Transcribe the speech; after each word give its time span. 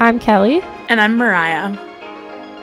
I'm 0.00 0.20
Kellie, 0.20 0.60
And 0.88 1.00
I'm 1.00 1.16
Mariah, 1.16 1.76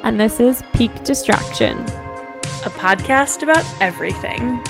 and 0.03 0.19
this 0.19 0.39
is 0.39 0.63
Peak 0.73 1.03
Distraction. 1.03 1.77
a 1.79 2.69
podcast 2.69 3.43
about 3.43 3.65
everything. 3.81 4.63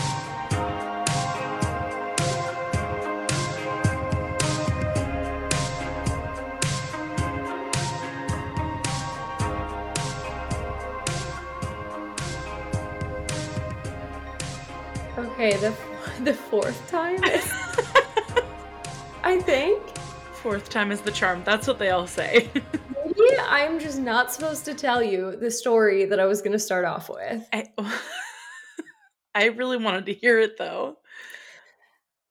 Time 20.76 20.92
is 20.92 21.00
the 21.00 21.12
charm. 21.12 21.42
That's 21.46 21.68
what 21.68 21.80
they 21.80 21.90
all 21.92 22.06
say. 22.06 22.50
Maybe 23.06 23.40
I'm 23.48 23.80
just 23.80 23.98
not 23.98 24.34
supposed 24.34 24.66
to 24.66 24.74
tell 24.74 25.02
you 25.02 25.38
the 25.38 25.50
story 25.50 26.04
that 26.04 26.20
I 26.20 26.26
was 26.26 26.42
going 26.42 26.52
to 26.52 26.60
start 26.60 26.84
off 26.84 27.10
with. 27.10 27.48
I, 27.54 27.70
I 29.36 29.46
really 29.46 29.78
wanted 29.78 30.06
to 30.08 30.14
hear 30.14 30.38
it 30.38 30.58
though. 30.58 30.98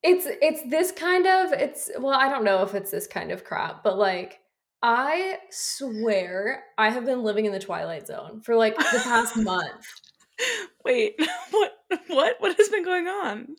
It's 0.03 0.27
it's 0.29 0.61
this 0.69 0.93
kind 0.93 1.27
of 1.27 1.55
it's 1.55 1.91
well, 1.99 2.13
I 2.13 2.29
don't 2.29 2.45
know 2.45 2.63
if 2.63 2.75
it's 2.75 2.91
this 2.91 3.07
kind 3.07 3.33
of 3.33 3.45
crap, 3.45 3.83
but 3.83 3.97
like 3.97 4.41
I 4.83 5.39
swear 5.51 6.65
I 6.77 6.91
have 6.91 7.07
been 7.07 7.23
living 7.23 7.47
in 7.47 7.53
the 7.53 7.59
twilight 7.59 8.07
zone 8.07 8.43
for 8.43 8.57
like 8.57 8.77
the 8.77 9.01
past 9.03 9.37
month. 9.39 9.87
Wait, 10.85 11.15
what? 11.51 11.79
What? 12.09 12.37
What 12.41 12.57
has 12.59 12.69
been 12.69 12.85
going 12.85 13.09
on? 13.09 13.57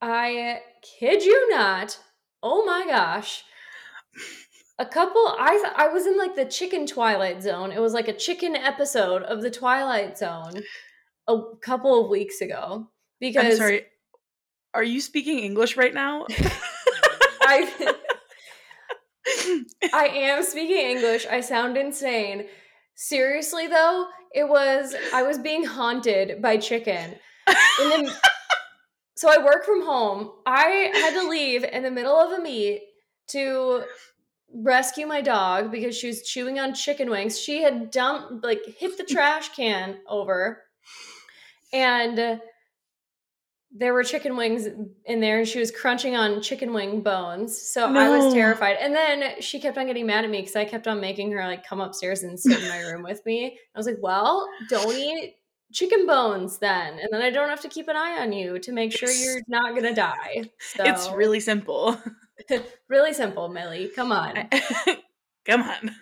I 0.00 0.60
kid 1.00 1.24
you 1.24 1.50
not. 1.50 1.98
Oh 2.40 2.64
my 2.64 2.86
gosh. 2.86 3.42
A 4.78 4.86
couple 4.86 5.34
I 5.38 5.72
I 5.76 5.88
was 5.88 6.06
in 6.06 6.16
like 6.16 6.36
the 6.36 6.44
chicken 6.44 6.86
twilight 6.86 7.42
zone. 7.42 7.72
It 7.72 7.80
was 7.80 7.92
like 7.92 8.08
a 8.08 8.12
chicken 8.12 8.54
episode 8.54 9.22
of 9.22 9.42
the 9.42 9.50
twilight 9.50 10.16
zone 10.16 10.62
a 11.26 11.38
couple 11.60 12.02
of 12.02 12.10
weeks 12.10 12.40
ago 12.40 12.88
because 13.20 13.44
I'm 13.44 13.56
sorry. 13.56 13.86
Are 14.74 14.84
you 14.84 15.00
speaking 15.00 15.40
English 15.40 15.76
right 15.76 15.94
now? 15.94 16.26
I 17.40 17.94
I 19.92 20.06
am 20.06 20.42
speaking 20.42 20.76
English. 20.76 21.26
I 21.26 21.40
sound 21.40 21.76
insane. 21.76 22.46
Seriously 22.94 23.66
though, 23.66 24.06
it 24.34 24.48
was 24.48 24.94
I 25.14 25.22
was 25.22 25.38
being 25.38 25.64
haunted 25.64 26.42
by 26.42 26.56
chicken. 26.56 27.16
In 27.82 28.04
the, 28.04 28.14
so 29.16 29.30
I 29.30 29.42
work 29.44 29.64
from 29.64 29.84
home. 29.84 30.30
I 30.46 30.90
had 30.94 31.20
to 31.20 31.28
leave 31.28 31.64
in 31.64 31.82
the 31.82 31.90
middle 31.90 32.16
of 32.16 32.38
a 32.38 32.42
meet 32.42 32.82
to 33.28 33.84
rescue 34.52 35.06
my 35.06 35.20
dog 35.20 35.70
because 35.70 35.96
she 35.96 36.06
was 36.06 36.22
chewing 36.22 36.58
on 36.58 36.74
chicken 36.74 37.10
wings. 37.10 37.38
She 37.38 37.62
had 37.62 37.90
dumped 37.90 38.44
like 38.44 38.64
hit 38.64 38.96
the 38.96 39.04
trash 39.04 39.50
can 39.50 39.98
over 40.08 40.62
and 41.72 42.40
there 43.70 43.92
were 43.92 44.02
chicken 44.02 44.36
wings 44.36 44.66
in 45.04 45.20
there 45.20 45.38
and 45.38 45.46
she 45.46 45.58
was 45.58 45.70
crunching 45.70 46.16
on 46.16 46.40
chicken 46.40 46.72
wing 46.72 47.02
bones. 47.02 47.60
So 47.60 47.86
I 47.86 48.08
was 48.08 48.32
terrified. 48.32 48.78
And 48.80 48.94
then 48.94 49.40
she 49.40 49.60
kept 49.60 49.76
on 49.76 49.86
getting 49.86 50.06
mad 50.06 50.24
at 50.24 50.30
me 50.30 50.40
because 50.40 50.56
I 50.56 50.64
kept 50.64 50.88
on 50.88 51.00
making 51.00 51.30
her 51.32 51.44
like 51.44 51.66
come 51.66 51.80
upstairs 51.80 52.22
and 52.22 52.40
sit 52.40 52.62
in 52.62 52.68
my 52.68 52.80
room 52.80 53.02
with 53.02 53.24
me. 53.26 53.58
I 53.74 53.78
was 53.78 53.86
like, 53.86 53.98
well, 54.00 54.48
don't 54.70 54.96
eat 54.96 55.34
chicken 55.70 56.06
bones 56.06 56.58
then. 56.58 56.98
And 56.98 57.08
then 57.12 57.20
I 57.20 57.28
don't 57.28 57.50
have 57.50 57.60
to 57.60 57.68
keep 57.68 57.88
an 57.88 57.96
eye 57.96 58.22
on 58.22 58.32
you 58.32 58.58
to 58.58 58.72
make 58.72 58.90
sure 58.90 59.10
you're 59.10 59.42
not 59.48 59.74
gonna 59.74 59.94
die. 59.94 60.50
So 60.58 60.84
It's 60.84 61.10
really 61.10 61.40
simple. 61.40 62.00
really 62.88 63.12
simple, 63.12 63.48
Millie. 63.48 63.90
Come 63.94 64.12
on. 64.12 64.48
Come 65.46 65.62
on. 65.62 65.96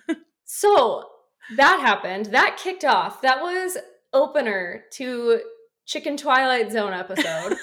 So 0.45 1.05
that 1.57 1.81
happened. 1.81 2.27
That 2.27 2.57
kicked 2.57 2.85
off. 2.85 3.23
That 3.23 3.41
was 3.41 3.77
opener 4.13 4.85
to 4.93 5.41
Chicken 5.87 6.17
Twilight 6.17 6.73
Zone 6.73 6.93
episode. 6.93 7.57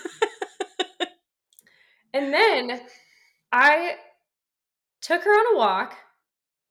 and 2.14 2.34
then 2.34 2.82
I 3.52 3.96
took 5.02 5.24
her 5.24 5.32
on 5.32 5.56
a 5.56 5.58
walk 5.58 5.96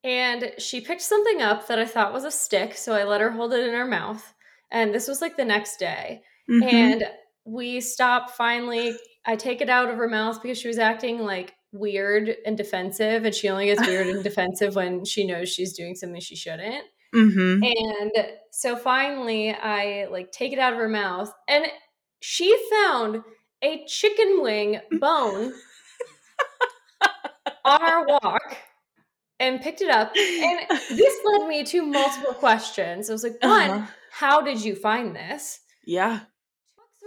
and 0.03 0.53
she 0.57 0.81
picked 0.81 1.01
something 1.01 1.41
up 1.41 1.67
that 1.67 1.79
I 1.79 1.85
thought 1.85 2.13
was 2.13 2.25
a 2.25 2.31
stick. 2.31 2.75
So 2.75 2.93
I 2.93 3.03
let 3.03 3.21
her 3.21 3.31
hold 3.31 3.53
it 3.53 3.65
in 3.65 3.73
her 3.73 3.87
mouth. 3.87 4.33
And 4.71 4.93
this 4.93 5.07
was 5.07 5.21
like 5.21 5.37
the 5.37 5.45
next 5.45 5.77
day. 5.77 6.23
Mhm. 6.49 6.73
And 6.73 7.03
we 7.45 7.79
stop 7.79 8.31
finally. 8.31 8.97
I 9.25 9.35
take 9.35 9.61
it 9.61 9.69
out 9.69 9.89
of 9.89 9.97
her 9.97 10.09
mouth 10.09 10.41
because 10.41 10.57
she 10.57 10.67
was 10.67 10.79
acting 10.79 11.19
like 11.19 11.53
weird 11.73 12.35
and 12.45 12.55
defensive. 12.55 13.25
And 13.25 13.35
she 13.35 13.49
only 13.49 13.65
gets 13.65 13.85
weird 13.85 14.07
and 14.07 14.23
defensive 14.23 14.75
when 14.75 15.03
she 15.05 15.25
knows 15.25 15.49
she's 15.49 15.73
doing 15.73 15.95
something 15.95 16.21
she 16.21 16.35
shouldn't. 16.35 16.85
Mhm. 17.13 17.63
And 17.63 18.11
so 18.51 18.75
finally, 18.75 19.51
I 19.51 20.07
like 20.09 20.31
take 20.31 20.53
it 20.53 20.59
out 20.59 20.73
of 20.73 20.79
her 20.79 20.89
mouth, 20.89 21.31
and 21.47 21.65
she 22.21 22.55
found 22.71 23.21
a 23.61 23.85
chicken 23.85 24.41
wing 24.41 24.79
bone 24.99 25.53
on 27.65 27.81
our 27.81 28.05
walk 28.07 28.57
and 29.39 29.61
picked 29.61 29.81
it 29.81 29.89
up. 29.89 30.13
And 30.15 30.59
this 30.97 31.15
led 31.25 31.47
me 31.47 31.63
to 31.65 31.85
multiple 31.85 32.33
questions. 32.33 33.09
I 33.09 33.13
was 33.13 33.23
like, 33.23 33.37
one, 33.41 33.69
Uh-huh. 33.69 33.85
how 34.11 34.41
did 34.41 34.63
you 34.63 34.75
find 34.75 35.15
this? 35.15 35.59
Yeah. 35.85 36.21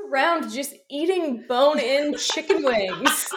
Around 0.09 0.51
just 0.53 0.75
eating 0.91 1.45
bone 1.49 1.79
in 1.81 2.17
chicken 2.17 2.63
wings. 2.65 3.33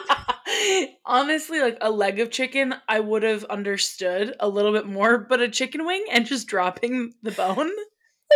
Honestly, 1.06 1.60
like 1.60 1.78
a 1.82 1.92
leg 1.92 2.20
of 2.20 2.32
chicken, 2.32 2.76
I 2.88 3.00
would 3.00 3.24
have 3.24 3.44
understood 3.46 4.36
a 4.40 4.48
little 4.50 4.72
bit 4.72 4.86
more, 4.88 5.18
but 5.18 5.42
a 5.42 5.50
chicken 5.50 5.86
wing 5.86 6.06
and 6.12 6.26
just 6.26 6.48
dropping 6.48 7.14
the 7.24 7.32
bone? 7.32 7.72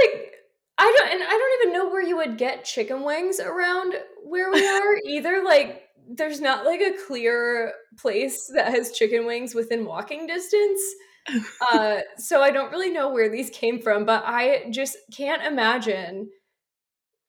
like 0.02 0.34
I 0.78 0.96
don't 0.98 1.12
and 1.12 1.24
I 1.24 1.30
don't 1.30 1.62
even 1.62 1.74
know 1.74 1.90
where 1.90 2.02
you 2.02 2.18
would 2.18 2.38
get 2.38 2.66
chicken 2.66 3.04
wings 3.04 3.40
around 3.40 3.94
where 4.24 4.52
we 4.52 4.68
are 4.68 4.96
either 5.06 5.44
like 5.44 5.84
there's 6.10 6.42
not 6.42 6.66
like 6.66 6.82
a 6.82 6.98
clear 7.08 7.74
place 7.98 8.52
that 8.54 8.70
has 8.70 8.92
chicken 8.92 9.26
wings 9.26 9.56
within 9.56 9.86
walking 9.86 10.28
distance. 10.28 10.82
Uh 11.72 12.02
so 12.18 12.42
I 12.42 12.52
don't 12.52 12.70
really 12.72 12.90
know 12.90 13.10
where 13.10 13.30
these 13.30 13.50
came 13.50 13.82
from, 13.82 14.04
but 14.04 14.24
I 14.26 14.66
just 14.72 14.98
can't 15.16 15.42
imagine 15.42 16.30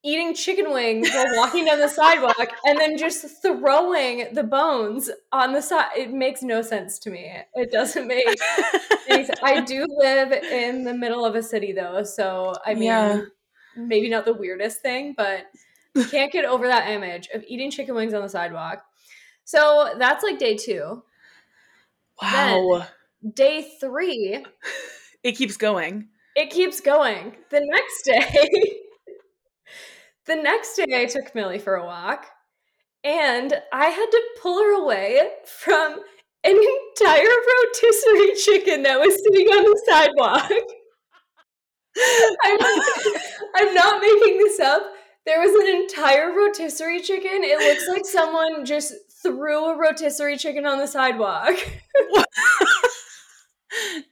eating 0.04 0.34
chicken 0.34 0.70
wings 0.72 1.10
while 1.12 1.36
walking 1.36 1.64
down 1.64 1.78
the 1.80 1.88
sidewalk 1.88 2.36
and 2.66 2.78
then 2.78 2.98
just 2.98 3.24
throwing 3.42 4.32
the 4.34 4.42
bones 4.44 5.10
on 5.32 5.52
the 5.52 5.62
side. 5.62 5.86
It 5.96 6.12
makes 6.12 6.42
no 6.42 6.60
sense 6.62 6.98
to 7.00 7.10
me. 7.10 7.32
It 7.54 7.72
doesn't 7.72 8.06
make 8.06 8.38
Thanks. 9.08 9.30
I 9.42 9.60
do 9.62 9.86
live 9.88 10.32
in 10.32 10.84
the 10.84 10.94
middle 10.94 11.24
of 11.24 11.34
a 11.34 11.42
city 11.42 11.72
though, 11.72 12.02
so 12.04 12.52
I 12.66 12.74
mean, 12.74 12.84
Yeah. 12.84 13.20
maybe 13.76 14.08
not 14.10 14.24
the 14.26 14.34
weirdest 14.34 14.82
thing, 14.82 15.14
but 15.16 15.46
can't 16.10 16.32
get 16.32 16.44
over 16.44 16.66
that 16.68 16.90
image 16.90 17.28
of 17.32 17.42
eating 17.48 17.70
chicken 17.70 17.94
wings 17.94 18.12
on 18.14 18.22
the 18.22 18.28
sidewalk. 18.28 18.84
So 19.44 19.94
that's 19.98 20.22
like 20.24 20.38
day 20.38 20.56
two. 20.56 21.02
wow. 22.20 22.86
Day 23.34 23.66
three, 23.80 24.44
it 25.22 25.32
keeps 25.32 25.56
going. 25.56 26.08
it 26.36 26.50
keeps 26.50 26.80
going. 26.80 27.34
The 27.50 27.60
next 27.64 28.02
day, 28.04 28.80
the 30.26 30.36
next 30.36 30.76
day, 30.76 31.02
I 31.02 31.06
took 31.06 31.34
Millie 31.34 31.58
for 31.58 31.74
a 31.76 31.84
walk, 31.84 32.26
and 33.02 33.54
I 33.72 33.86
had 33.86 34.06
to 34.10 34.22
pull 34.40 34.62
her 34.62 34.72
away 34.82 35.20
from 35.46 36.00
an 36.44 36.56
entire 36.56 37.22
rotisserie 37.24 38.34
chicken 38.36 38.82
that 38.82 39.00
was 39.00 39.14
sitting 39.14 39.46
on 39.48 39.64
the 39.64 39.82
sidewalk. 39.86 40.50
I'm, 42.44 42.58
I'm 43.56 43.74
not 43.74 44.00
making 44.00 44.38
this 44.38 44.60
up. 44.60 44.82
There 45.26 45.40
was 45.40 45.54
an 45.54 45.82
entire 45.82 46.32
rotisserie 46.34 47.00
chicken. 47.00 47.44
It 47.44 47.58
looks 47.58 47.88
like 47.88 48.04
someone 48.04 48.66
just 48.66 48.92
threw 49.22 49.70
a 49.70 49.78
rotisserie 49.78 50.36
chicken 50.36 50.66
on 50.66 50.78
the 50.78 50.86
sidewalk. 50.86 51.56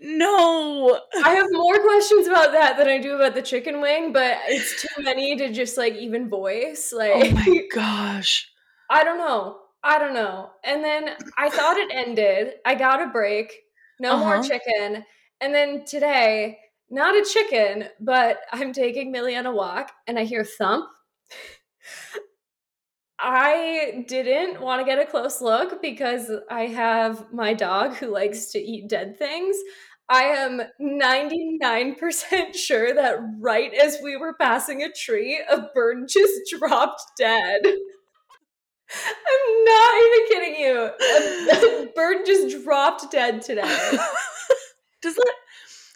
no. 0.00 1.00
I 1.22 1.30
have 1.34 1.46
more 1.52 1.80
questions 1.82 2.26
about 2.26 2.52
that 2.52 2.76
than 2.76 2.88
I 2.88 2.98
do 2.98 3.14
about 3.14 3.34
the 3.34 3.42
chicken 3.42 3.80
wing, 3.80 4.12
but 4.12 4.38
it's 4.46 4.74
too 4.74 5.02
many 5.02 5.36
to 5.36 5.52
just 5.52 5.76
like 5.76 5.94
even 5.94 6.28
voice. 6.28 6.92
Like 6.92 7.12
Oh 7.12 7.30
my 7.30 7.66
gosh. 7.72 8.52
I 8.90 9.04
don't 9.04 9.18
know. 9.18 9.60
I 9.82 9.98
don't 9.98 10.14
know. 10.14 10.52
And 10.64 10.84
then 10.84 11.16
I 11.36 11.50
thought 11.50 11.76
it 11.76 11.90
ended. 11.92 12.54
I 12.64 12.74
got 12.74 13.02
a 13.02 13.06
break. 13.06 13.52
No 13.98 14.16
more 14.16 14.38
Uh-huh. 14.38 14.40
chicken. 14.40 15.04
And 15.40 15.54
then 15.54 15.84
today, 15.84 16.58
not 16.90 17.16
a 17.16 17.24
chicken, 17.24 17.88
but 18.00 18.40
I'm 18.52 18.72
taking 18.72 19.10
Millie 19.10 19.36
on 19.36 19.46
a 19.46 19.52
walk 19.52 19.92
and 20.06 20.18
I 20.18 20.24
hear 20.24 20.44
thump. 20.44 20.90
I 23.24 24.04
didn't 24.08 24.60
want 24.60 24.80
to 24.80 24.84
get 24.84 24.98
a 24.98 25.06
close 25.08 25.40
look 25.40 25.80
because 25.80 26.28
I 26.50 26.66
have 26.66 27.32
my 27.32 27.54
dog 27.54 27.94
who 27.94 28.08
likes 28.08 28.46
to 28.46 28.58
eat 28.58 28.88
dead 28.88 29.16
things. 29.16 29.56
I 30.08 30.24
am 30.24 30.60
99% 30.80 32.54
sure 32.56 32.92
that 32.94 33.18
right 33.38 33.72
as 33.72 33.98
we 34.02 34.16
were 34.16 34.34
passing 34.34 34.82
a 34.82 34.90
tree, 34.90 35.40
a 35.48 35.68
bird 35.74 36.04
just 36.08 36.32
dropped 36.50 37.02
dead. 37.16 37.60
I'm 38.94 39.64
not 39.64 39.94
even 40.02 40.28
kidding 40.28 40.60
you. 40.60 40.90
A, 40.90 41.84
a 41.84 41.92
bird 41.94 42.26
just 42.26 42.62
dropped 42.64 43.10
dead 43.10 43.40
today. 43.40 43.62
Does 45.00 45.14
that 45.14 45.34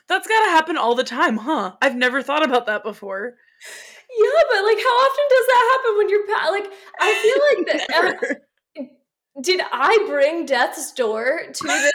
That's 0.08 0.28
got 0.28 0.44
to 0.44 0.50
happen 0.50 0.76
all 0.76 0.94
the 0.94 1.04
time, 1.04 1.36
huh? 1.38 1.72
I've 1.82 1.96
never 1.96 2.22
thought 2.22 2.44
about 2.44 2.66
that 2.66 2.84
before. 2.84 3.34
Yeah, 4.18 4.42
but 4.50 4.64
like, 4.64 4.78
how 4.78 4.96
often 5.04 5.24
does 5.28 5.46
that 5.46 5.70
happen 5.72 5.98
when 5.98 6.08
you're 6.08 6.26
pa- 6.26 6.50
like? 6.50 6.72
I 7.00 7.14
feel 7.22 7.64
like 7.64 7.88
that. 7.88 8.40
Uh, 8.78 8.82
did 9.42 9.60
I 9.70 9.98
bring 10.06 10.46
death's 10.46 10.92
door 10.92 11.40
to 11.52 11.66
this? 11.66 11.92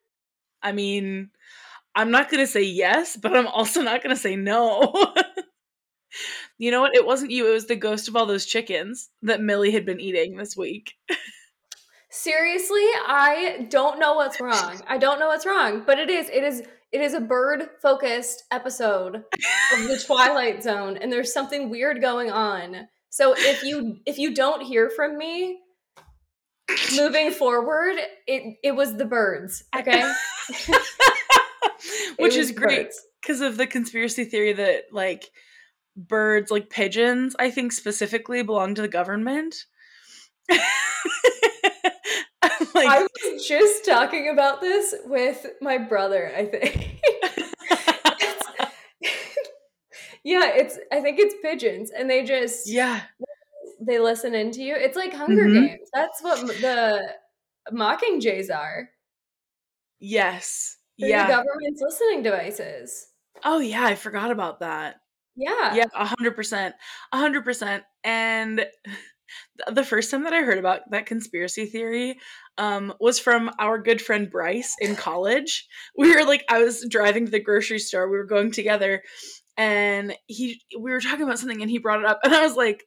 I 0.62 0.72
mean, 0.72 1.30
I'm 1.94 2.10
not 2.10 2.30
going 2.30 2.42
to 2.42 2.46
say 2.46 2.62
yes, 2.62 3.16
but 3.16 3.34
I'm 3.34 3.46
also 3.46 3.80
not 3.80 4.02
going 4.02 4.14
to 4.14 4.20
say 4.20 4.36
no. 4.36 4.92
you 6.58 6.70
know 6.70 6.82
what? 6.82 6.94
It 6.94 7.06
wasn't 7.06 7.30
you. 7.30 7.48
It 7.48 7.54
was 7.54 7.66
the 7.66 7.76
ghost 7.76 8.08
of 8.08 8.16
all 8.16 8.26
those 8.26 8.44
chickens 8.44 9.08
that 9.22 9.40
Millie 9.40 9.70
had 9.70 9.86
been 9.86 10.00
eating 10.00 10.36
this 10.36 10.56
week. 10.56 10.92
Seriously, 12.10 12.86
I 13.06 13.66
don't 13.70 13.98
know 13.98 14.14
what's 14.14 14.40
wrong. 14.40 14.80
I 14.86 14.98
don't 14.98 15.18
know 15.18 15.28
what's 15.28 15.46
wrong, 15.46 15.82
but 15.86 15.98
it 15.98 16.10
is. 16.10 16.28
It 16.28 16.44
is. 16.44 16.62
It 16.92 17.00
is 17.00 17.14
a 17.14 17.20
bird 17.20 17.68
focused 17.82 18.44
episode 18.50 19.16
of 19.16 19.22
the 19.88 20.02
Twilight 20.06 20.62
Zone, 20.62 20.96
and 20.96 21.12
there's 21.12 21.32
something 21.32 21.68
weird 21.68 22.00
going 22.00 22.30
on. 22.30 22.88
So 23.10 23.34
if 23.36 23.62
you 23.62 23.98
if 24.06 24.18
you 24.18 24.34
don't 24.34 24.62
hear 24.62 24.90
from 24.90 25.18
me 25.18 25.60
moving 26.96 27.30
forward, 27.30 27.96
it 28.26 28.56
it 28.62 28.72
was 28.72 28.96
the 28.96 29.04
birds. 29.04 29.64
Okay. 29.76 30.12
Which 32.18 32.36
is 32.36 32.52
great 32.52 32.92
because 33.20 33.40
of 33.40 33.56
the 33.56 33.66
conspiracy 33.66 34.24
theory 34.24 34.52
that 34.52 34.84
like 34.92 35.30
birds 35.96 36.50
like 36.50 36.70
pigeons, 36.70 37.34
I 37.38 37.50
think 37.50 37.72
specifically 37.72 38.42
belong 38.42 38.74
to 38.76 38.82
the 38.82 38.88
government. 38.88 39.56
like, 42.74 42.88
I 42.88 43.02
was 43.02 43.46
just 43.46 43.84
talking 43.84 44.28
about 44.28 44.60
this 44.60 44.94
with 45.04 45.46
my 45.60 45.78
brother, 45.78 46.32
I 46.36 46.44
think. 46.46 47.00
yeah, 50.24 50.50
it's 50.54 50.78
I 50.92 51.00
think 51.00 51.18
it's 51.18 51.34
pigeons 51.42 51.90
and 51.90 52.10
they 52.10 52.24
just 52.24 52.68
Yeah. 52.68 53.00
They 53.80 53.98
listen 53.98 54.34
into 54.34 54.62
you. 54.62 54.74
It's 54.74 54.96
like 54.96 55.12
Hunger 55.12 55.44
mm-hmm. 55.44 55.66
Games. 55.66 55.88
That's 55.92 56.22
what 56.22 56.46
the 56.46 57.14
mocking 57.72 58.20
jays 58.20 58.50
are. 58.50 58.88
Yes. 60.00 60.76
They're 60.98 61.10
yeah. 61.10 61.26
The 61.26 61.32
government's 61.32 61.80
listening 61.82 62.22
devices. 62.22 63.08
Oh 63.44 63.58
yeah, 63.58 63.84
I 63.84 63.94
forgot 63.94 64.30
about 64.30 64.60
that. 64.60 64.96
Yeah. 65.36 65.74
Yeah, 65.74 65.84
a 65.94 66.06
hundred 66.06 66.34
percent. 66.34 66.74
A 67.12 67.18
hundred 67.18 67.44
percent. 67.44 67.84
And 68.02 68.66
the 69.70 69.84
first 69.84 70.10
time 70.10 70.24
that 70.24 70.32
I 70.32 70.42
heard 70.42 70.58
about 70.58 70.90
that 70.90 71.06
conspiracy 71.06 71.66
theory 71.66 72.18
um, 72.58 72.94
was 73.00 73.18
from 73.18 73.50
our 73.58 73.78
good 73.78 74.00
friend 74.00 74.30
Bryce 74.30 74.74
in 74.80 74.96
college. 74.96 75.66
We 75.98 76.14
were 76.14 76.24
like, 76.24 76.44
I 76.48 76.62
was 76.62 76.86
driving 76.88 77.24
to 77.24 77.30
the 77.30 77.40
grocery 77.40 77.78
store. 77.78 78.08
We 78.08 78.18
were 78.18 78.24
going 78.24 78.50
together, 78.50 79.02
and 79.56 80.14
he 80.26 80.60
we 80.78 80.90
were 80.90 81.00
talking 81.00 81.22
about 81.22 81.38
something, 81.38 81.62
and 81.62 81.70
he 81.70 81.78
brought 81.78 82.00
it 82.00 82.06
up, 82.06 82.20
and 82.22 82.34
I 82.34 82.42
was 82.42 82.56
like, 82.56 82.84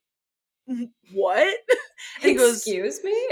"What?" 1.12 1.58
And 2.22 2.30
he 2.30 2.36
goes, 2.36 2.58
"Excuse 2.58 3.04
me," 3.04 3.28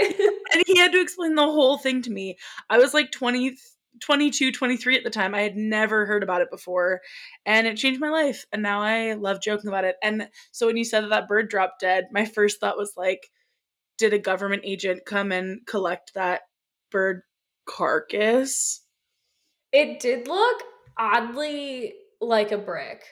and 0.52 0.62
he 0.66 0.78
had 0.78 0.92
to 0.92 1.00
explain 1.00 1.34
the 1.34 1.42
whole 1.42 1.78
thing 1.78 2.02
to 2.02 2.10
me. 2.10 2.36
I 2.68 2.78
was 2.78 2.92
like 2.92 3.12
twenty 3.12 3.56
22, 4.00 4.52
23 4.52 4.96
at 4.96 5.04
the 5.04 5.10
time. 5.10 5.34
I 5.34 5.42
had 5.42 5.56
never 5.56 6.06
heard 6.06 6.22
about 6.22 6.40
it 6.40 6.50
before 6.50 7.00
and 7.46 7.66
it 7.66 7.76
changed 7.76 8.00
my 8.00 8.10
life. 8.10 8.46
And 8.52 8.62
now 8.62 8.80
I 8.82 9.14
love 9.14 9.40
joking 9.40 9.68
about 9.68 9.84
it. 9.84 9.96
And 10.02 10.28
so 10.52 10.66
when 10.66 10.76
you 10.76 10.84
said 10.84 11.04
that 11.04 11.10
that 11.10 11.28
bird 11.28 11.48
dropped 11.48 11.80
dead, 11.80 12.06
my 12.12 12.24
first 12.24 12.60
thought 12.60 12.78
was 12.78 12.92
like, 12.96 13.30
did 13.98 14.12
a 14.12 14.18
government 14.18 14.62
agent 14.64 15.04
come 15.04 15.32
and 15.32 15.66
collect 15.66 16.14
that 16.14 16.42
bird 16.90 17.22
carcass? 17.68 18.82
It 19.72 20.00
did 20.00 20.28
look 20.28 20.62
oddly 20.96 21.94
like 22.20 22.52
a 22.52 22.58
brick. 22.58 23.04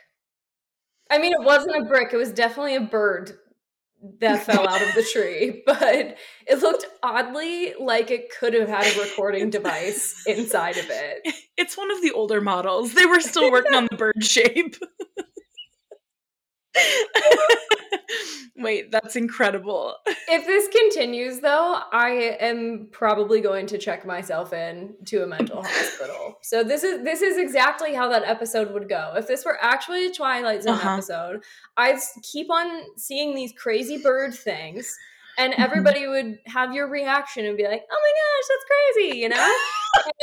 I 1.11 1.19
mean, 1.19 1.33
it 1.33 1.44
wasn't 1.44 1.77
a 1.77 1.85
brick, 1.85 2.12
it 2.12 2.17
was 2.17 2.33
definitely 2.33 2.77
a 2.77 2.81
bird 2.81 3.33
that 4.20 4.44
fell 4.44 4.69
out 4.69 4.82
of 4.82 4.94
the 4.94 5.03
tree, 5.03 5.62
but 5.67 6.17
it 6.47 6.62
looked 6.62 6.87
oddly 7.03 7.75
like 7.79 8.11
it 8.11 8.31
could 8.38 8.55
have 8.55 8.69
had 8.69 8.87
a 8.87 9.00
recording 9.00 9.50
device 9.50 10.23
inside 10.26 10.76
of 10.76 10.87
it. 10.88 11.35
It's 11.58 11.75
one 11.75 11.91
of 11.91 12.03
the 12.03 12.12
older 12.12 12.43
models. 12.43 12.93
They 12.93 13.06
were 13.06 13.19
still 13.19 13.50
working 13.50 13.73
on 13.73 13.88
the 13.91 13.97
bird 13.97 14.23
shape. 14.23 14.76
Wait, 18.56 18.90
that's 18.90 19.17
incredible. 19.17 19.94
If 20.28 20.46
this 20.46 20.69
continues 20.69 21.40
though, 21.40 21.81
I 21.93 22.37
am 22.40 22.88
probably 22.90 23.40
going 23.40 23.67
to 23.67 23.78
check 23.78 24.06
myself 24.06 24.52
in 24.52 24.94
to 25.06 25.23
a 25.23 25.26
mental 25.26 25.62
hospital. 25.67 26.38
So 26.43 26.64
this 26.64 26.82
is 26.82 27.05
this 27.05 27.23
is 27.23 27.37
exactly 27.38 27.94
how 27.94 28.08
that 28.08 28.25
episode 28.25 28.73
would 28.73 28.88
go. 28.88 29.12
If 29.17 29.26
this 29.28 29.44
were 29.44 29.58
actually 29.61 30.06
a 30.06 30.12
Twilight 30.12 30.62
Zone 30.62 30.75
uh-huh. 30.75 30.94
episode, 30.94 31.44
I'd 31.76 31.99
keep 32.23 32.50
on 32.50 32.82
seeing 32.96 33.34
these 33.34 33.52
crazy 33.52 33.99
bird 33.99 34.34
things 34.34 34.96
and 35.38 35.52
mm-hmm. 35.52 35.62
everybody 35.62 36.06
would 36.06 36.38
have 36.46 36.73
your 36.73 36.88
reaction 36.88 37.44
and 37.46 37.56
be 37.56 37.64
like, 37.64 37.82
"Oh 37.90 38.00
my 38.02 38.12
gosh, 38.23 38.49
that's 38.49 38.64
crazy," 38.70 39.19
you 39.19 39.28
know? 39.28 39.55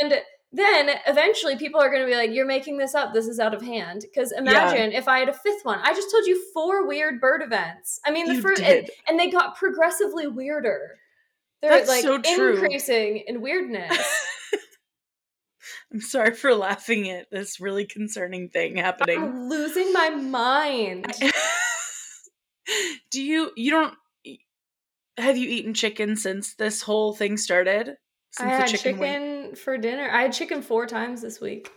and 0.00 0.22
then 0.54 0.88
eventually 1.08 1.56
people 1.56 1.80
are 1.80 1.90
going 1.90 2.02
to 2.02 2.06
be 2.06 2.14
like, 2.14 2.30
you're 2.30 2.46
making 2.46 2.78
this 2.78 2.94
up. 2.94 3.12
This 3.12 3.26
is 3.26 3.40
out 3.40 3.54
of 3.54 3.60
hand. 3.60 4.02
Because 4.02 4.30
imagine 4.30 4.92
yeah. 4.92 4.98
if 4.98 5.08
I 5.08 5.18
had 5.18 5.28
a 5.28 5.32
fifth 5.32 5.64
one. 5.64 5.80
I 5.82 5.92
just 5.92 6.12
told 6.12 6.26
you 6.26 6.40
four 6.52 6.86
weird 6.86 7.20
bird 7.20 7.42
events. 7.42 8.00
I 8.06 8.12
mean, 8.12 8.32
the 8.32 8.40
first, 8.40 8.62
and, 8.62 8.88
and, 9.08 9.18
they 9.18 9.30
got 9.30 9.56
progressively 9.56 10.28
weirder. 10.28 10.96
They're 11.60 11.72
That's 11.72 11.88
like 11.88 12.02
so 12.02 12.14
increasing 12.14 13.24
in 13.26 13.40
weirdness. 13.40 13.98
I'm 15.92 16.00
sorry 16.00 16.34
for 16.34 16.54
laughing 16.54 17.10
at 17.10 17.30
this 17.32 17.60
really 17.60 17.84
concerning 17.84 18.48
thing 18.48 18.76
happening. 18.76 19.22
I'm 19.22 19.48
losing 19.48 19.92
my 19.92 20.10
mind. 20.10 21.12
Do 23.10 23.20
you, 23.20 23.50
you 23.56 23.72
don't, 23.72 23.94
have 25.16 25.36
you 25.36 25.48
eaten 25.48 25.74
chicken 25.74 26.16
since 26.16 26.54
this 26.54 26.82
whole 26.82 27.12
thing 27.12 27.36
started? 27.36 27.96
I 28.38 28.46
had 28.46 28.68
chicken, 28.68 28.98
chicken 28.98 29.54
for 29.56 29.78
dinner. 29.78 30.08
I 30.10 30.22
had 30.22 30.32
chicken 30.32 30.62
four 30.62 30.86
times 30.86 31.22
this 31.22 31.40
week. 31.40 31.70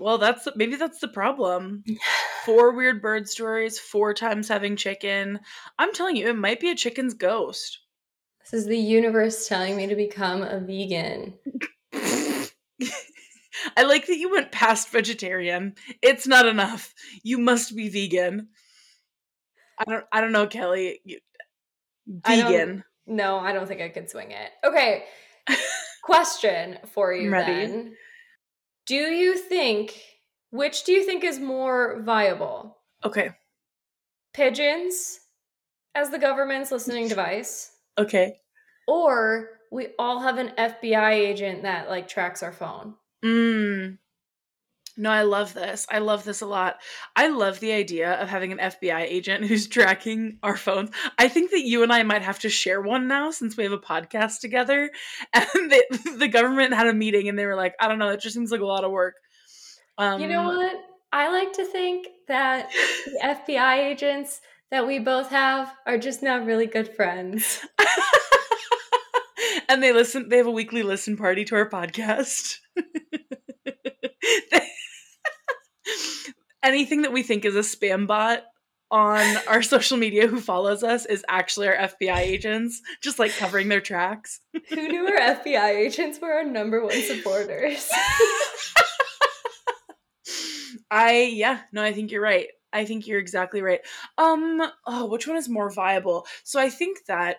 Well, 0.00 0.16
that's 0.18 0.48
maybe 0.56 0.76
that's 0.76 0.98
the 0.98 1.08
problem. 1.08 1.84
Four 2.46 2.72
weird 2.72 3.02
bird 3.02 3.28
stories, 3.28 3.78
four 3.78 4.14
times 4.14 4.48
having 4.48 4.74
chicken. 4.74 5.40
I'm 5.78 5.92
telling 5.92 6.16
you, 6.16 6.26
it 6.26 6.36
might 6.36 6.58
be 6.58 6.70
a 6.70 6.74
chicken's 6.74 7.12
ghost. 7.12 7.80
This 8.40 8.62
is 8.62 8.66
the 8.66 8.78
universe 8.78 9.46
telling 9.46 9.76
me 9.76 9.86
to 9.86 9.94
become 9.94 10.42
a 10.42 10.58
vegan. 10.58 11.34
I 13.76 13.82
like 13.82 14.06
that 14.06 14.16
you 14.16 14.30
went 14.30 14.52
past 14.52 14.88
vegetarian. 14.88 15.74
It's 16.00 16.26
not 16.26 16.46
enough. 16.46 16.94
You 17.22 17.36
must 17.36 17.76
be 17.76 17.90
vegan. 17.90 18.48
I 19.78 19.84
don't 19.84 20.04
I 20.10 20.22
don't 20.22 20.32
know, 20.32 20.46
Kellie. 20.46 21.00
You, 21.04 21.18
vegan. 22.06 22.84
I 23.06 23.12
no, 23.12 23.38
I 23.38 23.52
don't 23.52 23.68
think 23.68 23.82
I 23.82 23.90
could 23.90 24.08
swing 24.08 24.30
it. 24.30 24.50
Okay. 24.64 25.04
Question 26.02 26.78
for 26.92 27.12
you 27.12 27.30
then. 27.30 27.94
Do 28.86 28.96
you 28.96 29.36
think 29.36 30.00
which 30.50 30.84
do 30.84 30.92
you 30.92 31.04
think 31.04 31.22
is 31.22 31.38
more 31.38 32.02
viable? 32.02 32.78
Okay. 33.04 33.30
Pigeons 34.34 35.20
as 35.94 36.10
the 36.10 36.18
government's 36.18 36.72
listening 36.72 37.08
device. 37.08 37.70
Okay. 37.98 38.34
Or 38.88 39.48
we 39.70 39.88
all 39.98 40.20
have 40.20 40.38
an 40.38 40.52
FBI 40.58 41.12
agent 41.12 41.62
that 41.62 41.88
like 41.88 42.08
tracks 42.08 42.42
our 42.42 42.52
phone. 42.52 42.94
Mm. 43.24 43.98
No, 44.96 45.10
I 45.10 45.22
love 45.22 45.54
this. 45.54 45.86
I 45.90 45.98
love 45.98 46.24
this 46.24 46.40
a 46.40 46.46
lot. 46.46 46.76
I 47.16 47.28
love 47.28 47.60
the 47.60 47.72
idea 47.72 48.12
of 48.14 48.28
having 48.28 48.52
an 48.52 48.58
FBI 48.58 49.02
agent 49.02 49.44
who's 49.44 49.66
tracking 49.66 50.38
our 50.42 50.56
phones. 50.56 50.90
I 51.18 51.28
think 51.28 51.52
that 51.52 51.62
you 51.62 51.82
and 51.82 51.92
I 51.92 52.02
might 52.02 52.22
have 52.22 52.40
to 52.40 52.48
share 52.48 52.80
one 52.80 53.06
now 53.06 53.30
since 53.30 53.56
we 53.56 53.64
have 53.64 53.72
a 53.72 53.78
podcast 53.78 54.40
together. 54.40 54.90
And 55.34 55.70
the, 55.70 56.16
the 56.18 56.28
government 56.28 56.74
had 56.74 56.86
a 56.86 56.92
meeting 56.92 57.28
and 57.28 57.38
they 57.38 57.46
were 57.46 57.56
like, 57.56 57.74
I 57.80 57.88
don't 57.88 57.98
know, 57.98 58.10
it 58.10 58.20
just 58.20 58.34
seems 58.34 58.50
like 58.50 58.60
a 58.60 58.66
lot 58.66 58.84
of 58.84 58.90
work. 58.90 59.14
Um, 59.96 60.20
you 60.20 60.28
know 60.28 60.44
what? 60.44 60.76
I 61.12 61.30
like 61.30 61.52
to 61.54 61.64
think 61.64 62.08
that 62.28 62.70
the 63.06 63.18
FBI 63.48 63.90
agents 63.90 64.40
that 64.70 64.86
we 64.86 64.98
both 64.98 65.30
have 65.30 65.72
are 65.86 65.98
just 65.98 66.22
not 66.22 66.46
really 66.46 66.66
good 66.66 66.94
friends. 66.94 67.64
and 69.68 69.82
they 69.82 69.92
listen, 69.92 70.28
they 70.28 70.36
have 70.38 70.46
a 70.46 70.52
weekly 70.52 70.82
listen 70.82 71.16
party 71.16 71.44
to 71.44 71.54
our 71.56 71.68
podcast. 71.68 72.56
Anything 76.62 77.02
that 77.02 77.12
we 77.12 77.22
think 77.22 77.44
is 77.44 77.56
a 77.56 77.60
spam 77.60 78.06
bot 78.06 78.44
on 78.90 79.36
our 79.48 79.62
social 79.74 79.96
media 79.96 80.26
who 80.26 80.40
follows 80.40 80.82
us 80.82 81.06
is 81.06 81.24
actually 81.28 81.68
our 81.68 81.76
FBI 81.76 82.18
agents, 82.18 82.82
just 83.02 83.18
like 83.18 83.36
covering 83.36 83.68
their 83.68 83.80
tracks. 83.80 84.40
Who 84.68 84.88
knew 84.88 85.06
our 85.06 85.34
FBI 85.36 85.70
agents 85.76 86.20
were 86.20 86.32
our 86.32 86.44
number 86.44 86.84
one 86.84 87.00
supporters? 87.02 87.88
I 90.90 91.30
yeah, 91.32 91.60
no, 91.72 91.84
I 91.84 91.92
think 91.92 92.10
you're 92.10 92.22
right. 92.22 92.48
I 92.72 92.84
think 92.84 93.06
you're 93.06 93.20
exactly 93.20 93.62
right. 93.62 93.80
Um, 94.18 94.60
oh, 94.86 95.06
which 95.06 95.26
one 95.26 95.36
is 95.36 95.48
more 95.48 95.70
viable? 95.70 96.26
So 96.44 96.60
I 96.60 96.68
think 96.68 96.98
that 97.06 97.38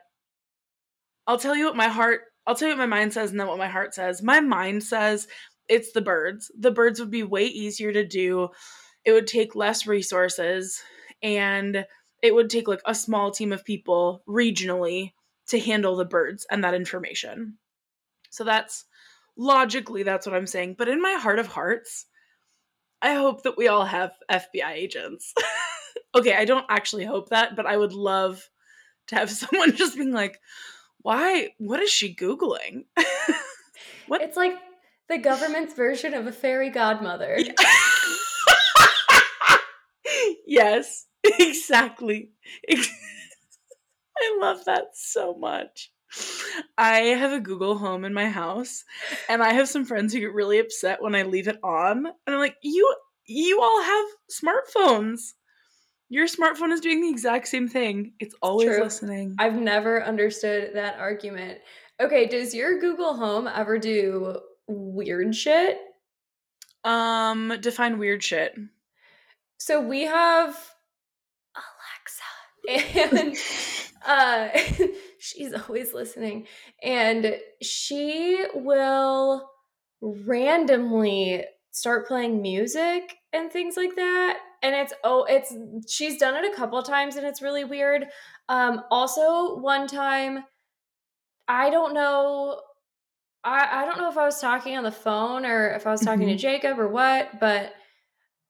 I'll 1.27 1.37
tell 1.37 1.55
you 1.55 1.65
what 1.65 1.75
my 1.75 1.89
heart 1.89 2.21
I'll 2.47 2.55
tell 2.55 2.69
you 2.69 2.75
what 2.75 2.89
my 2.89 2.97
mind 2.97 3.13
says 3.13 3.31
and 3.31 3.39
then 3.39 3.47
what 3.47 3.57
my 3.57 3.67
heart 3.67 3.93
says. 3.93 4.23
My 4.23 4.39
mind 4.39 4.83
says 4.83 5.27
it's 5.69 5.91
the 5.91 6.01
birds. 6.01 6.51
The 6.57 6.71
birds 6.71 6.99
would 6.99 7.11
be 7.11 7.23
way 7.23 7.45
easier 7.45 7.93
to 7.93 8.05
do. 8.05 8.49
It 9.05 9.11
would 9.13 9.27
take 9.27 9.55
less 9.55 9.87
resources 9.87 10.81
and 11.23 11.85
it 12.21 12.35
would 12.35 12.49
take 12.49 12.67
like 12.67 12.81
a 12.85 12.95
small 12.95 13.31
team 13.31 13.51
of 13.51 13.65
people 13.65 14.23
regionally 14.27 15.13
to 15.47 15.59
handle 15.59 15.95
the 15.95 16.05
birds 16.05 16.45
and 16.49 16.63
that 16.63 16.73
information. 16.73 17.57
So 18.29 18.43
that's 18.43 18.85
logically 19.37 20.03
that's 20.03 20.25
what 20.25 20.35
I'm 20.35 20.47
saying, 20.47 20.75
but 20.77 20.87
in 20.87 21.01
my 21.01 21.13
heart 21.13 21.39
of 21.39 21.47
hearts, 21.47 22.05
I 23.01 23.15
hope 23.15 23.43
that 23.43 23.57
we 23.57 23.67
all 23.67 23.85
have 23.85 24.11
FBI 24.29 24.71
agents. 24.73 25.33
okay, 26.15 26.33
I 26.33 26.45
don't 26.45 26.65
actually 26.69 27.05
hope 27.05 27.29
that, 27.29 27.55
but 27.55 27.65
I 27.65 27.75
would 27.75 27.93
love 27.93 28.47
to 29.07 29.15
have 29.15 29.29
someone 29.31 29.75
just 29.75 29.97
being 29.97 30.11
like, 30.11 30.39
"Why? 30.99 31.49
What 31.57 31.79
is 31.81 31.89
she 31.89 32.15
googling?" 32.15 32.85
what? 34.07 34.21
It's 34.21 34.37
like 34.37 34.53
the 35.09 35.17
government's 35.17 35.73
version 35.73 36.13
of 36.13 36.27
a 36.27 36.31
fairy 36.31 36.69
godmother. 36.69 37.37
Yeah. 37.39 37.53
Yes, 40.51 41.07
exactly. 41.23 42.31
I 42.69 44.37
love 44.39 44.65
that 44.65 44.89
so 44.93 45.33
much. 45.33 45.91
I 46.77 46.99
have 46.99 47.31
a 47.31 47.39
Google 47.39 47.77
Home 47.77 48.03
in 48.03 48.13
my 48.13 48.29
house, 48.29 48.83
and 49.29 49.41
I 49.41 49.53
have 49.53 49.69
some 49.69 49.85
friends 49.85 50.13
who 50.13 50.19
get 50.19 50.33
really 50.33 50.59
upset 50.59 51.01
when 51.01 51.15
I 51.15 51.23
leave 51.23 51.47
it 51.47 51.57
on. 51.63 52.05
And 52.05 52.35
I'm 52.35 52.39
like, 52.39 52.57
you 52.61 52.93
you 53.25 53.61
all 53.61 53.81
have 53.81 54.05
smartphones. 54.29 55.33
Your 56.09 56.27
smartphone 56.27 56.73
is 56.73 56.81
doing 56.81 57.01
the 57.01 57.09
exact 57.09 57.47
same 57.47 57.69
thing. 57.69 58.13
It's 58.19 58.35
always 58.41 58.67
True. 58.67 58.83
listening. 58.83 59.35
I've 59.39 59.55
never 59.55 60.03
understood 60.03 60.71
that 60.73 60.99
argument. 60.99 61.59
Okay, 62.01 62.25
does 62.25 62.53
your 62.53 62.79
Google 62.79 63.15
Home 63.15 63.47
ever 63.47 63.79
do 63.79 64.35
weird 64.67 65.33
shit? 65.33 65.77
Um, 66.83 67.53
define 67.61 67.97
weird 67.97 68.21
shit. 68.21 68.53
So 69.63 69.79
we 69.79 70.01
have 70.05 70.57
Alexa. 71.55 73.13
And 73.13 73.37
uh 74.03 74.49
she's 75.19 75.53
always 75.53 75.93
listening. 75.93 76.47
And 76.81 77.35
she 77.61 78.43
will 78.55 79.47
randomly 80.01 81.45
start 81.69 82.07
playing 82.07 82.41
music 82.41 83.17
and 83.33 83.51
things 83.51 83.77
like 83.77 83.95
that. 83.97 84.39
And 84.63 84.73
it's 84.73 84.93
oh 85.03 85.25
it's 85.29 85.55
she's 85.87 86.17
done 86.17 86.43
it 86.43 86.51
a 86.51 86.55
couple 86.55 86.81
times 86.81 87.15
and 87.15 87.27
it's 87.27 87.43
really 87.43 87.63
weird. 87.63 88.07
Um 88.49 88.81
also 88.89 89.59
one 89.59 89.85
time 89.85 90.43
i 91.47 91.69
don't 91.69 91.93
know 91.93 92.61
i 93.43 93.81
i 93.81 93.85
don't 93.85 93.97
know 93.97 94.09
if 94.09 94.17
i 94.17 94.23
was 94.23 94.39
talking 94.39 94.77
on 94.77 94.83
the 94.83 94.91
phone 94.91 95.43
or 95.43 95.71
if 95.71 95.87
i 95.87 95.91
was 95.91 95.99
talking 95.99 96.27
mm-hmm. 96.27 96.37
to 96.37 96.41
jacob 96.41 96.79
or 96.79 96.87
what 96.87 97.39
but 97.39 97.73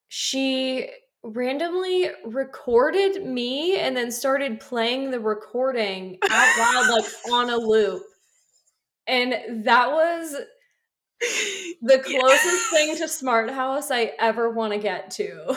she 0.10 0.89
randomly 1.24 2.10
recorded 2.25 3.24
me 3.24 3.78
and 3.78 3.96
then 3.96 4.12
started 4.12 4.60
playing 4.60 5.12
the 5.12 5.20
recording 5.20 6.18
out 6.30 6.58
loud 6.58 6.90
like 6.90 7.06
on 7.32 7.50
a 7.50 7.58
loop 7.58 8.01
and 9.08 9.66
that 9.66 9.92
was 9.92 10.36
the 11.82 12.00
closest 12.00 12.70
thing 12.72 12.98
to 12.98 13.08
smart 13.08 13.51
house 13.51 13.92
i 13.92 14.12
ever 14.20 14.50
want 14.50 14.74
to 14.74 14.80
get 14.80 15.12
to 15.12 15.56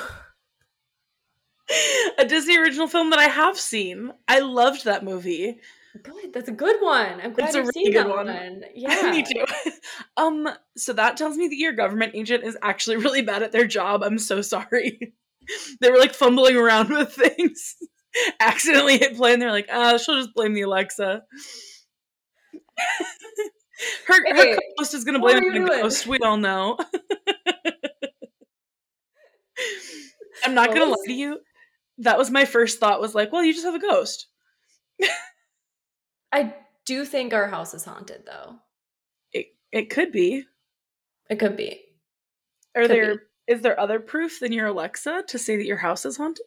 a 2.18 2.26
disney 2.26 2.58
original 2.58 2.86
film 2.86 3.08
that 3.08 3.18
i 3.18 3.28
have 3.28 3.58
seen 3.58 4.12
i 4.28 4.40
loved 4.40 4.84
that 4.84 5.02
movie 5.02 5.58
Good. 6.02 6.32
That's 6.32 6.48
a 6.48 6.52
good 6.52 6.82
one. 6.82 7.20
I'm 7.22 7.32
glad 7.32 7.46
it's 7.46 7.54
you've 7.54 7.70
really 7.72 7.84
seen 7.84 7.94
that 7.94 8.08
one. 8.08 8.26
one. 8.26 8.64
Yeah. 8.74 9.10
Me 9.12 9.22
too. 9.22 9.44
Um, 10.16 10.48
so 10.76 10.92
that 10.92 11.16
tells 11.16 11.36
me 11.36 11.46
that 11.46 11.56
your 11.56 11.72
government 11.72 12.16
agent 12.16 12.42
is 12.42 12.58
actually 12.62 12.96
really 12.96 13.22
bad 13.22 13.44
at 13.44 13.52
their 13.52 13.64
job. 13.64 14.02
I'm 14.02 14.18
so 14.18 14.42
sorry. 14.42 15.14
they 15.80 15.90
were 15.90 15.98
like 15.98 16.14
fumbling 16.14 16.56
around 16.56 16.90
with 16.90 17.12
things, 17.12 17.76
accidentally 18.40 18.98
hit 18.98 19.16
play, 19.16 19.32
and 19.32 19.42
they're 19.42 19.50
like, 19.50 19.68
"Ah, 19.70 19.96
she'll 19.96 20.16
just 20.16 20.34
blame 20.34 20.54
the 20.54 20.62
Alexa." 20.62 21.22
her 24.06 24.24
hey, 24.24 24.52
her 24.52 24.82
is 24.82 25.04
gonna 25.04 25.18
blame 25.18 25.52
the 25.52 25.66
ghost. 25.66 26.06
We 26.06 26.18
all 26.18 26.36
know. 26.36 26.78
I'm 30.44 30.54
not 30.54 30.68
gonna 30.68 30.86
lie 30.86 30.96
to 31.06 31.12
you. 31.12 31.40
That 31.98 32.18
was 32.18 32.30
my 32.30 32.44
first 32.44 32.80
thought. 32.80 33.00
Was 33.00 33.14
like, 33.14 33.32
well, 33.32 33.44
you 33.44 33.52
just 33.52 33.64
have 33.64 33.74
a 33.74 33.78
ghost. 33.78 34.26
I 36.32 36.54
do 36.84 37.04
think 37.04 37.32
our 37.32 37.48
house 37.48 37.74
is 37.74 37.84
haunted, 37.84 38.24
though. 38.26 38.56
It 39.32 39.46
it 39.72 39.90
could 39.90 40.12
be. 40.12 40.44
It 41.30 41.38
could 41.38 41.56
be. 41.56 41.80
Are 42.74 42.82
could 42.82 42.90
there 42.90 43.14
be. 43.14 43.20
Is 43.46 43.60
there 43.60 43.78
other 43.78 44.00
proof 44.00 44.40
than 44.40 44.52
your 44.52 44.68
Alexa 44.68 45.24
to 45.28 45.38
say 45.38 45.56
that 45.56 45.66
your 45.66 45.78
house 45.78 46.04
is 46.04 46.16
haunted? 46.16 46.46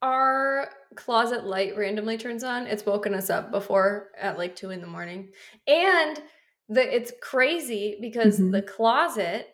Our 0.00 0.68
closet 0.96 1.44
light 1.44 1.76
randomly 1.76 2.18
turns 2.18 2.42
on. 2.42 2.66
It's 2.66 2.86
woken 2.86 3.14
us 3.14 3.30
up 3.30 3.50
before 3.50 4.08
at 4.18 4.38
like 4.38 4.56
two 4.56 4.70
in 4.70 4.80
the 4.80 4.86
morning. 4.86 5.30
And 5.66 6.20
the 6.68 6.94
it's 6.94 7.12
crazy 7.22 7.98
because 8.00 8.36
mm-hmm. 8.38 8.50
the 8.50 8.62
closet 8.62 9.48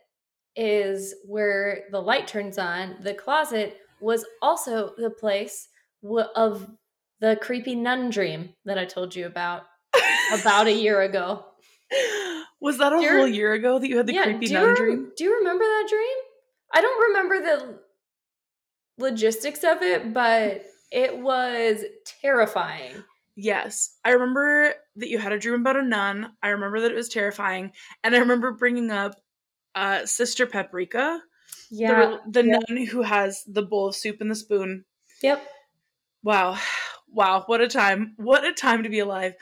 is 0.56 1.14
where 1.26 1.84
the 1.90 2.00
light 2.00 2.26
turns 2.26 2.58
on. 2.58 2.96
The 3.02 3.14
closet 3.14 3.76
was 4.00 4.24
also 4.40 4.92
the 4.96 5.10
place 5.10 5.68
w- 6.02 6.26
of 6.34 6.68
the 7.20 7.38
creepy 7.40 7.74
nun 7.74 8.10
dream 8.10 8.50
that 8.64 8.78
I 8.78 8.84
told 8.84 9.14
you 9.14 9.26
about 9.26 9.64
about 10.32 10.66
a 10.66 10.72
year 10.72 11.00
ago. 11.02 11.44
Was 12.60 12.78
that 12.78 12.92
a 12.92 12.96
whole 12.96 13.28
year 13.28 13.52
ago 13.52 13.78
that 13.78 13.88
you 13.88 13.96
had 13.96 14.06
the 14.06 14.14
yeah, 14.14 14.24
creepy 14.24 14.52
nun 14.52 14.70
re- 14.70 14.74
dream? 14.74 15.12
Do 15.16 15.24
you 15.24 15.38
remember 15.38 15.64
that 15.64 15.86
dream? 15.88 16.16
I 16.72 16.80
don't 16.80 17.08
remember 17.08 17.40
the 17.40 17.78
logistics 18.98 19.64
of 19.64 19.82
it, 19.82 20.12
but 20.12 20.64
it 20.90 21.18
was 21.18 21.84
terrifying. 22.04 23.04
Yes. 23.36 23.96
I 24.04 24.10
remember 24.10 24.74
that 24.96 25.08
you 25.08 25.18
had 25.18 25.32
a 25.32 25.38
dream 25.38 25.60
about 25.60 25.76
a 25.76 25.82
nun. 25.82 26.32
I 26.42 26.48
remember 26.48 26.80
that 26.80 26.90
it 26.90 26.96
was 26.96 27.08
terrifying. 27.08 27.72
And 28.02 28.14
I 28.14 28.18
remember 28.18 28.50
bringing 28.52 28.90
up 28.90 29.14
uh, 29.74 30.06
Sister 30.06 30.44
Paprika. 30.44 31.20
Yeah. 31.70 32.16
The, 32.26 32.42
the 32.42 32.42
nun 32.42 32.86
who 32.86 33.02
has 33.02 33.44
the 33.46 33.62
bowl 33.62 33.88
of 33.88 33.94
soup 33.94 34.20
and 34.20 34.30
the 34.30 34.34
spoon. 34.34 34.84
Yep. 35.22 35.46
Wow. 36.24 36.58
Wow. 37.12 37.44
What 37.46 37.60
a 37.60 37.68
time. 37.68 38.14
What 38.16 38.44
a 38.44 38.52
time 38.52 38.82
to 38.82 38.88
be 38.88 38.98
alive. 38.98 39.34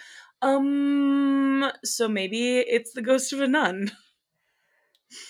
Um, 0.43 1.71
so 1.83 2.07
maybe 2.07 2.59
it's 2.59 2.93
the 2.93 3.03
ghost 3.03 3.33
of 3.33 3.41
a 3.41 3.49
nun. 3.49 3.93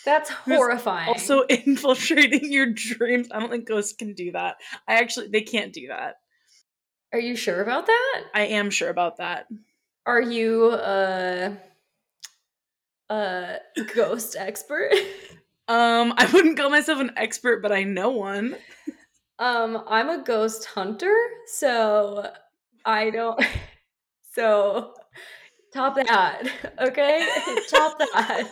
That's 0.05 0.31
horrifying. 0.31 1.09
Also 1.09 1.43
infiltrating 1.49 2.53
your 2.53 2.67
dreams. 2.67 3.29
I 3.31 3.41
don't 3.41 3.51
think 3.51 3.69
ghosts 3.69 3.93
can 3.93 4.15
do 4.15 4.33
that. 4.33 4.57
I 4.89 4.95
actually 4.97 5.29
they 5.29 5.43
can't 5.43 5.73
do 5.73 5.89
that. 5.89 6.17
Are 7.13 7.19
you 7.19 7.37
sure 7.37 7.63
about 7.63 7.87
that? 7.87 8.25
I 8.35 8.43
am 8.47 8.71
sure 8.71 8.91
about 8.91 9.19
that. 9.19 9.47
Are 10.05 10.21
you 10.21 10.73
a 10.73 11.57
a 13.11 13.59
ghost 13.95 14.37
expert? 14.39 14.93
um, 15.69 16.15
I 16.17 16.29
wouldn't 16.33 16.57
call 16.57 16.71
myself 16.71 17.01
an 17.01 17.13
expert, 17.17 17.63
but 17.63 17.73
I 17.73 17.85
know 17.85 18.11
one. 18.11 18.57
Um, 19.39 19.85
I'm 19.87 20.09
a 20.09 20.23
ghost 20.23 20.65
hunter, 20.65 21.15
so 21.47 22.27
I 22.87 23.11
don't 23.11 23.39
so 24.33 24.95
top 25.75 25.97
that. 25.97 26.45
Okay? 26.81 27.29
top 27.69 27.99
that. 27.99 28.51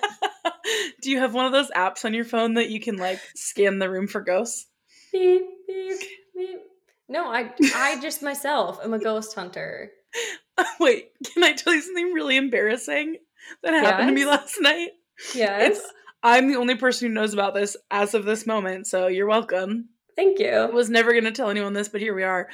Do 1.02 1.10
you 1.10 1.18
have 1.18 1.34
one 1.34 1.46
of 1.46 1.52
those 1.52 1.70
apps 1.70 2.04
on 2.04 2.14
your 2.14 2.24
phone 2.24 2.54
that 2.54 2.70
you 2.70 2.80
can 2.80 2.96
like 2.96 3.20
scan 3.34 3.78
the 3.78 3.90
room 3.90 4.06
for 4.06 4.20
ghosts? 4.20 4.66
Beep, 5.12 5.42
beep, 5.66 6.00
beep. 6.34 6.60
No, 7.08 7.26
I 7.26 7.52
I 7.74 8.00
just 8.00 8.22
myself 8.22 8.80
am 8.82 8.94
a 8.94 8.98
ghost 8.98 9.34
hunter. 9.34 9.90
Wait, 10.80 11.10
can 11.32 11.44
I 11.44 11.52
tell 11.52 11.74
you 11.74 11.82
something 11.82 12.12
really 12.12 12.36
embarrassing 12.36 13.18
that 13.62 13.74
happened 13.74 14.08
yes? 14.08 14.08
to 14.08 14.14
me 14.14 14.24
last 14.24 14.56
night? 14.60 14.90
Yes. 15.34 15.78
It's, 15.78 15.92
I'm 16.22 16.50
the 16.50 16.58
only 16.58 16.76
person 16.76 17.08
who 17.08 17.14
knows 17.14 17.34
about 17.34 17.54
this 17.54 17.76
as 17.90 18.14
of 18.14 18.24
this 18.24 18.46
moment, 18.46 18.86
so 18.86 19.08
you're 19.08 19.26
welcome. 19.26 19.90
Thank 20.16 20.38
you. 20.38 20.48
I 20.48 20.66
was 20.66 20.88
never 20.88 21.12
going 21.12 21.24
to 21.24 21.32
tell 21.32 21.50
anyone 21.50 21.74
this, 21.74 21.88
but 21.88 22.00
here 22.00 22.14
we 22.14 22.22
are. 22.22 22.48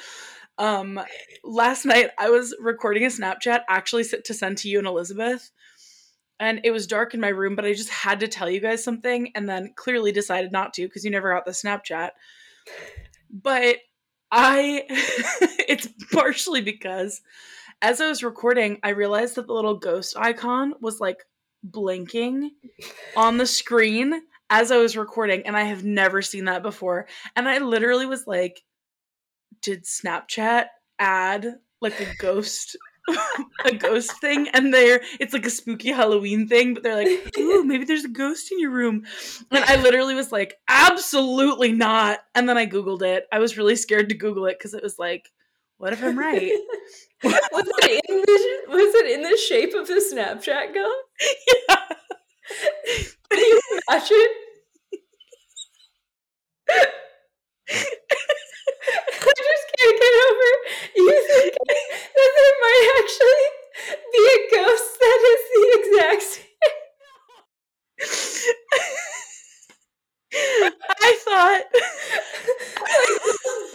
Um, 0.58 1.00
last 1.44 1.84
night 1.84 2.10
I 2.18 2.30
was 2.30 2.54
recording 2.60 3.04
a 3.04 3.08
Snapchat 3.08 3.60
actually 3.68 4.04
to 4.04 4.34
send 4.34 4.58
to 4.58 4.68
you 4.68 4.78
and 4.78 4.86
Elizabeth 4.86 5.50
and 6.40 6.62
it 6.64 6.70
was 6.70 6.86
dark 6.86 7.12
in 7.12 7.20
my 7.20 7.28
room, 7.28 7.54
but 7.54 7.66
I 7.66 7.74
just 7.74 7.90
had 7.90 8.20
to 8.20 8.28
tell 8.28 8.48
you 8.48 8.60
guys 8.60 8.82
something 8.82 9.30
and 9.34 9.48
then 9.48 9.74
clearly 9.76 10.10
decided 10.10 10.50
not 10.50 10.72
to 10.74 10.86
because 10.86 11.04
you 11.04 11.10
never 11.10 11.32
got 11.32 11.44
the 11.44 11.50
Snapchat. 11.50 12.10
But 13.30 13.76
I, 14.32 14.84
it's 15.68 15.86
partially 16.10 16.62
because 16.62 17.20
as 17.82 18.00
I 18.00 18.08
was 18.08 18.24
recording, 18.24 18.78
I 18.82 18.90
realized 18.90 19.34
that 19.34 19.46
the 19.46 19.52
little 19.52 19.76
ghost 19.76 20.16
icon 20.16 20.74
was 20.80 20.98
like 20.98 21.24
blinking 21.62 22.52
on 23.16 23.36
the 23.36 23.46
screen 23.46 24.22
as 24.48 24.72
I 24.72 24.78
was 24.78 24.96
recording, 24.96 25.46
and 25.46 25.56
I 25.56 25.64
have 25.64 25.84
never 25.84 26.22
seen 26.22 26.46
that 26.46 26.62
before. 26.62 27.06
And 27.36 27.48
I 27.48 27.58
literally 27.58 28.06
was 28.06 28.26
like, 28.26 28.62
did 29.62 29.84
Snapchat 29.84 30.66
add 30.98 31.56
like 31.80 32.00
a 32.00 32.14
ghost 32.18 32.76
a 33.64 33.72
ghost 33.74 34.20
thing 34.20 34.48
and 34.48 34.72
they're 34.72 35.00
it's 35.18 35.32
like 35.32 35.46
a 35.46 35.50
spooky 35.50 35.90
Halloween 35.90 36.46
thing, 36.48 36.74
but 36.74 36.82
they're 36.82 36.96
like, 36.96 37.08
ooh, 37.38 37.64
maybe 37.64 37.84
there's 37.84 38.04
a 38.04 38.08
ghost 38.08 38.52
in 38.52 38.60
your 38.60 38.70
room. 38.70 39.04
And 39.50 39.64
I 39.64 39.76
literally 39.76 40.14
was 40.14 40.32
like, 40.32 40.54
absolutely 40.68 41.72
not. 41.72 42.20
And 42.34 42.48
then 42.48 42.58
I 42.58 42.66
Googled 42.66 43.02
it. 43.02 43.26
I 43.32 43.38
was 43.38 43.56
really 43.56 43.76
scared 43.76 44.08
to 44.10 44.14
Google 44.14 44.46
it 44.46 44.58
because 44.58 44.74
it 44.74 44.82
was 44.82 44.98
like, 44.98 45.30
what 45.78 45.92
if 45.92 46.04
I'm 46.04 46.18
right? 46.18 46.52
was, 47.24 47.34
it 47.54 48.04
in 48.08 48.20
the, 48.20 48.62
was 48.68 48.94
it 48.94 49.10
in 49.12 49.22
the 49.22 49.36
shape 49.36 49.74
of 49.74 49.86
the 49.86 49.94
Snapchat 49.94 50.74
ghost? 50.74 51.36
Yeah. 51.68 51.76
Can 53.30 53.38
you 53.38 53.60
imagine? 53.88 54.28
I 59.80 59.86
just 59.86 59.90
can't 59.90 60.00
get 60.00 60.14
over 60.26 60.50
you 60.96 61.24
thinking 61.28 61.80
that 62.16 62.30
there 62.36 62.54
might 62.62 62.86
actually 63.00 63.46
be 64.12 64.22
a 64.34 64.38
ghost 64.56 64.90
that 65.00 65.20
is 65.32 65.42
the 65.54 65.80
exact 65.80 66.22
same. 66.22 66.44
I 71.00 71.18
thought 71.24 71.62
like 71.72 71.82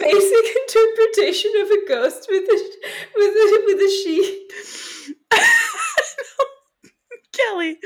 basic 0.00 0.56
interpretation 0.62 1.52
of 1.60 1.70
a 1.70 1.86
ghost 1.88 2.26
with 2.30 2.44
a 2.44 2.58
with 3.16 3.34
a 3.34 3.62
with 3.66 3.80
a 3.80 3.90
sheep. 4.02 4.52
Kellie, 7.32 7.78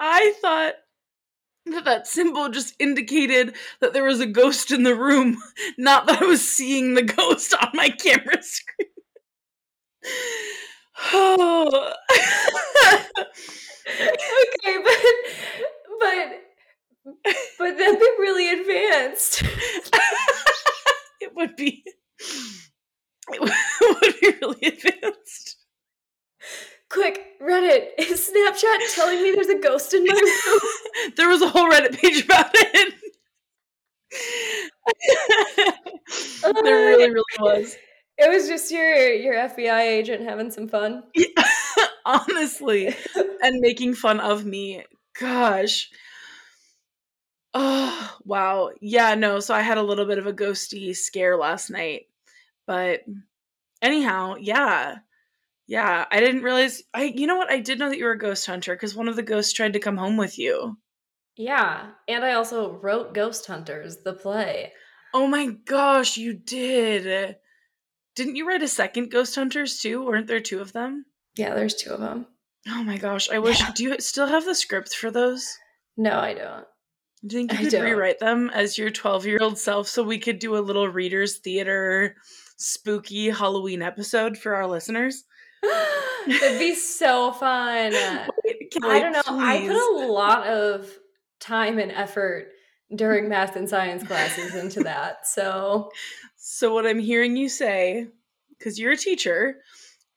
I 0.00 0.32
thought 0.40 0.74
that 1.72 1.84
that 1.84 2.06
symbol 2.06 2.48
just 2.48 2.74
indicated 2.78 3.54
that 3.80 3.92
there 3.92 4.04
was 4.04 4.20
a 4.20 4.26
ghost 4.26 4.70
in 4.70 4.84
the 4.84 4.94
room, 4.94 5.38
not 5.78 6.06
that 6.06 6.22
I 6.22 6.26
was 6.26 6.46
seeing 6.46 6.94
the 6.94 7.02
ghost 7.02 7.54
on 7.54 7.70
my 7.74 7.88
camera 7.90 8.42
screen. 8.42 8.88
oh. 11.12 11.92
okay, 13.88 14.78
but 14.84 14.96
but 16.00 16.42
but 17.58 17.78
that'd 17.78 17.98
be 17.98 18.10
really 18.18 18.60
advanced. 18.60 19.42
it 21.20 21.34
would 21.34 21.56
be. 21.56 21.84
It 23.32 23.40
would 23.40 24.14
be 24.20 24.34
really 24.40 24.66
advanced. 24.68 25.56
Quick, 26.88 27.40
Reddit, 27.40 27.88
is 27.98 28.30
Snapchat 28.30 28.94
telling 28.94 29.22
me 29.22 29.32
there's 29.32 29.48
a 29.48 29.58
ghost 29.58 29.92
in 29.94 30.04
my 30.04 30.12
room? 30.12 30.60
there 31.16 31.28
was 31.28 31.42
a 31.42 31.48
whole 31.48 31.70
Reddit 31.70 32.00
page 32.00 32.24
about 32.24 32.50
it. 32.54 32.94
there 36.42 36.54
uh, 36.54 36.62
really, 36.62 37.10
really 37.10 37.24
was. 37.40 37.76
It 38.18 38.30
was 38.30 38.48
just 38.48 38.70
your 38.70 39.12
your 39.12 39.34
FBI 39.34 39.80
agent 39.80 40.22
having 40.22 40.50
some 40.50 40.68
fun. 40.68 41.02
Yeah, 41.14 41.26
honestly. 42.06 42.94
and 43.42 43.60
making 43.60 43.94
fun 43.94 44.20
of 44.20 44.46
me. 44.46 44.84
Gosh. 45.18 45.90
Oh, 47.58 48.16
wow. 48.24 48.70
Yeah, 48.80 49.14
no, 49.14 49.40
so 49.40 49.54
I 49.54 49.62
had 49.62 49.78
a 49.78 49.82
little 49.82 50.04
bit 50.04 50.18
of 50.18 50.26
a 50.26 50.32
ghosty 50.32 50.94
scare 50.94 51.36
last 51.36 51.70
night. 51.70 52.02
But 52.66 53.00
anyhow, 53.80 54.34
yeah. 54.38 54.96
Yeah, 55.66 56.04
I 56.10 56.20
didn't 56.20 56.42
realize 56.42 56.82
I 56.94 57.04
you 57.04 57.26
know 57.26 57.36
what? 57.36 57.50
I 57.50 57.60
did 57.60 57.78
know 57.78 57.88
that 57.88 57.98
you 57.98 58.04
were 58.04 58.12
a 58.12 58.18
ghost 58.18 58.46
hunter 58.46 58.74
because 58.74 58.94
one 58.94 59.08
of 59.08 59.16
the 59.16 59.22
ghosts 59.22 59.52
tried 59.52 59.72
to 59.72 59.80
come 59.80 59.96
home 59.96 60.16
with 60.16 60.38
you. 60.38 60.76
Yeah, 61.36 61.90
and 62.08 62.24
I 62.24 62.32
also 62.32 62.78
wrote 62.78 63.12
Ghost 63.12 63.46
Hunters, 63.46 63.98
the 63.98 64.14
play. 64.14 64.72
Oh 65.12 65.26
my 65.26 65.46
gosh, 65.46 66.16
you 66.16 66.32
did. 66.32 67.36
Didn't 68.14 68.36
you 68.36 68.48
write 68.48 68.62
a 68.62 68.68
second 68.68 69.10
Ghost 69.10 69.34
Hunters 69.34 69.78
too? 69.78 70.02
Weren't 70.04 70.28
there 70.28 70.40
two 70.40 70.60
of 70.60 70.72
them? 70.72 71.04
Yeah, 71.36 71.54
there's 71.54 71.74
two 71.74 71.90
of 71.90 72.00
them. 72.00 72.26
Oh 72.68 72.82
my 72.82 72.96
gosh, 72.96 73.28
I 73.28 73.38
wish. 73.38 73.60
Yeah. 73.60 73.72
Do 73.74 73.84
you 73.84 74.00
still 74.00 74.26
have 74.26 74.46
the 74.46 74.54
scripts 74.54 74.94
for 74.94 75.10
those? 75.10 75.46
No, 75.96 76.18
I 76.18 76.32
don't. 76.32 76.64
Do 77.26 77.38
you 77.38 77.46
think 77.46 77.60
you 77.60 77.70
could 77.70 77.82
rewrite 77.82 78.18
them 78.18 78.50
as 78.54 78.78
your 78.78 78.90
12 78.90 79.26
year 79.26 79.38
old 79.40 79.58
self 79.58 79.88
so 79.88 80.02
we 80.02 80.18
could 80.18 80.38
do 80.38 80.56
a 80.56 80.58
little 80.58 80.88
readers 80.88 81.38
theater 81.38 82.16
spooky 82.56 83.28
Halloween 83.28 83.82
episode 83.82 84.38
for 84.38 84.54
our 84.54 84.66
listeners? 84.66 85.24
That'd 86.26 86.58
be 86.58 86.74
so 86.74 87.32
fun. 87.32 87.92
Wait, 88.44 88.72
I 88.82 89.00
don't 89.00 89.12
know. 89.12 89.22
Please. 89.22 89.42
I 89.42 89.66
put 89.66 90.04
a 90.04 90.12
lot 90.12 90.46
of 90.46 90.90
time 91.40 91.78
and 91.78 91.92
effort 91.92 92.52
during 92.94 93.28
math 93.28 93.56
and 93.56 93.68
science 93.68 94.02
classes 94.02 94.54
into 94.54 94.82
that. 94.84 95.26
So 95.26 95.90
So 96.36 96.74
what 96.74 96.86
I'm 96.86 96.98
hearing 96.98 97.36
you 97.36 97.48
say 97.48 98.08
cuz 98.60 98.78
you're 98.78 98.92
a 98.92 98.96
teacher, 98.96 99.62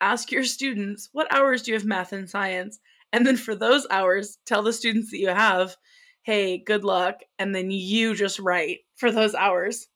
ask 0.01 0.31
your 0.31 0.43
students, 0.43 1.09
what 1.11 1.33
hours 1.33 1.63
do 1.63 1.71
you 1.71 1.77
have 1.77 1.85
math 1.85 2.13
and 2.13 2.29
science? 2.29 2.79
And 3.11 3.25
then 3.25 3.37
for 3.37 3.55
those 3.55 3.87
hours, 3.89 4.37
tell 4.45 4.61
the 4.61 4.73
students 4.73 5.09
that 5.11 5.17
you 5.17 5.29
have, 5.29 5.75
"Hey, 6.21 6.59
good 6.59 6.83
luck." 6.83 7.21
And 7.39 7.55
then 7.55 7.71
you 7.71 8.13
just 8.13 8.37
write 8.39 8.81
for 8.95 9.11
those 9.11 9.33
hours. 9.33 9.87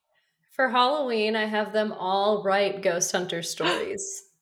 For 0.52 0.70
Halloween, 0.70 1.36
I 1.36 1.46
have 1.46 1.74
them 1.74 1.92
all 1.94 2.44
write 2.44 2.82
ghost 2.82 3.12
hunter 3.12 3.44
stories. 3.44 4.24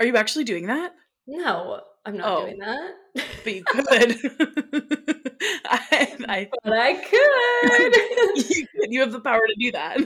Are 0.00 0.06
you 0.06 0.16
actually 0.16 0.44
doing 0.44 0.66
that? 0.66 0.94
No, 1.26 1.80
I'm 2.04 2.16
not 2.16 2.32
oh, 2.32 2.44
doing 2.46 2.58
that. 2.58 2.90
But 3.44 3.54
you 3.54 3.64
could. 3.64 3.84
I, 5.66 6.16
I, 6.28 6.48
but 6.62 6.72
I 6.72 6.94
could. 6.94 8.50
you, 8.50 8.66
you 8.88 9.00
have 9.00 9.12
the 9.12 9.20
power 9.20 9.40
to 9.40 9.54
do 9.58 9.72
that. 9.72 9.98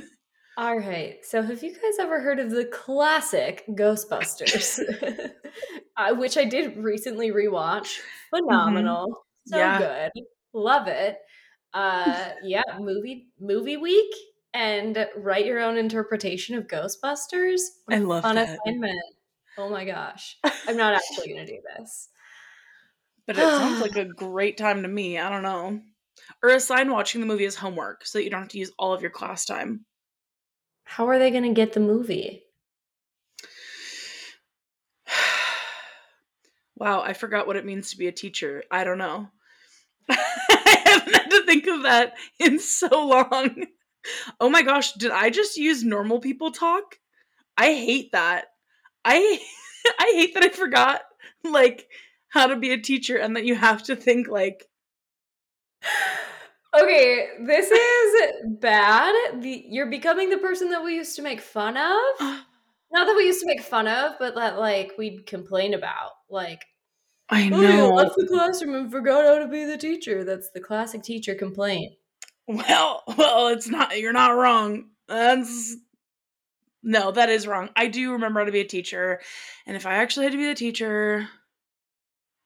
All 0.57 0.79
right. 0.79 1.17
So, 1.23 1.43
have 1.43 1.63
you 1.63 1.73
guys 1.73 1.99
ever 2.01 2.21
heard 2.21 2.39
of 2.39 2.51
the 2.51 2.65
classic 2.65 3.65
Ghostbusters? 3.71 4.81
uh, 5.97 6.15
which 6.15 6.37
I 6.37 6.45
did 6.45 6.77
recently 6.79 7.31
rewatch. 7.31 7.99
Mm-hmm. 8.35 8.47
Phenomenal. 8.47 9.07
Mm-hmm. 9.09 9.53
So 9.53 9.59
yeah. 9.59 9.79
good. 9.79 10.23
Love 10.55 10.89
it. 10.89 11.19
Uh, 11.75 12.31
yeah, 12.43 12.63
movie 12.79 13.29
movie 13.41 13.77
week 13.77 14.13
and 14.55 15.09
write 15.17 15.47
your 15.47 15.61
own 15.61 15.77
interpretation 15.77 16.57
of 16.57 16.67
Ghostbusters. 16.67 17.61
I 17.91 17.99
love 17.99 18.23
fun 18.23 18.37
that. 18.37 18.59
assignment. 18.67 19.01
Oh 19.59 19.69
my 19.69 19.85
gosh. 19.85 20.38
I'm 20.67 20.77
not 20.77 20.95
actually 20.95 21.33
going 21.33 21.47
to 21.47 21.53
do 21.53 21.61
this. 21.79 22.09
But 23.27 23.37
it 23.37 23.43
sounds 23.43 23.81
like 23.81 23.97
a 23.97 24.05
great 24.17 24.57
time 24.57 24.83
to 24.83 24.88
me. 24.88 25.19
I 25.19 25.31
don't 25.31 25.43
know. 25.43 25.81
Or 26.43 26.51
assign 26.51 26.91
watching 26.91 27.21
the 27.21 27.27
movie 27.27 27.45
as 27.47 27.55
homework 27.55 28.07
so 28.07 28.19
that 28.19 28.25
you 28.25 28.31
don't 28.31 28.43
have 28.43 28.49
to 28.51 28.59
use 28.59 28.73
all 28.79 28.93
of 28.93 29.03
your 29.03 29.11
class 29.11 29.45
time. 29.45 29.85
How 30.85 31.09
are 31.09 31.19
they 31.19 31.31
going 31.31 31.45
to 31.45 31.53
get 31.53 31.73
the 31.73 31.81
movie? 31.81 32.43
wow, 36.77 37.01
I 37.03 37.12
forgot 37.12 37.47
what 37.47 37.57
it 37.57 37.65
means 37.65 37.91
to 37.91 37.99
be 37.99 38.09
a 38.09 38.12
teacher. 38.12 38.65
I 38.71 38.85
don't 38.85 38.99
know. 38.99 39.29
I 40.09 40.83
haven't 40.85 41.15
had 41.15 41.31
to 41.31 41.47
think 41.47 41.67
of 41.67 41.83
that 41.85 42.15
in 42.38 42.59
so 42.59 42.88
long. 42.88 43.67
Oh 44.41 44.51
my 44.51 44.62
gosh, 44.62 44.95
did 44.95 45.12
I 45.12 45.31
just 45.31 45.57
use 45.57 45.85
normal 45.85 46.19
people 46.19 46.51
talk? 46.51 46.99
I 47.57 47.67
hate 47.67 48.11
that. 48.11 48.47
I 49.05 49.41
I 49.99 50.12
hate 50.15 50.35
that 50.35 50.45
I 50.45 50.49
forgot 50.49 51.03
like 51.45 51.88
how 52.29 52.47
to 52.47 52.57
be 52.57 52.73
a 52.73 52.81
teacher 52.81 53.17
and 53.17 53.37
that 53.37 53.45
you 53.45 53.55
have 53.55 53.83
to 53.85 53.97
think 53.97 54.29
like 54.29 54.69
Okay, 56.75 57.27
this 57.45 57.71
is 57.71 58.33
bad. 58.59 59.15
The, 59.43 59.65
you're 59.69 59.91
becoming 59.91 60.31
the 60.31 60.38
person 60.38 60.71
that 60.71 60.83
we 60.83 60.95
used 60.95 61.15
to 61.17 61.23
make 61.23 61.43
fun 61.43 61.77
of. 61.77 62.21
Not 62.93 63.07
that 63.07 63.15
we 63.15 63.27
used 63.27 63.41
to 63.41 63.47
make 63.47 63.61
fun 63.61 63.87
of, 63.87 64.12
but 64.19 64.35
that 64.37 64.59
like 64.59 64.93
we'd 64.97 65.27
complain 65.27 65.75
about. 65.75 66.12
Like 66.31 66.65
I 67.29 67.51
oh, 67.53 67.61
know. 67.61 67.91
Oh, 67.91 67.95
left 67.95 68.17
the 68.17 68.27
classroom 68.27 68.75
and 68.75 68.91
forgot 68.91 69.25
how 69.25 69.38
to 69.38 69.49
be 69.49 69.65
the 69.65 69.77
teacher. 69.77 70.25
That's 70.25 70.51
the 70.51 70.61
classic 70.61 71.03
teacher 71.03 71.35
complaint. 71.35 71.93
Well, 72.47 73.03
well, 73.17 73.49
it's 73.49 73.69
not. 73.69 73.99
You're 73.99 74.12
not 74.12 74.37
wrong. 74.37 74.91
That's 75.09 75.77
no, 76.83 77.11
that 77.12 77.29
is 77.29 77.47
wrong. 77.47 77.71
I 77.77 77.88
do 77.88 78.12
remember 78.12 78.40
how 78.40 78.47
to 78.47 78.53
be 78.53 78.61
a 78.61 78.64
teacher, 78.64 79.21
and 79.66 79.77
if 79.77 79.87
I 79.87 79.95
actually 79.95 80.25
had 80.27 80.33
to 80.33 80.38
be 80.38 80.47
the 80.47 80.55
teacher, 80.55 81.29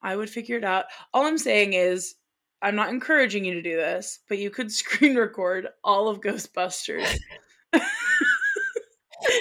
I 0.02 0.16
would 0.16 0.30
figure 0.30 0.58
it 0.58 0.64
out. 0.64 0.84
All 1.12 1.24
I'm 1.24 1.38
saying 1.38 1.72
is, 1.72 2.14
I'm 2.62 2.76
not 2.76 2.90
encouraging 2.90 3.44
you 3.44 3.54
to 3.54 3.62
do 3.62 3.76
this, 3.76 4.20
but 4.28 4.38
you 4.38 4.50
could 4.50 4.72
screen 4.72 5.16
record 5.16 5.68
all 5.82 6.08
of 6.08 6.20
Ghostbusters. 6.20 7.18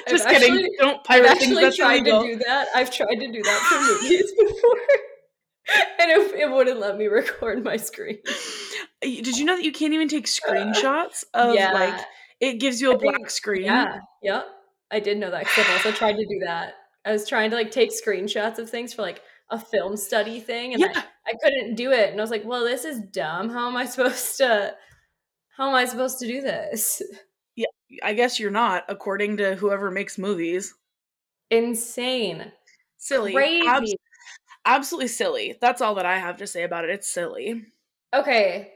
Just 0.07 0.25
I've 0.25 0.33
kidding. 0.33 0.53
Actually, 0.53 0.69
Don't 0.79 1.03
pirate 1.03 1.31
I've 1.31 1.37
things. 1.39 1.59
That's 1.59 1.77
tried 1.77 2.07
illegal. 2.07 2.21
to 2.21 2.27
do 2.27 2.43
that. 2.45 2.67
I've 2.73 2.91
tried 2.91 3.15
to 3.15 3.31
do 3.31 3.43
that 3.43 3.59
for 3.69 3.79
movies 3.81 4.31
before, 4.39 4.79
and 5.99 6.11
it, 6.11 6.39
it 6.39 6.51
wouldn't 6.51 6.79
let 6.79 6.97
me 6.97 7.07
record 7.07 7.63
my 7.63 7.77
screen. 7.77 8.17
Did 9.01 9.37
you 9.37 9.45
know 9.45 9.55
that 9.55 9.65
you 9.65 9.71
can't 9.71 9.93
even 9.93 10.07
take 10.07 10.25
uh, 10.25 10.27
screenshots 10.27 11.23
of 11.33 11.55
yeah. 11.55 11.71
like? 11.71 12.01
It 12.39 12.59
gives 12.59 12.81
you 12.81 12.91
a 12.91 12.95
I 12.95 12.97
black 12.97 13.15
think, 13.15 13.29
screen. 13.29 13.65
Yeah. 13.65 13.99
Yep. 14.23 14.45
I 14.91 14.99
did 14.99 15.17
know 15.17 15.31
that 15.31 15.39
because 15.39 15.65
I've 15.65 15.71
also 15.73 15.91
tried 15.91 16.13
to 16.13 16.25
do 16.25 16.39
that. 16.45 16.75
I 17.05 17.11
was 17.11 17.27
trying 17.27 17.49
to 17.51 17.55
like 17.55 17.71
take 17.71 17.91
screenshots 17.91 18.57
of 18.57 18.69
things 18.69 18.93
for 18.93 19.01
like 19.01 19.21
a 19.49 19.59
film 19.59 19.95
study 19.97 20.39
thing, 20.39 20.73
and 20.73 20.81
yeah. 20.81 20.91
I, 20.95 21.31
I 21.31 21.33
couldn't 21.43 21.75
do 21.75 21.91
it. 21.91 22.11
And 22.11 22.19
I 22.19 22.23
was 22.23 22.31
like, 22.31 22.45
"Well, 22.45 22.63
this 22.63 22.85
is 22.85 22.99
dumb. 22.99 23.49
How 23.49 23.67
am 23.67 23.77
I 23.77 23.85
supposed 23.85 24.37
to? 24.37 24.75
How 25.55 25.69
am 25.69 25.75
I 25.75 25.85
supposed 25.85 26.19
to 26.19 26.27
do 26.27 26.41
this?" 26.41 27.01
Yeah, 27.55 27.67
I 28.03 28.13
guess 28.13 28.39
you're 28.39 28.51
not, 28.51 28.83
according 28.89 29.37
to 29.37 29.55
whoever 29.55 29.89
makes 29.89 30.17
movies. 30.17 30.73
Insane. 31.49 32.51
Silly. 32.97 33.33
Crazy. 33.33 33.67
Abs- 33.67 33.95
absolutely 34.65 35.07
silly. 35.07 35.55
That's 35.61 35.81
all 35.81 35.95
that 35.95 36.05
I 36.05 36.17
have 36.17 36.37
to 36.37 36.47
say 36.47 36.63
about 36.63 36.83
it. 36.83 36.89
It's 36.89 37.11
silly. 37.11 37.65
Okay. 38.13 38.73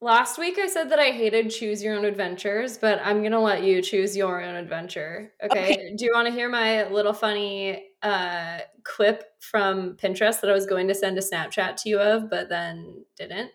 Last 0.00 0.38
week 0.38 0.58
I 0.58 0.68
said 0.68 0.90
that 0.90 1.00
I 1.00 1.10
hated 1.10 1.50
choose 1.50 1.82
your 1.82 1.96
own 1.96 2.04
adventures, 2.04 2.78
but 2.78 3.00
I'm 3.02 3.22
gonna 3.22 3.40
let 3.40 3.64
you 3.64 3.82
choose 3.82 4.16
your 4.16 4.40
own 4.40 4.54
adventure. 4.54 5.32
Okay. 5.42 5.72
Okay. 5.72 5.94
Do 5.96 6.04
you 6.04 6.12
want 6.14 6.26
to 6.26 6.32
hear 6.32 6.48
my 6.48 6.88
little 6.88 7.12
funny 7.12 7.84
uh, 8.02 8.58
quip 8.84 9.24
from 9.40 9.96
Pinterest 9.96 10.40
that 10.40 10.50
I 10.50 10.52
was 10.52 10.66
going 10.66 10.86
to 10.88 10.94
send 10.94 11.18
a 11.18 11.20
Snapchat 11.20 11.76
to 11.82 11.88
you 11.88 11.98
of, 11.98 12.30
but 12.30 12.48
then 12.48 13.04
didn't? 13.16 13.50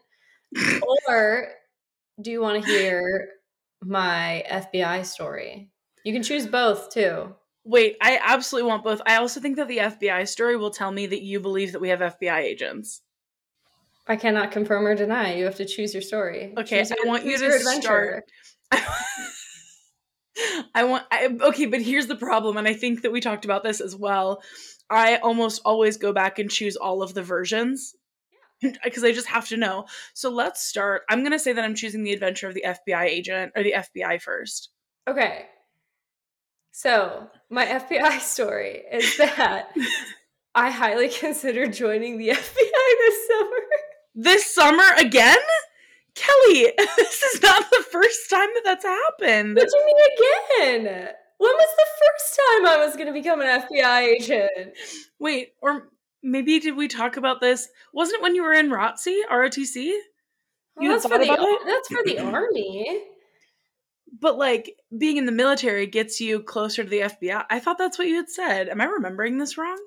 or 1.08 1.48
do 2.22 2.32
you 2.32 2.42
want 2.42 2.64
to 2.64 2.70
hear 2.70 3.30
my 3.82 4.44
FBI 4.50 5.06
story? 5.06 5.72
You 6.04 6.14
can 6.14 6.24
choose 6.24 6.46
both 6.46 6.90
too. 6.90 7.34
Wait, 7.66 7.96
I 8.02 8.20
absolutely 8.22 8.70
want 8.70 8.84
both. 8.84 9.02
I 9.06 9.16
also 9.16 9.40
think 9.40 9.56
that 9.56 9.70
the 9.70 9.78
FBI 9.78 10.28
story 10.28 10.58
will 10.58 10.72
tell 10.72 10.92
me 10.92 11.08
that 11.08 11.22
you 11.22 11.40
believe 11.40 11.72
that 11.72 11.80
we 11.80 11.90
have 11.90 12.02
FBI 12.02 12.40
agents. 12.40 13.02
I 14.08 14.16
cannot 14.16 14.52
confirm 14.52 14.86
or 14.86 14.96
deny. 14.96 15.36
You 15.36 15.46
have 15.46 15.56
to 15.56 15.66
choose 15.66 15.94
your 15.94 16.02
story. 16.02 16.54
Okay, 16.58 16.80
Choose 16.80 16.92
I 16.92 17.08
want 17.08 17.26
you 17.26 17.38
to 17.38 17.46
your 17.46 17.60
start. 17.60 18.26
I 20.76 20.84
want 20.84 21.06
I, 21.12 21.30
okay, 21.42 21.68
but 21.68 21.82
here's 21.82 22.08
the 22.08 22.16
problem 22.16 22.58
and 22.58 22.68
I 22.68 22.74
think 22.74 23.04
that 23.04 23.12
we 23.12 23.22
talked 23.22 23.46
about 23.46 23.64
this 23.64 23.80
as 23.80 23.96
well. 23.96 24.42
I 24.90 25.18
almost 25.18 25.62
always 25.64 25.98
go 25.98 26.12
back 26.12 26.40
and 26.40 26.50
choose 26.50 26.76
all 26.76 27.02
of 27.02 27.14
the 27.14 27.24
versions. 27.24 27.96
Because 28.62 29.04
I 29.06 29.12
just 29.12 29.28
have 29.28 29.48
to 29.50 29.58
know. 29.58 29.86
So 30.14 30.30
let's 30.30 30.64
start. 30.64 31.04
I'm 31.10 31.20
going 31.20 31.32
to 31.32 31.40
say 31.40 31.54
that 31.54 31.64
I'm 31.64 31.76
choosing 31.76 32.04
the 32.04 32.14
adventure 32.14 32.48
of 32.48 32.54
the 32.54 32.66
FBI 32.66 33.04
agent 33.06 33.54
or 33.56 33.64
the 33.64 33.74
FBI 33.74 34.22
first. 34.22 34.70
Okay. 35.08 35.46
So, 36.72 37.30
my 37.50 37.66
FBI 37.66 38.20
story 38.20 38.84
is 38.92 39.18
that 39.18 39.70
I 40.56 40.72
highly 40.72 41.10
considered 41.10 41.74
joining 41.74 42.18
the 42.18 42.30
FBI 42.30 42.36
this 42.36 43.28
summer. 43.28 43.58
This 44.16 44.54
summer 44.54 44.86
again? 44.98 45.38
Kellie, 46.16 46.72
this 46.98 47.24
is 47.24 47.42
not 47.42 47.70
the 47.72 47.84
first 47.92 48.30
time 48.30 48.50
that 48.54 48.62
that's 48.64 48.86
happened. 48.86 49.56
What 49.56 49.68
do 49.68 49.78
you 49.78 49.86
mean 49.86 50.86
again? 50.86 51.08
When 51.38 51.52
was 51.52 51.76
the 51.78 51.86
first 52.06 52.40
time 52.40 52.66
I 52.68 52.86
was 52.86 52.96
going 52.96 53.08
to 53.08 53.14
become 53.14 53.42
an 53.42 53.62
FBI 53.62 54.02
agent? 54.02 54.78
Wait, 55.20 55.54
or 55.62 55.90
maybe 56.22 56.60
did 56.60 56.78
we 56.78 56.88
talk 56.88 57.18
about 57.18 57.42
this? 57.42 57.68
Wasn't 57.94 58.20
it 58.20 58.24
when 58.24 58.36
you 58.36 58.44
were 58.44 58.54
in 58.54 58.70
ROTC, 58.70 59.22
ROTC? 59.32 59.76
You 59.76 60.02
Well, 60.78 60.92
that's, 60.92 61.08
for 61.08 61.18
the, 61.18 61.60
that's 61.66 61.88
for 61.88 62.04
the 62.06 62.20
army. 62.20 63.04
But 64.20 64.38
like 64.38 64.76
being 64.98 65.18
in 65.18 65.26
the 65.26 65.32
military 65.32 65.88
gets 65.88 66.22
you 66.22 66.42
closer 66.42 66.84
to 66.84 66.90
the 66.90 67.02
FBI. 67.02 67.46
I 67.50 67.60
thought 67.60 67.78
that's 67.78 67.98
what 67.98 68.08
you 68.08 68.16
had 68.16 68.30
said. 68.30 68.70
Am 68.70 68.80
I 68.80 68.86
remembering 68.86 69.38
this 69.38 69.58
wrong? 69.58 69.78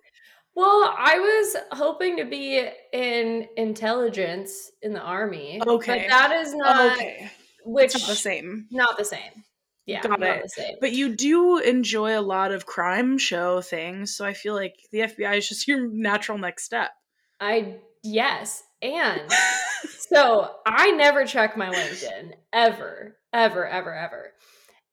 Well, 0.56 0.94
I 0.98 1.18
was 1.18 1.56
hoping 1.72 2.16
to 2.16 2.24
be 2.24 2.66
in 2.92 3.46
intelligence 3.56 4.70
in 4.82 4.92
the 4.94 5.00
army. 5.00 5.60
Okay. 5.64 6.00
But 6.02 6.08
that 6.08 6.32
is 6.32 6.54
not, 6.54 6.92
okay. 6.92 7.30
which, 7.64 7.94
It's 7.94 8.00
not 8.00 8.08
the 8.08 8.16
same. 8.16 8.66
not 8.70 8.98
the 8.98 9.04
same. 9.04 9.44
Yeah, 9.84 10.00
Got 10.00 10.18
not 10.18 10.28
it. 10.28 10.42
the 10.42 10.48
same. 10.48 10.76
But 10.80 10.92
you 10.92 11.14
do 11.14 11.58
enjoy 11.58 12.18
a 12.18 12.22
lot 12.22 12.50
of 12.50 12.66
crime 12.66 13.18
show 13.18 13.60
things, 13.60 14.16
so 14.16 14.24
I 14.24 14.32
feel 14.32 14.54
like 14.54 14.74
the 14.90 15.00
FBI 15.00 15.36
is 15.38 15.48
just 15.48 15.68
your 15.68 15.86
natural 15.88 16.38
next 16.38 16.64
step. 16.64 16.90
I, 17.38 17.76
yes. 18.02 18.64
And 18.82 19.30
So 20.08 20.50
I 20.64 20.92
never 20.92 21.24
check 21.24 21.56
my 21.56 21.68
LinkedIn 21.70 22.32
ever, 22.52 23.16
ever, 23.32 23.66
ever, 23.66 23.94
ever. 23.94 24.32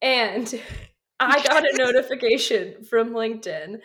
And 0.02 0.62
I 1.30 1.44
got 1.44 1.64
a 1.64 1.78
notification 1.78 2.84
from 2.84 3.12
LinkedIn 3.12 3.80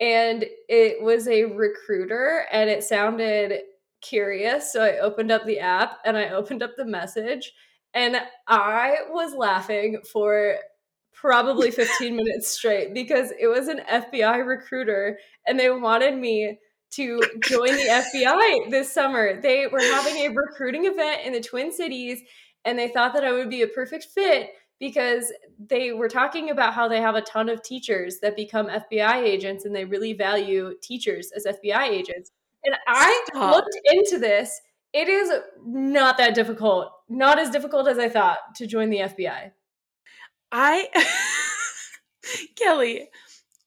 and 0.00 0.44
it 0.68 1.02
was 1.02 1.28
a 1.28 1.44
recruiter 1.44 2.46
and 2.52 2.68
it 2.70 2.84
sounded 2.84 3.60
curious. 4.00 4.72
So 4.72 4.82
I 4.82 4.98
opened 4.98 5.32
up 5.32 5.44
the 5.46 5.60
app 5.60 5.98
and 6.04 6.16
I 6.16 6.30
opened 6.30 6.62
up 6.62 6.72
the 6.76 6.84
message 6.84 7.52
and 7.94 8.16
I 8.46 8.96
was 9.10 9.34
laughing 9.34 10.00
for 10.10 10.56
probably 11.12 11.70
15 11.70 12.16
minutes 12.16 12.48
straight 12.48 12.92
because 12.92 13.32
it 13.38 13.46
was 13.46 13.68
an 13.68 13.80
FBI 13.90 14.44
recruiter 14.46 15.18
and 15.46 15.58
they 15.58 15.70
wanted 15.70 16.16
me 16.16 16.58
to 16.92 17.20
join 17.42 17.72
the 17.72 18.04
FBI 18.14 18.70
this 18.70 18.92
summer. 18.92 19.40
They 19.40 19.66
were 19.66 19.80
having 19.80 20.16
a 20.16 20.28
recruiting 20.28 20.84
event 20.84 21.22
in 21.24 21.32
the 21.32 21.40
Twin 21.40 21.72
Cities 21.72 22.20
and 22.64 22.78
they 22.78 22.88
thought 22.88 23.14
that 23.14 23.24
I 23.24 23.32
would 23.32 23.50
be 23.50 23.62
a 23.62 23.68
perfect 23.68 24.04
fit 24.04 24.50
because 24.84 25.32
they 25.58 25.92
were 25.92 26.10
talking 26.10 26.50
about 26.50 26.74
how 26.74 26.86
they 26.86 27.00
have 27.00 27.14
a 27.14 27.22
ton 27.22 27.48
of 27.48 27.62
teachers 27.62 28.18
that 28.20 28.36
become 28.36 28.66
FBI 28.66 29.14
agents 29.14 29.64
and 29.64 29.74
they 29.74 29.86
really 29.86 30.12
value 30.12 30.74
teachers 30.82 31.32
as 31.34 31.46
FBI 31.46 31.88
agents. 31.88 32.32
And 32.64 32.76
I 32.86 33.24
Stop. 33.28 33.54
looked 33.54 33.78
into 33.86 34.18
this. 34.18 34.60
It 34.92 35.08
is 35.08 35.32
not 35.64 36.18
that 36.18 36.34
difficult, 36.34 36.92
not 37.08 37.38
as 37.38 37.48
difficult 37.48 37.88
as 37.88 37.98
I 37.98 38.10
thought 38.10 38.36
to 38.56 38.66
join 38.66 38.90
the 38.90 38.98
FBI. 38.98 39.52
I 40.52 40.88
Kellie, 42.56 43.08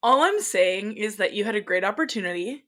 all 0.03 0.21
I'm 0.21 0.39
saying 0.39 0.97
is 0.97 1.15
that 1.15 1.33
you 1.33 1.45
had 1.45 1.55
a 1.55 1.61
great 1.61 1.83
opportunity. 1.83 2.63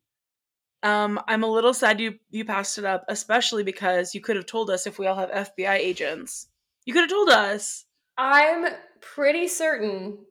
Um, 0.82 1.20
I'm 1.28 1.44
a 1.44 1.48
little 1.48 1.76
sad 1.76 2.00
you 2.00 2.16
you 2.32 2.46
passed 2.46 2.80
it 2.80 2.86
up, 2.86 3.06
especially 3.10 3.62
because 3.62 4.16
you 4.16 4.22
could 4.22 4.38
have 4.38 4.48
told 4.48 4.72
us 4.72 4.88
if 4.88 4.98
we 4.98 5.06
all 5.06 5.18
have 5.18 5.30
FBI 5.30 5.76
agents. 5.76 6.48
You 6.86 6.94
could 6.94 7.02
have 7.02 7.12
told 7.12 7.30
us. 7.30 7.86
I'm 8.20 8.68
pretty 9.02 9.48
certain 9.48 10.26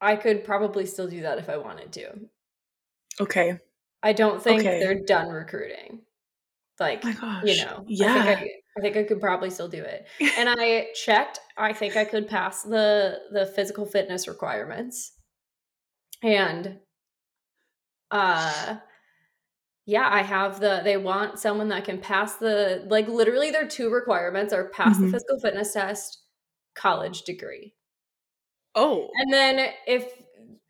I 0.00 0.16
could 0.16 0.44
probably 0.44 0.86
still 0.86 1.08
do 1.08 1.22
that 1.22 1.38
if 1.38 1.48
I 1.50 1.58
wanted 1.58 1.92
to. 1.94 2.28
Okay. 3.20 3.58
I 4.02 4.12
don't 4.12 4.42
think 4.42 4.60
Okay. 4.60 4.78
they're 4.78 5.02
done 5.04 5.28
recruiting. 5.28 6.02
Like, 6.80 7.04
Oh 7.04 7.08
my 7.08 7.12
gosh. 7.14 7.48
you 7.48 7.56
know, 7.56 7.84
Yeah. 7.88 8.08
I 8.08 8.12
think 8.12 8.28
I, 8.28 8.50
I 8.78 8.80
think 8.82 8.96
I 8.98 9.04
could 9.04 9.20
probably 9.20 9.50
still 9.50 9.68
do 9.68 9.82
it. 9.84 10.08
And 10.38 10.48
I 10.50 10.88
checked. 10.94 11.40
I 11.58 11.72
think 11.72 11.96
I 11.96 12.04
could 12.06 12.28
pass 12.28 12.62
the 12.64 13.20
the 13.32 13.46
physical 13.46 13.86
fitness 13.86 14.28
requirements. 14.28 15.12
And 16.22 16.80
uh 18.10 18.78
yeah, 19.86 20.08
I 20.10 20.22
have 20.22 20.58
the 20.60 20.80
they 20.82 20.96
want 20.96 21.38
someone 21.38 21.68
that 21.68 21.84
can 21.84 22.00
pass 22.00 22.36
the 22.36 22.84
like 22.88 23.06
literally 23.08 23.50
their 23.50 23.68
two 23.68 23.90
requirements 23.90 24.52
are 24.52 24.68
pass 24.70 24.98
Mhm. 24.98 25.00
the 25.00 25.08
physical 25.08 25.38
fitness 25.40 25.72
test, 25.72 26.22
college 26.76 27.22
degree. 27.22 27.74
oh. 28.74 29.08
And 29.16 29.32
then 29.32 29.68
if 29.86 30.06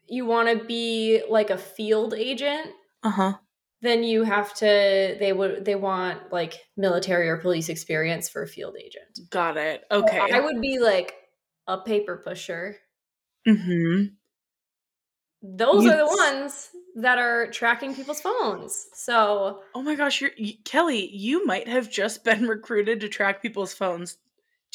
you 0.09 0.25
want 0.25 0.49
to 0.49 0.64
be 0.64 1.23
like 1.29 1.51
a 1.51 1.59
field 1.59 2.14
agent, 2.14 2.69
Uh-huh. 3.03 3.35
then 3.83 4.05
you 4.05 4.23
have 4.23 4.55
to 4.55 5.16
they 5.19 5.33
would 5.33 5.64
they 5.64 5.75
want 5.75 6.33
like 6.33 6.55
military 6.77 7.29
or 7.29 7.37
police 7.38 7.69
experience 7.69 8.29
for 8.29 8.42
a 8.42 8.49
field 8.49 8.77
agent. 8.79 9.19
Got 9.31 9.57
it. 9.57 9.83
Okay. 9.90 10.21
I 10.33 10.40
would 10.40 10.61
be 10.61 10.79
like 10.79 11.14
a 11.66 11.79
paper 11.79 12.23
pusher. 12.25 12.77
mm-hmm. 13.49 14.14
Those 15.42 15.87
are 15.87 15.97
the 15.97 16.07
ones 16.07 16.71
that 16.97 17.19
are 17.19 17.49
tracking 17.51 17.95
people's 17.95 18.21
phones. 18.21 18.87
So 18.95 19.61
Oh 19.75 19.83
my 19.83 19.95
gosh, 19.95 20.21
you're 20.21 20.31
y- 20.40 20.59
Kellie, 20.64 21.09
you 21.14 21.45
might 21.47 21.69
have 21.69 21.90
just 21.90 22.25
been 22.25 22.47
recruited 22.49 23.01
to 23.01 23.09
track 23.09 23.42
people's 23.42 23.75
phones. 23.75 24.16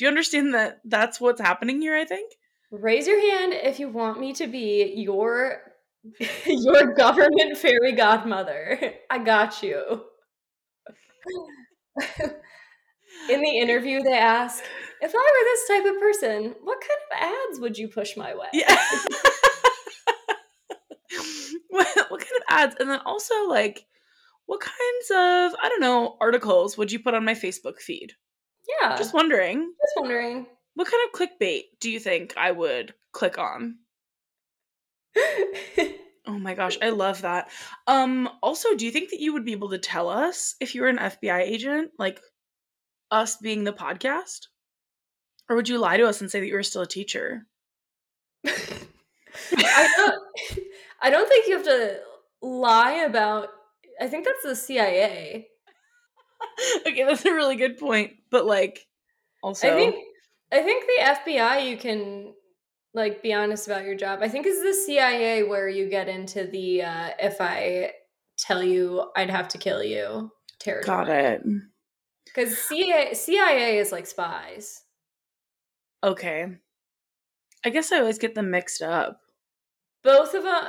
Do 0.02 0.06
you 0.06 0.10
understand 0.10 0.56
that 0.56 0.82
that's 0.84 1.22
what's 1.22 1.40
happening 1.40 1.80
here, 1.80 1.96
I 1.96 2.06
think? 2.06 2.34
raise 2.72 3.06
your 3.06 3.22
hand 3.22 3.54
if 3.54 3.80
you 3.80 3.88
want 3.88 4.20
me 4.20 4.34
to 4.34 4.48
be 4.48 4.96
your 4.96 5.62
your 6.48 6.96
government 6.96 7.56
fairy 7.56 7.92
godmother. 7.92 8.96
I 9.12 9.20
got 9.20 9.62
you. 9.62 10.02
In 13.30 13.42
the 13.42 13.60
interview, 13.60 14.02
they 14.02 14.18
ask, 14.18 14.64
if 15.02 15.14
I 15.14 15.18
were 15.18 15.44
this 15.44 15.68
type 15.68 15.86
of 15.94 16.00
person, 16.02 16.56
what 16.64 16.82
kind 16.82 17.00
of 17.12 17.18
ads 17.52 17.60
would 17.60 17.78
you 17.78 17.88
push 17.88 18.18
my 18.18 18.34
way? 18.34 18.48
Yeah. 18.54 18.76
what, 21.70 21.88
what 22.10 22.22
kind 22.22 22.38
of 22.38 22.44
ads? 22.50 22.76
And 22.80 22.90
then 22.90 23.02
also, 23.06 23.48
like, 23.48 23.86
what 24.48 24.62
kinds 24.62 25.12
of, 25.12 25.56
I 25.62 25.70
don't 25.70 25.82
know, 25.82 26.18
articles 26.20 26.76
would 26.80 26.92
you 26.92 26.98
put 26.98 27.14
on 27.14 27.24
my 27.24 27.36
Facebook 27.36 27.78
feed? 27.78 28.14
Yeah. 28.82 28.98
Just 28.98 29.14
wondering, 29.14 29.74
just 29.82 29.94
wondering. 29.98 30.46
what 30.76 30.88
kind 30.90 31.04
of 31.08 31.20
clickbait 31.20 31.64
do 31.80 31.90
you 31.90 32.00
think 32.00 32.34
I 32.38 32.52
would 32.52 32.94
click 33.12 33.38
on? 33.38 33.78
Oh 36.28 36.38
my 36.38 36.54
gosh, 36.54 36.78
I 36.82 36.90
love 36.90 37.24
that. 37.24 37.50
Um, 37.88 38.30
also, 38.44 38.76
do 38.76 38.86
you 38.86 38.92
think 38.92 39.10
that 39.10 39.20
you 39.20 39.34
would 39.34 39.44
be 39.44 39.54
able 39.54 39.72
to 39.72 39.80
tell 39.80 40.08
us 40.08 40.56
if 40.60 40.76
you 40.76 40.82
were 40.82 40.88
an 40.88 40.98
FBI 40.98 41.42
agent, 41.42 41.92
like 41.98 42.22
us 43.10 43.38
being 43.38 43.64
the 43.64 43.74
podcast? 43.74 44.48
Or 45.50 45.56
would 45.56 45.68
you 45.68 45.80
lie 45.80 45.98
to 45.98 46.08
us 46.08 46.22
and 46.22 46.30
say 46.30 46.40
that 46.40 46.48
you 46.48 46.54
were 46.54 46.64
still 46.64 46.84
a 46.84 46.88
teacher? 46.88 47.48
I 48.46 49.94
don't 49.98 50.24
I 51.02 51.10
don't 51.10 51.28
think 51.28 51.48
you 51.48 51.58
have 51.58 51.66
to 51.66 52.00
lie 52.42 53.04
about 53.08 53.50
I 54.00 54.08
think 54.08 54.26
that's 54.26 54.44
the 54.44 54.56
CIA. 54.56 55.48
okay, 56.88 57.04
that's 57.04 57.26
a 57.26 57.34
really 57.34 57.56
good 57.56 57.78
point. 57.78 58.14
But 58.30 58.46
like 58.46 58.88
also 59.44 59.68
I 59.68 59.72
think 59.72 59.96
I 60.52 60.62
think 60.62 60.86
the 60.86 61.32
FBI 61.34 61.70
you 61.70 61.78
can 61.78 62.34
like 62.94 63.24
be 63.24 63.34
honest 63.34 63.68
about 63.68 63.86
your 63.86 63.96
job. 63.96 64.20
I 64.22 64.28
think 64.28 64.46
is 64.46 64.62
the 64.62 64.74
CIA 64.74 65.44
where 65.44 65.70
you 65.70 65.90
get 65.90 66.10
into 66.10 66.46
the 66.46 66.84
uh, 66.84 67.10
if 67.20 67.40
I 67.40 67.92
tell 68.38 68.64
you 68.64 69.10
I'd 69.16 69.30
have 69.30 69.48
to 69.50 69.58
kill 69.58 69.84
you 69.84 70.32
territory. 70.60 71.06
Got 71.06 71.10
it. 71.10 71.42
Because 72.26 72.58
CIA, 72.58 73.14
CIA 73.14 73.78
is 73.78 73.92
like 73.92 74.08
spies. 74.08 74.84
Okay. 76.04 76.48
I 77.66 77.70
guess 77.70 77.92
I 77.92 78.00
always 78.00 78.18
get 78.18 78.36
them 78.36 78.52
mixed 78.52 78.82
up. 78.82 79.21
Both 80.04 80.34
of 80.34 80.44
them. 80.44 80.64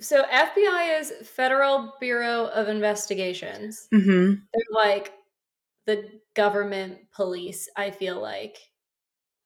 So 0.00 0.22
FBI 0.24 1.00
is 1.00 1.12
Federal 1.28 1.94
Bureau 2.00 2.46
of 2.46 2.68
Investigations. 2.68 3.88
Mm-hmm. 3.94 4.34
They're 4.52 4.74
like 4.74 5.12
the 5.86 6.04
government 6.34 6.98
police. 7.14 7.68
I 7.76 7.90
feel 7.90 8.20
like 8.20 8.58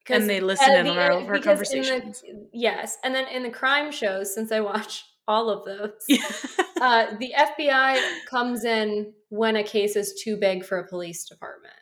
And 0.09 0.29
they 0.29 0.41
listen 0.41 0.71
at 0.73 0.81
in 0.81 0.87
the 0.87 0.91
on 0.93 0.99
our, 0.99 1.13
end- 1.13 1.29
our 1.29 1.35
because 1.35 1.71
in 1.73 1.83
the- 1.83 1.89
conversations. 1.89 2.25
yes, 2.53 2.99
and 3.05 3.15
then 3.15 3.29
in 3.29 3.43
the 3.45 3.51
crime 3.51 3.93
shows, 3.93 4.35
since 4.35 4.51
I 4.51 4.61
watch 4.61 5.05
all 5.29 5.49
of 5.49 5.65
those, 5.65 5.93
Yeah. 6.09 6.19
uh, 6.81 7.07
the 7.21 7.33
FBI 7.39 8.01
comes 8.29 8.65
in 8.65 9.13
when 9.29 9.55
a 9.55 9.63
case 9.63 9.95
is 9.95 10.21
too 10.25 10.37
big 10.37 10.65
for 10.65 10.79
a 10.79 10.89
police 10.89 11.25
department. 11.29 11.75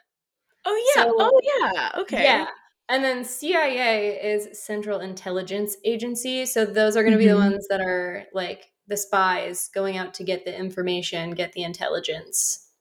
oh 0.66 0.92
yeah. 0.96 1.02
so- 1.04 1.14
oh 1.18 1.40
yeah. 1.42 1.90
Okay. 2.02 2.24
Yeah. 2.24 2.46
And 2.88 3.05
then 3.05 3.24
CIA 3.24 4.20
is 4.35 4.59
Central 4.59 5.01
Intelligence 5.01 5.77
Agency. 5.85 6.46
So 6.46 6.64
those 6.64 6.96
are 6.96 7.03
going 7.03 7.12
to 7.12 7.18
be 7.18 7.27
the 7.27 7.35
Mhm. 7.35 7.37
ones 7.37 7.66
that 7.68 7.81
are 7.81 8.27
like 8.33 8.72
the 8.87 8.96
spies 8.96 9.68
going 9.68 9.96
out 9.98 10.14
to 10.14 10.24
get 10.24 10.44
the 10.44 10.57
information, 10.57 11.33
get 11.33 11.53
the 11.53 11.62
intelligence. 11.62 12.72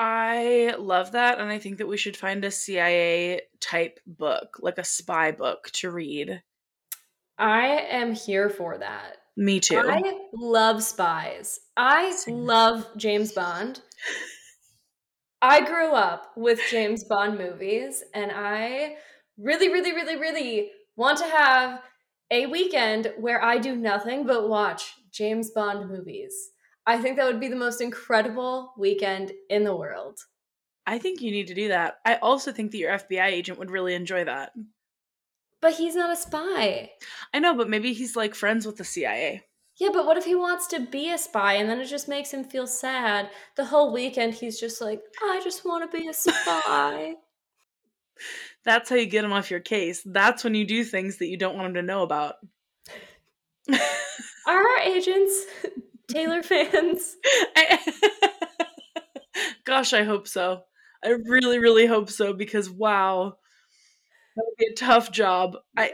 I 0.00 0.74
love 0.78 1.12
that, 1.12 1.38
and 1.40 1.50
I 1.50 1.58
think 1.58 1.78
that 1.78 1.86
we 1.88 1.96
should 1.96 2.16
find 2.16 2.44
a 2.44 2.50
CIA 2.50 3.42
type 3.60 4.00
book, 4.06 4.58
like 4.60 4.78
a 4.78 4.84
spy 4.84 5.32
book, 5.32 5.70
to 5.74 5.90
read. 5.90 6.42
I 7.38 7.66
am 7.90 8.12
here 8.14 8.50
for 8.50 8.78
that. 8.78 9.16
Me 9.36 9.58
too. 9.60 9.96
I 9.96 10.28
love 10.32 10.82
spies. 10.82 11.60
I 11.76 12.16
love 12.26 12.86
James 12.96 13.32
Bond. 13.32 13.82
I 15.40 15.64
grew 15.64 15.92
up 15.92 16.32
with 16.36 16.60
James 16.70 17.04
Bond 17.04 17.38
movies, 17.38 18.02
and 18.12 18.32
I 18.34 18.96
really, 19.36 19.68
really, 19.68 19.92
really, 19.92 20.16
really 20.16 20.70
want 20.96 21.18
to 21.18 21.24
have 21.24 21.80
a 22.30 22.46
weekend 22.46 23.12
where 23.18 23.42
I 23.42 23.58
do 23.58 23.76
nothing 23.76 24.26
but 24.26 24.48
watch 24.48 24.94
James 25.12 25.50
Bond 25.50 25.88
movies. 25.88 26.50
I 26.86 26.98
think 26.98 27.16
that 27.16 27.26
would 27.26 27.40
be 27.40 27.48
the 27.48 27.56
most 27.56 27.80
incredible 27.80 28.72
weekend 28.76 29.32
in 29.48 29.62
the 29.62 29.76
world. 29.76 30.18
I 30.86 30.98
think 30.98 31.20
you 31.20 31.30
need 31.30 31.46
to 31.48 31.54
do 31.54 31.68
that. 31.68 31.98
I 32.04 32.16
also 32.16 32.50
think 32.50 32.72
that 32.72 32.78
your 32.78 32.98
FBI 32.98 33.26
agent 33.26 33.58
would 33.58 33.70
really 33.70 33.94
enjoy 33.94 34.24
that. 34.24 34.52
But 35.60 35.74
he's 35.74 35.94
not 35.94 36.10
a 36.10 36.16
spy. 36.16 36.92
I 37.34 37.40
know, 37.40 37.54
but 37.54 37.68
maybe 37.68 37.92
he's 37.92 38.16
like 38.16 38.34
friends 38.34 38.66
with 38.66 38.76
the 38.76 38.84
CIA. 38.84 39.44
Yeah, 39.78 39.90
but 39.92 40.06
what 40.06 40.16
if 40.16 40.24
he 40.24 40.34
wants 40.34 40.66
to 40.68 40.80
be 40.80 41.10
a 41.12 41.18
spy 41.18 41.54
and 41.54 41.70
then 41.70 41.80
it 41.80 41.86
just 41.86 42.08
makes 42.08 42.32
him 42.32 42.42
feel 42.44 42.66
sad? 42.66 43.30
The 43.56 43.64
whole 43.66 43.92
weekend 43.92 44.34
he's 44.34 44.58
just 44.58 44.80
like, 44.80 45.00
I 45.22 45.40
just 45.42 45.64
want 45.64 45.88
to 45.90 45.96
be 45.98 46.08
a 46.08 46.12
spy. 46.14 47.14
That's 48.64 48.90
how 48.90 48.96
you 48.96 49.06
get 49.06 49.24
him 49.24 49.32
off 49.32 49.50
your 49.50 49.60
case. 49.60 50.02
That's 50.04 50.42
when 50.42 50.54
you 50.56 50.66
do 50.66 50.82
things 50.84 51.18
that 51.18 51.28
you 51.28 51.36
don't 51.36 51.54
want 51.54 51.68
him 51.68 51.74
to 51.74 51.82
know 51.82 52.02
about. 52.02 52.34
Are 54.46 54.56
our 54.66 54.78
agents 54.80 55.44
Taylor 56.08 56.42
fans? 56.42 57.16
I- 57.56 57.78
Gosh, 59.64 59.92
I 59.92 60.02
hope 60.02 60.26
so. 60.26 60.62
I 61.04 61.10
really, 61.10 61.58
really 61.58 61.86
hope 61.86 62.10
so 62.10 62.32
because 62.32 62.68
wow, 62.68 63.34
that 64.36 64.44
would 64.44 64.56
be 64.58 64.66
a 64.72 64.74
tough 64.74 65.12
job. 65.12 65.56
I 65.76 65.92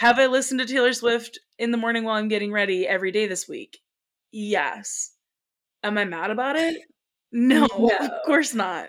have 0.00 0.18
I 0.18 0.28
listened 0.28 0.60
to 0.60 0.66
Taylor 0.66 0.94
Swift 0.94 1.38
in 1.58 1.72
the 1.72 1.76
morning 1.76 2.04
while 2.04 2.14
I'm 2.14 2.28
getting 2.28 2.52
ready 2.52 2.88
every 2.88 3.12
day 3.12 3.26
this 3.26 3.46
week. 3.46 3.80
Yes. 4.32 5.10
Am 5.82 5.98
I 5.98 6.06
mad 6.06 6.30
about 6.30 6.56
it? 6.56 6.80
No, 7.32 7.68
No. 7.78 7.90
of 8.00 8.10
course 8.24 8.54
not. 8.54 8.88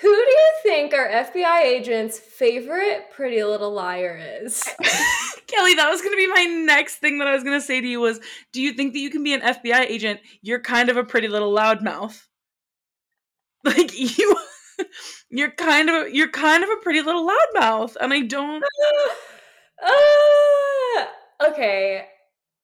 Who 0.00 0.08
do 0.08 0.30
you 0.30 0.50
think 0.62 0.94
our 0.94 1.06
FBI 1.08 1.60
agent's 1.62 2.18
favorite 2.18 3.10
Pretty 3.12 3.44
Little 3.44 3.70
Liar 3.70 4.18
is? 4.40 4.62
Kellie, 5.46 5.74
that 5.74 5.90
was 5.90 6.00
going 6.00 6.14
to 6.14 6.16
be 6.16 6.26
my 6.26 6.44
next 6.44 6.96
thing 6.96 7.18
that 7.18 7.28
I 7.28 7.34
was 7.34 7.44
going 7.44 7.60
to 7.60 7.66
say 7.66 7.82
to 7.82 7.86
you 7.86 8.00
was, 8.00 8.18
do 8.54 8.62
you 8.62 8.72
think 8.72 8.94
that 8.94 9.00
you 9.00 9.10
can 9.10 9.22
be 9.22 9.34
an 9.34 9.42
FBI 9.42 9.80
agent? 9.80 10.20
You're 10.40 10.62
kind 10.62 10.88
of 10.88 10.96
a 10.96 11.04
pretty 11.04 11.28
little 11.28 11.54
loudmouth. 11.54 12.24
Like 13.64 13.90
you 13.98 14.36
you're 15.30 15.50
kind 15.50 15.90
of 15.90 16.14
you're 16.14 16.30
kind 16.30 16.62
of 16.62 16.70
a 16.70 16.76
pretty 16.76 17.02
little 17.02 17.28
loudmouth 17.28 17.96
and 18.00 18.14
I 18.14 18.20
don't 18.20 18.62
uh, 19.82 21.48
okay. 21.48 22.06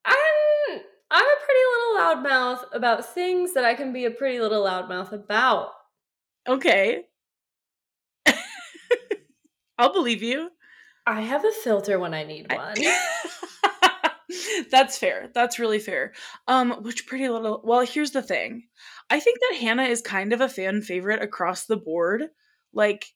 I'm 0.04 0.80
I'm 1.10 1.24
a 1.24 1.36
pretty 1.44 1.60
little 1.72 1.96
loudmouth 1.98 2.64
about 2.72 3.14
things 3.14 3.54
that 3.54 3.64
I 3.64 3.74
can 3.74 3.92
be 3.92 4.04
a 4.04 4.10
pretty 4.10 4.40
little 4.40 4.64
loudmouth 4.64 5.12
about. 5.12 5.70
okay. 6.48 7.04
I'll 9.78 9.92
believe 9.92 10.22
you. 10.22 10.50
I 11.06 11.20
have 11.20 11.44
a 11.44 11.50
filter 11.50 11.98
when 11.98 12.14
I 12.14 12.24
need 12.24 12.52
one. 12.52 12.76
That's 14.70 14.98
fair. 14.98 15.30
That's 15.34 15.58
really 15.58 15.78
fair. 15.78 16.12
Um, 16.48 16.82
which 16.82 17.06
pretty 17.06 17.28
little. 17.28 17.60
Well, 17.64 17.80
here's 17.80 18.12
the 18.12 18.22
thing. 18.22 18.64
I 19.10 19.20
think 19.20 19.38
that 19.40 19.58
Hannah 19.60 19.84
is 19.84 20.00
kind 20.00 20.32
of 20.32 20.40
a 20.40 20.48
fan 20.48 20.82
favorite 20.82 21.22
across 21.22 21.66
the 21.66 21.76
board. 21.76 22.24
Like, 22.72 23.06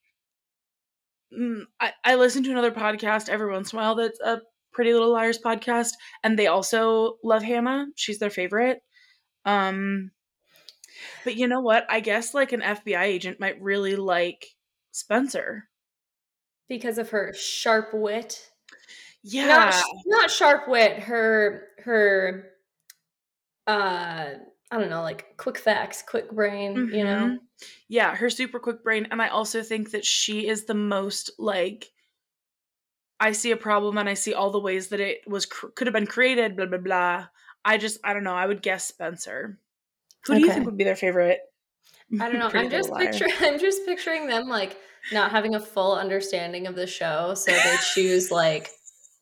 mm, 1.37 1.63
I, 1.81 1.93
I 2.05 2.15
listen 2.17 2.43
to 2.45 2.51
another 2.51 2.71
podcast 2.71 3.29
every 3.29 3.51
once 3.51 3.73
in 3.73 3.79
a 3.79 3.83
while 3.83 3.95
that's 3.95 4.21
a 4.21 4.41
Pretty 4.73 4.93
Little 4.93 5.13
Liars 5.13 5.39
podcast, 5.39 5.93
and 6.23 6.39
they 6.39 6.47
also 6.47 7.17
love 7.25 7.43
Hannah. 7.43 7.87
She's 7.97 8.19
their 8.19 8.31
favorite. 8.31 8.81
Um, 9.45 10.13
but 11.25 11.37
you 11.37 11.49
know 11.49 11.61
what? 11.61 11.87
I 11.89 12.01
guess 12.01 12.35
like 12.35 12.53
an 12.53 12.61
FBI 12.61 13.03
agent 13.03 13.41
might 13.41 13.61
really 13.61 13.97
like 13.97 14.47
Spencer. 14.93 15.69
because 16.69 16.99
of 16.99 17.11
her 17.11 17.33
sharp 17.35 17.89
wit. 17.93 18.51
Yeah. 19.23 19.47
Not, 19.47 19.83
not 20.07 20.31
sharp 20.31 20.69
wit, 20.69 21.01
her 21.01 21.67
her 21.85 22.51
uh 23.67 24.31
I 24.71 24.79
don't 24.79 24.91
know, 24.91 25.03
like 25.03 25.37
quick 25.39 25.59
facts, 25.59 26.03
quick 26.07 26.31
brain, 26.31 26.91
you 26.93 27.05
know. 27.05 27.27
Mhm. 27.27 27.39
Yeah, 27.89 28.15
her 28.15 28.29
super 28.29 28.59
quick 28.59 28.85
brain. 28.85 29.09
And 29.11 29.21
I 29.23 29.29
also 29.29 29.63
think 29.63 29.91
that 29.93 30.05
she 30.05 30.47
is 30.47 30.67
the 30.67 30.75
most 30.75 31.31
like 31.39 31.91
I 33.21 33.33
see 33.33 33.51
a 33.51 33.57
problem 33.57 33.99
and 33.99 34.09
I 34.09 34.15
see 34.15 34.35
all 34.35 34.51
the 34.51 34.61
ways 34.61 34.89
that 34.89 35.01
it 35.01 35.27
was 35.27 35.47
cr- 35.47 35.69
could 35.69 35.87
have 35.87 35.95
been 35.95 36.07
created, 36.07 36.57
blah 36.57 36.67
blah 36.67 36.79
blah. 36.79 37.27
I 37.65 37.79
just 37.79 37.99
I 38.05 38.13
don't 38.13 38.25
know. 38.25 38.35
I 38.35 38.47
would 38.47 38.63
guess 38.63 38.87
Spencer. 38.87 39.59
Who 40.27 40.35
do 40.35 40.41
you 40.41 40.53
think 40.53 40.67
would 40.67 40.77
be 40.77 40.85
their 40.85 40.97
favorite? 40.97 41.41
I 42.21 42.29
don't 42.29 42.39
know. 42.39 42.51
I'm 42.55 42.71
just 42.71 42.95
picturing 42.95 43.33
I'm 43.41 43.59
just 43.59 43.85
picturing 43.87 44.27
them 44.27 44.49
like 44.49 44.77
not 45.13 45.31
having 45.31 45.55
a 45.55 45.61
full 45.61 45.95
understanding 45.97 46.67
of 46.67 46.75
the 46.77 46.87
show, 46.87 47.35
so 47.35 47.51
they 47.51 47.77
choose 47.95 48.31
like 48.31 48.69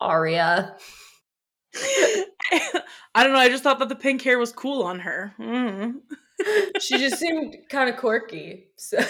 Aria. 0.00 0.76
I 3.14 3.24
don't 3.24 3.32
know. 3.32 3.38
I 3.38 3.48
just 3.48 3.62
thought 3.62 3.78
that 3.78 3.88
the 3.88 3.96
pink 3.96 4.22
hair 4.22 4.38
was 4.38 4.52
cool 4.52 4.82
on 4.82 5.00
her. 5.00 5.35
Mm. 5.38 6.00
She 6.80 6.98
just 6.98 7.18
seemed 7.18 7.56
kind 7.70 7.88
of 7.88 7.96
quirky. 7.96 8.66
So 8.76 8.98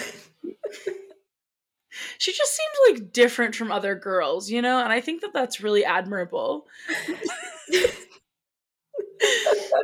She 2.17 2.31
just 2.31 2.55
seemed 2.55 2.99
like 2.99 3.13
different 3.13 3.55
from 3.55 3.71
other 3.71 3.95
girls, 3.95 4.49
you 4.49 4.61
know? 4.61 4.79
And 4.79 4.91
I 4.91 5.01
think 5.01 5.21
that 5.21 5.33
that's 5.33 5.61
really 5.61 5.83
admirable. 5.83 6.67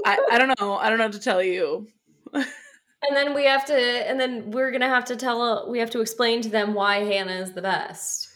I, 0.06 0.20
I 0.32 0.38
don't 0.38 0.60
know. 0.60 0.76
I 0.76 0.90
don't 0.90 1.00
know 1.00 1.06
what 1.06 1.14
to 1.14 1.20
tell 1.20 1.42
you. 1.42 1.88
And 2.34 3.18
then 3.18 3.34
we 3.34 3.46
have 3.46 3.66
to, 3.66 3.76
and 3.76 4.20
then 4.20 4.52
we're 4.52 4.72
gonna 4.72 4.88
have 4.88 5.06
to 5.06 5.16
tell, 5.16 5.70
we 5.70 5.80
have 5.80 5.90
to 5.92 6.02
explain 6.02 6.42
to 6.42 6.50
them 6.50 6.74
why 6.74 7.00
Hannah 7.00 7.42
is 7.42 7.54
the 7.54 7.62
best. 7.62 8.30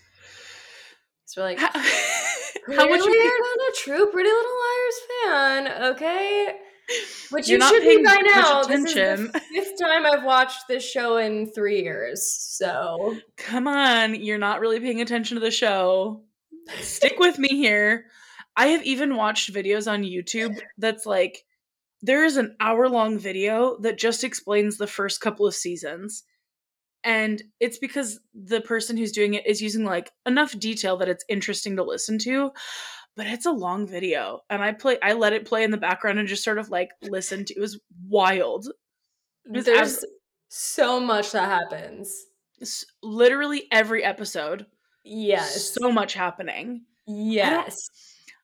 We're 1.38 1.44
like, 1.44 1.60
How, 1.60 1.70
much 2.68 3.00
you 3.06 3.14
you're 3.14 3.58
not 3.58 3.70
a 3.70 3.74
true 3.78 4.08
Pretty 4.08 4.30
Little 4.30 4.52
Liars 4.66 5.00
fan, 5.24 5.84
okay? 5.94 6.56
Which 7.32 7.48
You're 7.48 7.56
you 7.56 7.60
not 7.60 7.74
should 7.74 7.84
be 7.84 8.04
by 8.04 8.18
now. 8.24 8.64
This 8.64 8.86
is 8.86 8.94
the 8.96 9.42
fifth 9.54 9.80
time 9.80 10.06
I've 10.06 10.24
watched 10.24 10.68
this 10.68 10.90
show 10.90 11.18
in 11.18 11.52
three 11.52 11.84
years. 11.84 12.26
So 12.40 13.18
Come 13.36 13.68
on, 13.68 14.16
you're 14.16 14.38
not 14.38 14.62
really 14.62 14.80
paying 14.80 15.02
attention 15.02 15.36
to 15.36 15.42
the 15.42 15.52
show. 15.52 16.24
Stick 16.80 17.20
with 17.20 17.38
me 17.38 17.50
here. 17.50 18.06
I 18.56 18.68
have 18.68 18.84
even 18.84 19.16
watched 19.16 19.54
videos 19.54 19.92
on 19.92 20.04
YouTube 20.04 20.58
that's 20.78 21.06
like 21.06 21.44
there 22.02 22.24
is 22.24 22.38
an 22.38 22.56
hour 22.60 22.90
long 22.90 23.20
video 23.20 23.78
that 23.82 23.98
just 23.98 24.24
explains 24.24 24.78
the 24.78 24.88
first 24.88 25.22
couple 25.22 25.46
of 25.46 25.56
seasons. 25.56 26.24
And 27.08 27.42
it's 27.62 27.78
because 27.78 28.20
the 28.36 28.60
person 28.60 28.98
who's 28.98 29.14
doing 29.14 29.34
it 29.36 29.48
is 29.48 29.62
using 29.62 29.86
like 29.86 30.12
enough 30.26 30.52
detail 30.60 30.98
that 30.98 31.08
it's 31.08 31.24
interesting 31.30 31.78
to 31.78 31.84
listen 31.84 32.20
to. 32.20 32.52
But 33.16 33.28
it's 33.28 33.46
a 33.46 33.52
long 33.52 33.88
video. 33.88 34.42
And 34.50 34.62
I 34.62 34.74
play 34.74 34.98
I 35.02 35.14
let 35.14 35.32
it 35.34 35.46
play 35.46 35.64
in 35.64 35.72
the 35.72 35.78
background 35.78 36.20
and 36.20 36.28
just 36.28 36.44
sort 36.44 36.58
of 36.60 36.70
like 36.70 36.90
listen 37.02 37.46
to 37.46 37.54
it 37.56 37.60
was 37.62 37.80
wild. 38.08 38.70
It's 39.46 39.66
there's 39.66 40.06
so 40.50 41.00
much 41.00 41.32
that 41.32 41.46
happens. 41.46 42.26
S- 42.62 42.86
Literally 43.02 43.68
every 43.72 44.04
episode. 44.04 44.66
Yes. 45.06 45.74
So 45.82 45.90
much 45.92 46.14
happening. 46.14 46.84
yes. 47.08 47.90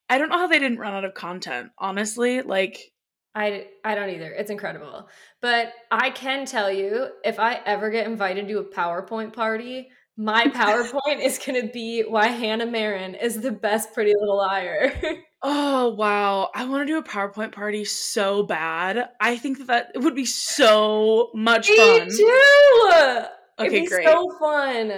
I 0.10 0.18
don't 0.18 0.30
know 0.30 0.38
how 0.38 0.48
they 0.48 0.60
didn't 0.60 0.80
run 0.80 0.94
out 0.94 1.06
of 1.06 1.14
content, 1.14 1.72
honestly. 1.78 2.42
Like 2.42 2.93
I, 3.36 3.68
I 3.84 3.96
don't 3.96 4.10
either. 4.10 4.32
It's 4.32 4.52
incredible. 4.52 5.08
But 5.42 5.74
I 5.92 6.12
can 6.12 6.46
tell 6.46 6.72
you, 6.72 7.08
if 7.26 7.40
I 7.40 7.60
ever 7.66 7.90
get 7.90 8.06
invited 8.06 8.48
to 8.48 8.60
a 8.60 8.64
PowerPoint 8.64 9.34
party, 9.34 9.90
my 10.18 10.46
PowerPoint 10.48 11.20
is 11.24 11.40
going 11.40 11.60
to 11.62 11.72
be 11.72 12.02
why 12.02 12.28
Hannah 12.28 12.68
Marin 12.68 13.16
is 13.16 13.42
the 13.42 13.52
best 13.52 13.94
Pretty 13.94 14.14
Little 14.20 14.38
Liar. 14.38 14.94
oh 15.42 15.90
wow, 15.90 16.50
I 16.54 16.66
want 16.66 16.84
to 16.84 16.86
do 16.86 16.98
a 17.00 17.04
PowerPoint 17.04 17.52
party 17.52 17.86
so 17.86 18.44
bad. 18.44 19.10
I 19.20 19.38
think 19.38 19.58
that 19.60 19.68
that 19.68 20.02
would 20.02 20.16
be 20.16 20.26
so 20.26 21.32
much 21.34 21.70
Me 21.70 21.78
fun. 21.78 22.10
too. 22.10 23.26
Okay, 23.60 23.68
It'd 23.68 23.84
be 23.84 23.88
great. 23.88 24.08
so 24.08 24.30
fun. 24.40 24.92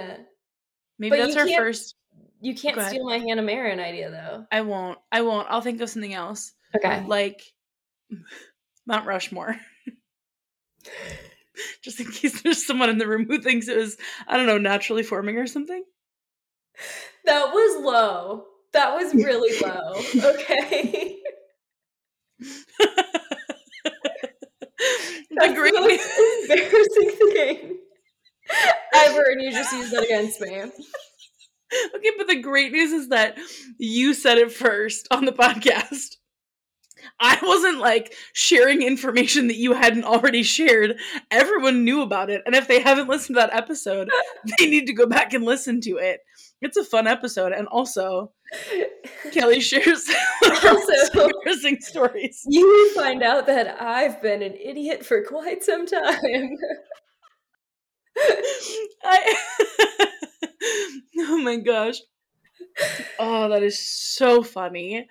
Maybe 0.98 1.10
but 1.10 1.16
that's 1.18 1.36
our 1.36 1.48
first. 1.48 1.94
You 2.40 2.54
can't 2.54 2.80
steal 2.82 3.04
my 3.06 3.18
Hannah 3.18 3.42
Marin 3.42 3.80
idea 3.80 4.10
though. 4.10 4.46
I 4.52 4.60
won't. 4.60 4.98
I 5.10 5.22
won't. 5.22 5.46
I'll 5.50 5.62
think 5.62 5.80
of 5.80 5.88
something 5.88 6.12
else. 6.14 6.52
Okay. 6.74 7.02
Like 7.06 7.42
Mount 8.86 9.06
Rushmore. 9.06 9.56
Just 11.82 12.00
in 12.00 12.10
case 12.10 12.42
there's 12.42 12.66
someone 12.66 12.90
in 12.90 12.98
the 12.98 13.08
room 13.08 13.26
who 13.26 13.40
thinks 13.40 13.68
it 13.68 13.76
was, 13.76 13.96
I 14.28 14.36
don't 14.36 14.46
know, 14.46 14.58
naturally 14.58 15.02
forming 15.02 15.38
or 15.38 15.46
something. 15.46 15.82
That 17.24 17.52
was 17.52 17.84
low. 17.84 18.44
That 18.72 18.94
was 18.94 19.14
really 19.14 19.58
low. 19.60 19.94
Okay. 20.34 21.16
the 25.30 25.52
great 25.54 25.72
the 25.72 25.80
most 25.80 26.50
embarrassing 26.50 27.32
thing 27.32 27.78
ever, 28.94 29.22
and 29.30 29.40
you 29.40 29.50
just 29.50 29.72
used 29.72 29.92
that 29.92 30.04
against 30.04 30.40
me. 30.40 30.60
Okay, 30.60 32.10
but 32.18 32.26
the 32.28 32.40
great 32.42 32.72
news 32.72 32.92
is 32.92 33.08
that 33.08 33.38
you 33.78 34.14
said 34.14 34.38
it 34.38 34.52
first 34.52 35.08
on 35.10 35.24
the 35.24 35.32
podcast. 35.32 36.16
I 37.20 37.38
wasn't 37.42 37.78
like 37.78 38.14
sharing 38.32 38.82
information 38.82 39.48
that 39.48 39.56
you 39.56 39.72
hadn't 39.72 40.04
already 40.04 40.42
shared. 40.42 40.98
Everyone 41.30 41.84
knew 41.84 42.02
about 42.02 42.30
it. 42.30 42.42
And 42.46 42.54
if 42.54 42.68
they 42.68 42.80
haven't 42.80 43.08
listened 43.08 43.36
to 43.36 43.40
that 43.40 43.54
episode, 43.54 44.08
they 44.58 44.66
need 44.66 44.86
to 44.86 44.92
go 44.92 45.06
back 45.06 45.32
and 45.34 45.44
listen 45.44 45.80
to 45.82 45.96
it. 45.96 46.20
It's 46.60 46.76
a 46.76 46.84
fun 46.84 47.06
episode. 47.06 47.52
And 47.52 47.68
also, 47.68 48.32
Kellie 49.32 49.60
shares 49.60 50.08
Also- 50.44 51.24
embarrassing 51.28 51.80
stories. 51.80 52.42
You 52.46 52.66
will 52.66 53.02
find 53.02 53.22
out 53.22 53.46
that 53.46 53.80
I've 53.80 54.22
been 54.22 54.42
an 54.42 54.54
idiot 54.54 55.04
for 55.04 55.22
quite 55.22 55.62
some 55.62 55.86
time. 55.86 56.56
I 59.04 59.36
oh 61.18 61.38
my 61.42 61.56
gosh. 61.56 61.96
Oh, 63.18 63.48
that 63.50 63.62
is 63.62 63.78
so 63.78 64.42
funny. 64.42 65.06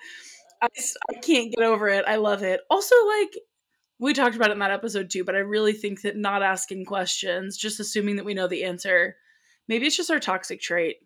I, 0.62 0.68
I 1.10 1.13
can't 1.22 1.54
get 1.56 1.65
over 1.65 1.88
it. 1.88 2.06
I 2.08 2.15
love 2.18 2.44
it. 2.44 2.62
Also, 2.70 2.96
like, 3.20 3.34
we 4.00 4.13
talked 4.13 4.36
about 4.36 4.50
it 4.50 4.54
in 4.54 4.60
that 4.60 4.72
episode 4.72 5.10
too, 5.10 5.24
but 5.24 5.36
I 5.36 5.39
really 5.39 5.74
think 5.74 6.02
that 6.02 6.18
not 6.18 6.44
asking 6.44 6.86
questions, 6.86 7.58
just 7.58 7.80
assuming 7.80 8.18
that 8.18 8.26
we 8.26 8.34
know 8.34 8.48
the 8.48 8.63
answer, 8.63 9.15
maybe 9.68 9.86
it's 9.86 9.98
just 9.98 10.12
our 10.12 10.20
toxic 10.20 10.62
trait. 10.62 10.98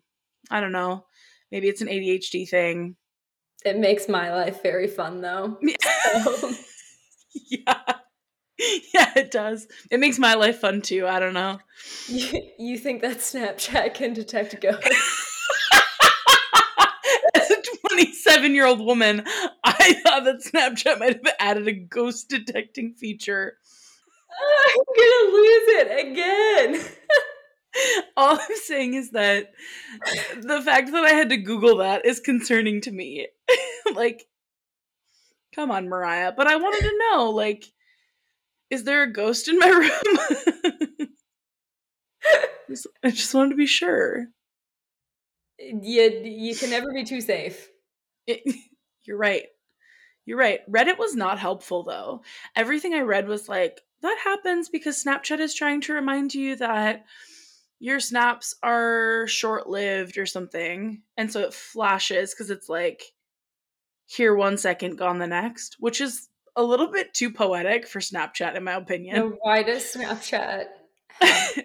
I 0.50 0.60
don't 0.60 0.72
know. 0.72 1.04
Maybe 1.52 1.68
it's 1.68 1.80
an 1.80 1.88
ADHD 1.88 2.48
thing. 2.48 2.96
It 3.64 3.78
makes 3.78 4.08
my 4.08 4.32
life 4.32 4.62
very 4.62 4.86
fun, 4.86 5.20
though. 5.20 5.58
So, 6.24 6.52
yeah. 7.50 7.82
Yeah, 8.92 9.12
it 9.16 9.30
does. 9.30 9.66
It 9.90 10.00
makes 10.00 10.18
my 10.18 10.34
life 10.34 10.58
fun 10.58 10.82
too. 10.82 11.06
I 11.06 11.18
don't 11.18 11.34
know. 11.34 11.58
you, 12.08 12.42
you 12.58 12.78
think 12.78 13.02
that 13.02 13.18
Snapchat 13.18 13.94
can 13.94 14.12
detect 14.12 14.60
ghosts? 14.60 15.36
As 17.34 17.50
a 17.50 17.56
27 18.30 18.54
year 18.54 18.66
old 18.66 18.80
woman, 18.80 19.24
I 19.64 19.94
thought 20.04 20.24
that 20.24 20.42
Snapchat 20.44 20.98
might 21.00 21.24
have 21.24 21.34
added 21.40 21.66
a 21.66 21.72
ghost 21.72 22.28
detecting 22.28 22.94
feature. 22.94 23.54
I'm 24.30 24.84
gonna 24.96 25.32
lose 25.32 25.68
it 25.68 26.06
again. 26.06 26.80
All 28.16 28.38
I'm 28.40 28.56
saying 28.64 28.94
is 28.94 29.10
that 29.10 29.52
the 30.40 30.62
fact 30.62 30.92
that 30.92 31.04
I 31.04 31.10
had 31.10 31.30
to 31.30 31.36
Google 31.36 31.78
that 31.78 32.06
is 32.06 32.20
concerning 32.20 32.80
to 32.82 32.92
me. 32.92 33.28
like, 33.94 34.26
come 35.54 35.70
on, 35.72 35.88
Mariah. 35.88 36.32
But 36.36 36.46
I 36.46 36.56
wanted 36.56 36.82
to 36.82 36.98
know, 36.98 37.30
like, 37.30 37.64
is 38.70 38.84
there 38.84 39.02
a 39.02 39.12
ghost 39.12 39.48
in 39.48 39.58
my 39.58 39.66
room? 39.68 41.08
I 43.02 43.10
just 43.10 43.34
wanted 43.34 43.50
to 43.50 43.56
be 43.56 43.66
sure. 43.66 44.26
you, 45.58 46.02
you 46.24 46.54
can 46.54 46.70
never 46.70 46.92
be 46.92 47.04
too 47.04 47.20
safe. 47.20 47.68
It, 48.30 48.54
you're 49.02 49.16
right. 49.16 49.46
You're 50.24 50.38
right. 50.38 50.60
Reddit 50.70 50.98
was 50.98 51.14
not 51.14 51.38
helpful 51.38 51.82
though. 51.82 52.22
Everything 52.54 52.94
I 52.94 53.00
read 53.00 53.26
was 53.26 53.48
like, 53.48 53.80
that 54.02 54.18
happens 54.24 54.68
because 54.68 55.02
Snapchat 55.02 55.40
is 55.40 55.54
trying 55.54 55.80
to 55.82 55.92
remind 55.92 56.34
you 56.34 56.56
that 56.56 57.04
your 57.78 58.00
snaps 58.00 58.54
are 58.62 59.26
short 59.26 59.68
lived 59.68 60.18
or 60.18 60.26
something. 60.26 61.02
And 61.16 61.32
so 61.32 61.40
it 61.40 61.54
flashes 61.54 62.32
because 62.32 62.50
it's 62.50 62.68
like, 62.68 63.02
here 64.06 64.34
one 64.34 64.58
second, 64.58 64.96
gone 64.98 65.18
the 65.18 65.26
next, 65.26 65.76
which 65.80 66.00
is 66.00 66.28
a 66.56 66.62
little 66.62 66.90
bit 66.90 67.14
too 67.14 67.30
poetic 67.30 67.86
for 67.86 68.00
Snapchat, 68.00 68.56
in 68.56 68.64
my 68.64 68.72
opinion. 68.74 69.16
Now, 69.16 69.32
why 69.40 69.62
does 69.62 69.84
Snapchat 69.84 70.64
have, 71.20 71.62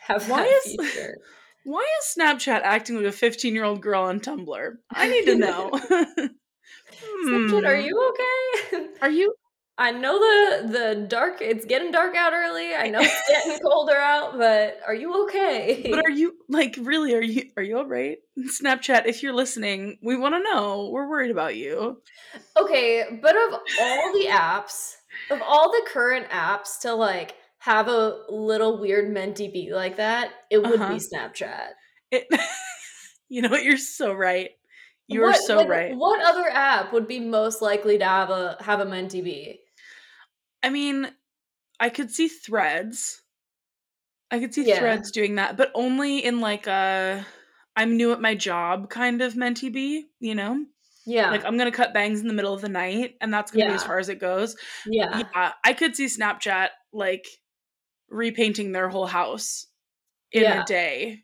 have 0.00 0.28
Why 0.30 0.42
that 0.42 0.60
is- 0.66 0.76
feature? 0.76 1.16
Why 1.64 1.86
is 2.00 2.14
Snapchat 2.18 2.60
acting 2.62 2.96
like 2.96 3.06
a 3.06 3.12
15 3.12 3.54
year 3.54 3.64
old 3.64 3.80
girl 3.82 4.02
on 4.04 4.20
Tumblr? 4.20 4.72
I 4.94 5.08
need 5.08 5.24
to 5.26 5.34
know. 5.36 5.70
Snapchat, 7.28 7.64
are 7.66 7.76
Hmm. 7.76 7.86
you 7.86 8.14
okay? 8.70 8.86
Are 9.02 9.10
you 9.10 9.34
I 9.78 9.92
know 9.92 10.18
the 10.18 10.68
the 10.72 11.06
dark. 11.06 11.40
It's 11.40 11.64
getting 11.64 11.90
dark 11.90 12.14
out 12.14 12.34
early. 12.34 12.74
I 12.74 12.88
know 12.90 13.00
it's 13.00 13.22
getting 13.26 13.58
colder 13.64 13.96
out, 13.96 14.36
but 14.36 14.78
are 14.86 14.94
you 14.94 15.24
okay? 15.24 15.90
But 15.90 16.00
are 16.00 16.10
you 16.10 16.34
like 16.50 16.76
really? 16.82 17.14
Are 17.14 17.22
you 17.22 17.50
are 17.56 17.62
you 17.62 17.78
all 17.78 17.86
right? 17.86 18.18
Snapchat, 18.38 19.06
if 19.06 19.22
you're 19.22 19.32
listening, 19.32 19.98
we 20.02 20.16
want 20.16 20.34
to 20.34 20.42
know. 20.42 20.90
We're 20.92 21.08
worried 21.08 21.30
about 21.30 21.56
you. 21.56 22.02
okay, 22.58 23.04
but 23.22 23.34
of 23.36 23.60
all 23.80 24.12
the 24.12 24.26
apps, 24.28 24.96
of 25.30 25.40
all 25.40 25.70
the 25.70 25.82
current 25.86 26.28
apps 26.28 26.80
to 26.80 26.92
like 26.94 27.34
have 27.60 27.88
a 27.88 28.24
little 28.28 28.78
weird 28.80 29.14
menty 29.14 29.52
b 29.52 29.72
like 29.74 29.96
that, 29.96 30.32
it 30.50 30.66
would 30.66 30.84
Uh-huh. 30.84 30.86
be 30.86 31.00
Snapchat. 31.00 31.72
It, 32.10 32.26
you 33.28 33.42
know 33.42 33.48
what? 33.50 33.64
You're 33.64 33.76
so 33.76 34.12
right. 34.12 34.50
You 35.08 35.24
are 35.24 35.34
so 35.34 35.64
like, 35.66 35.66
right. 35.66 35.98
What 35.98 36.22
other 36.24 36.48
app 36.48 36.92
would 36.92 37.06
be 37.06 37.20
most 37.20 37.60
likely 37.62 37.98
to 37.98 38.04
have 38.04 38.30
a 38.30 38.56
have 38.60 38.80
a 38.80 38.86
menty 38.86 39.22
b? 39.22 39.60
I 40.62 40.70
mean, 40.70 41.14
I 41.80 41.90
could 41.90 42.10
see 42.12 42.28
Threads. 42.28 43.22
I 44.30 44.38
could 44.38 44.54
see 44.54 44.64
Yeah. 44.64 44.74
Threads 44.74 45.10
doing 45.10 45.36
that, 45.36 45.56
but 45.56 45.70
only 45.74 46.24
in 46.24 46.40
like 46.40 46.66
a 46.66 47.26
I'm 47.76 47.96
new 47.96 48.12
at 48.12 48.20
my 48.20 48.34
job 48.34 48.88
kind 48.90 49.22
of 49.22 49.34
menty 49.34 49.72
b. 49.72 50.08
You 50.20 50.34
know, 50.34 50.66
Yeah, 51.04 51.30
like 51.30 51.44
I'm 51.44 51.58
gonna 51.58 51.72
cut 51.72 51.94
bangs 51.94 52.20
in 52.20 52.28
the 52.28 52.34
middle 52.34 52.54
of 52.54 52.62
the 52.62 52.68
night, 52.70 53.16
and 53.20 53.32
that's 53.34 53.50
gonna 53.52 53.64
be 53.66 53.74
as 53.76 53.84
far 53.84 53.98
as 53.98 54.08
it 54.10 54.20
goes. 54.20 54.56
yeah, 54.84 55.22
yeah, 55.34 55.52
I 55.64 55.74
could 55.74 55.96
see 55.96 56.06
Snapchat 56.06 56.70
like 56.92 57.26
repainting 58.10 58.72
their 58.72 58.88
whole 58.88 59.06
house 59.06 59.66
in 60.32 60.42
Yeah. 60.42 60.62
a 60.62 60.64
day, 60.66 61.22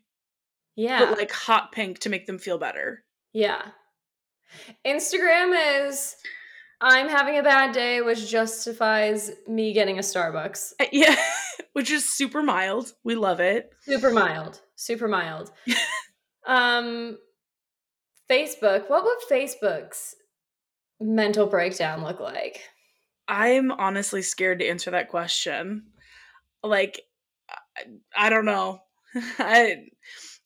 yeah. 0.75 0.99
but 1.05 1.17
like 1.17 1.31
hot 1.31 1.71
pink 1.71 1.99
to 1.99 2.09
make 2.09 2.25
them 2.25 2.39
feel 2.39 2.57
better. 2.57 3.03
Yeah. 3.33 3.61
Instagram 4.85 5.85
is 5.87 6.15
I'm 6.79 7.09
having 7.09 7.37
a 7.37 7.43
bad 7.43 7.73
day, 7.73 8.01
which 8.01 8.29
justifies 8.29 9.31
me 9.47 9.73
getting 9.73 9.97
a 9.97 10.01
Starbucks. 10.01 10.73
Uh, 10.79 10.85
Yeah, 10.91 11.15
which 11.73 11.89
is 11.91 12.13
super 12.13 12.41
mild. 12.43 12.93
We 13.03 13.15
love 13.15 13.39
it. 13.39 13.71
Super 13.81 14.11
mild. 14.11 14.61
Super 14.75 15.07
mild. 15.07 15.51
um 16.47 17.17
Facebook, 18.29 18.89
what 18.89 19.03
would 19.03 19.17
Facebook's 19.31 20.15
mental 20.99 21.47
breakdown 21.47 22.03
look 22.03 22.19
like? 22.19 22.61
I'm 23.27 23.71
honestly 23.71 24.21
scared 24.21 24.59
to 24.59 24.67
answer 24.67 24.91
that 24.91 25.09
question. 25.09 25.87
Like, 26.63 27.01
I, 27.77 27.83
I 28.15 28.29
don't 28.29 28.45
know. 28.45 28.81
I 29.39 29.87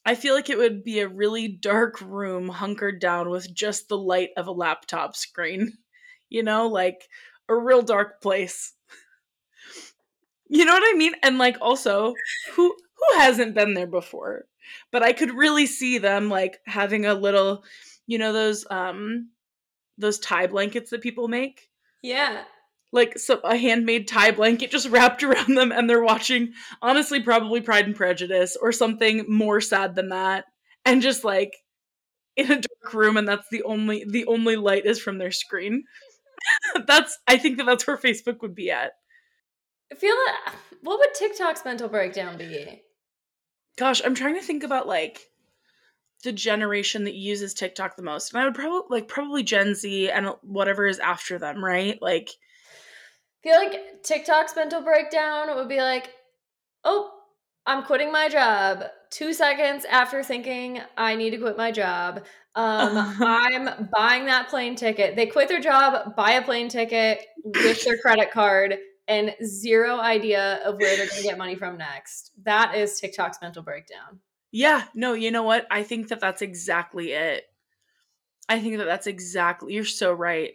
I 0.05 0.15
feel 0.15 0.33
like 0.35 0.49
it 0.49 0.57
would 0.57 0.83
be 0.83 0.99
a 0.99 1.07
really 1.07 1.47
dark 1.47 2.01
room 2.01 2.49
hunkered 2.49 2.99
down 2.99 3.29
with 3.29 3.53
just 3.53 3.87
the 3.87 3.97
light 3.97 4.29
of 4.37 4.47
a 4.47 4.51
laptop 4.51 5.15
screen. 5.15 5.73
You 6.33 6.43
know, 6.43 6.67
like 6.69 7.09
a 7.49 7.55
real 7.57 7.81
dark 7.81 8.21
place. 8.21 8.73
You 10.49 10.65
know 10.65 10.73
what 10.73 10.83
I 10.93 10.97
mean? 10.97 11.13
And 11.23 11.37
like 11.37 11.57
also, 11.61 12.13
who 12.53 12.75
who 12.95 13.19
hasn't 13.19 13.55
been 13.55 13.73
there 13.73 13.87
before? 13.87 14.45
But 14.91 15.03
I 15.03 15.13
could 15.13 15.33
really 15.33 15.65
see 15.65 15.97
them 15.97 16.29
like 16.29 16.59
having 16.65 17.05
a 17.05 17.13
little, 17.13 17.63
you 18.05 18.17
know, 18.17 18.33
those 18.33 18.65
um 18.69 19.29
those 19.97 20.19
tie 20.19 20.47
blankets 20.47 20.89
that 20.91 21.01
people 21.01 21.27
make 21.27 21.69
Yeah. 22.01 22.43
Like 22.91 23.17
so 23.17 23.39
a 23.43 23.55
handmade 23.55 24.07
tie 24.07 24.31
blanket 24.31 24.71
just 24.71 24.89
wrapped 24.89 25.23
around 25.23 25.55
them 25.55 25.71
and 25.71 25.89
they're 25.89 26.03
watching 26.03 26.53
honestly 26.81 27.21
probably 27.21 27.61
pride 27.61 27.85
and 27.85 27.95
prejudice 27.95 28.57
or 28.61 28.71
something 28.71 29.25
more 29.27 29.61
sad 29.61 29.95
than 29.95 30.09
that 30.09 30.45
and 30.85 31.01
just 31.01 31.23
like 31.23 31.53
in 32.35 32.45
a 32.45 32.55
dark 32.55 32.93
room 32.93 33.17
and 33.17 33.27
that's 33.27 33.47
the 33.49 33.63
only 33.63 34.05
the 34.07 34.25
only 34.25 34.55
light 34.55 34.85
is 34.85 34.99
from 34.99 35.17
their 35.17 35.31
screen. 35.31 35.83
that's 36.87 37.19
I 37.27 37.37
think 37.37 37.57
that 37.57 37.65
that's 37.65 37.85
where 37.85 37.97
Facebook 37.97 38.41
would 38.41 38.55
be 38.55 38.71
at. 38.71 38.93
I 39.91 39.95
feel 39.95 40.15
that 40.15 40.55
what 40.81 40.99
would 40.99 41.13
TikTok's 41.13 41.65
mental 41.65 41.89
breakdown 41.89 42.37
be? 42.37 42.81
Gosh, 43.77 44.01
I'm 44.03 44.15
trying 44.15 44.35
to 44.35 44.41
think 44.41 44.63
about 44.63 44.87
like 44.87 45.27
the 46.23 46.31
generation 46.31 47.03
that 47.05 47.15
uses 47.15 47.53
TikTok 47.53 47.95
the 47.95 48.03
most. 48.03 48.33
And 48.33 48.41
I 48.41 48.45
would 48.45 48.55
probably 48.55 48.81
like 48.89 49.07
probably 49.07 49.43
Gen 49.43 49.75
Z 49.75 50.09
and 50.09 50.29
whatever 50.41 50.87
is 50.87 50.99
after 50.99 51.37
them, 51.37 51.63
right? 51.63 52.01
Like 52.01 52.29
feel 53.43 53.55
like 53.55 54.03
TikTok's 54.03 54.55
mental 54.55 54.81
breakdown 54.81 55.55
would 55.55 55.69
be 55.69 55.81
like, 55.81 56.13
"Oh, 56.83 57.11
I'm 57.65 57.83
quitting 57.83 58.11
my 58.11 58.29
job." 58.29 58.83
2 59.11 59.33
seconds 59.33 59.83
after 59.85 60.23
thinking 60.23 60.81
I 60.97 61.15
need 61.15 61.31
to 61.31 61.37
quit 61.37 61.57
my 61.57 61.71
job, 61.71 62.23
um, 62.55 63.15
I'm 63.21 63.89
buying 63.95 64.25
that 64.25 64.49
plane 64.49 64.75
ticket. 64.75 65.15
They 65.15 65.27
quit 65.27 65.49
their 65.49 65.59
job, 65.59 66.15
buy 66.15 66.31
a 66.31 66.41
plane 66.41 66.69
ticket 66.69 67.25
with 67.43 67.83
their 67.83 67.97
credit 67.97 68.31
card 68.31 68.77
and 69.07 69.35
zero 69.43 69.99
idea 69.99 70.61
of 70.65 70.79
where 70.79 70.95
they're 70.95 71.07
going 71.07 71.21
to 71.21 71.27
get 71.27 71.37
money 71.37 71.55
from 71.55 71.77
next. 71.77 72.31
That 72.43 72.75
is 72.75 72.99
TikTok's 72.99 73.39
mental 73.41 73.63
breakdown. 73.63 74.19
Yeah, 74.51 74.83
no, 74.93 75.13
you 75.13 75.31
know 75.31 75.43
what? 75.43 75.67
I 75.69 75.83
think 75.83 76.09
that 76.09 76.19
that's 76.19 76.41
exactly 76.41 77.11
it. 77.11 77.43
I 78.47 78.59
think 78.59 78.77
that 78.77 78.85
that's 78.85 79.07
exactly, 79.07 79.73
you're 79.73 79.85
so 79.85 80.13
right. 80.13 80.53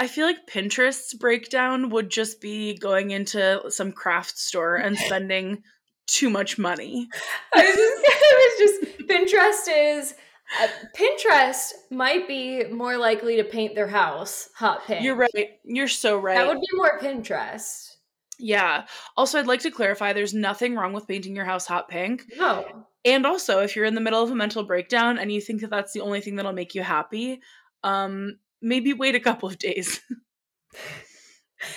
I 0.00 0.06
feel 0.06 0.26
like 0.26 0.46
Pinterest's 0.46 1.12
breakdown 1.12 1.90
would 1.90 2.10
just 2.10 2.40
be 2.40 2.74
going 2.78 3.10
into 3.10 3.62
some 3.68 3.92
craft 3.92 4.38
store 4.38 4.76
and 4.76 4.96
spending 5.06 5.62
too 6.06 6.30
much 6.30 6.58
money. 6.58 7.06
I 7.54 7.60
was 7.60 7.76
just, 7.76 8.02
it 8.06 8.80
was 8.80 8.96
just 8.96 9.08
Pinterest 9.08 10.00
is 10.00 10.14
uh, 10.60 10.68
Pinterest 10.96 11.72
might 11.90 12.26
be 12.26 12.64
more 12.64 12.96
likely 12.96 13.36
to 13.36 13.44
paint 13.44 13.74
their 13.74 13.86
house 13.86 14.48
hot 14.54 14.86
pink. 14.86 15.04
You're 15.04 15.16
right. 15.16 15.58
You're 15.64 15.86
so 15.86 16.18
right. 16.18 16.36
That 16.36 16.48
would 16.48 16.60
be 16.60 16.76
more 16.76 16.98
Pinterest. 16.98 17.96
Yeah. 18.38 18.86
Also, 19.18 19.38
I'd 19.38 19.46
like 19.46 19.60
to 19.60 19.70
clarify 19.70 20.14
there's 20.14 20.32
nothing 20.32 20.74
wrong 20.74 20.94
with 20.94 21.06
painting 21.06 21.36
your 21.36 21.44
house 21.44 21.66
hot 21.66 21.88
pink. 21.90 22.24
No. 22.38 22.86
And 23.04 23.26
also, 23.26 23.60
if 23.60 23.76
you're 23.76 23.84
in 23.84 23.94
the 23.94 24.00
middle 24.00 24.22
of 24.22 24.30
a 24.30 24.34
mental 24.34 24.64
breakdown 24.64 25.18
and 25.18 25.30
you 25.30 25.42
think 25.42 25.60
that 25.60 25.70
that's 25.70 25.92
the 25.92 26.00
only 26.00 26.22
thing 26.22 26.36
that'll 26.36 26.52
make 26.52 26.74
you 26.74 26.82
happy, 26.82 27.42
um, 27.84 28.38
maybe 28.62 28.92
wait 28.92 29.14
a 29.14 29.20
couple 29.20 29.48
of 29.48 29.58
days. 29.58 30.00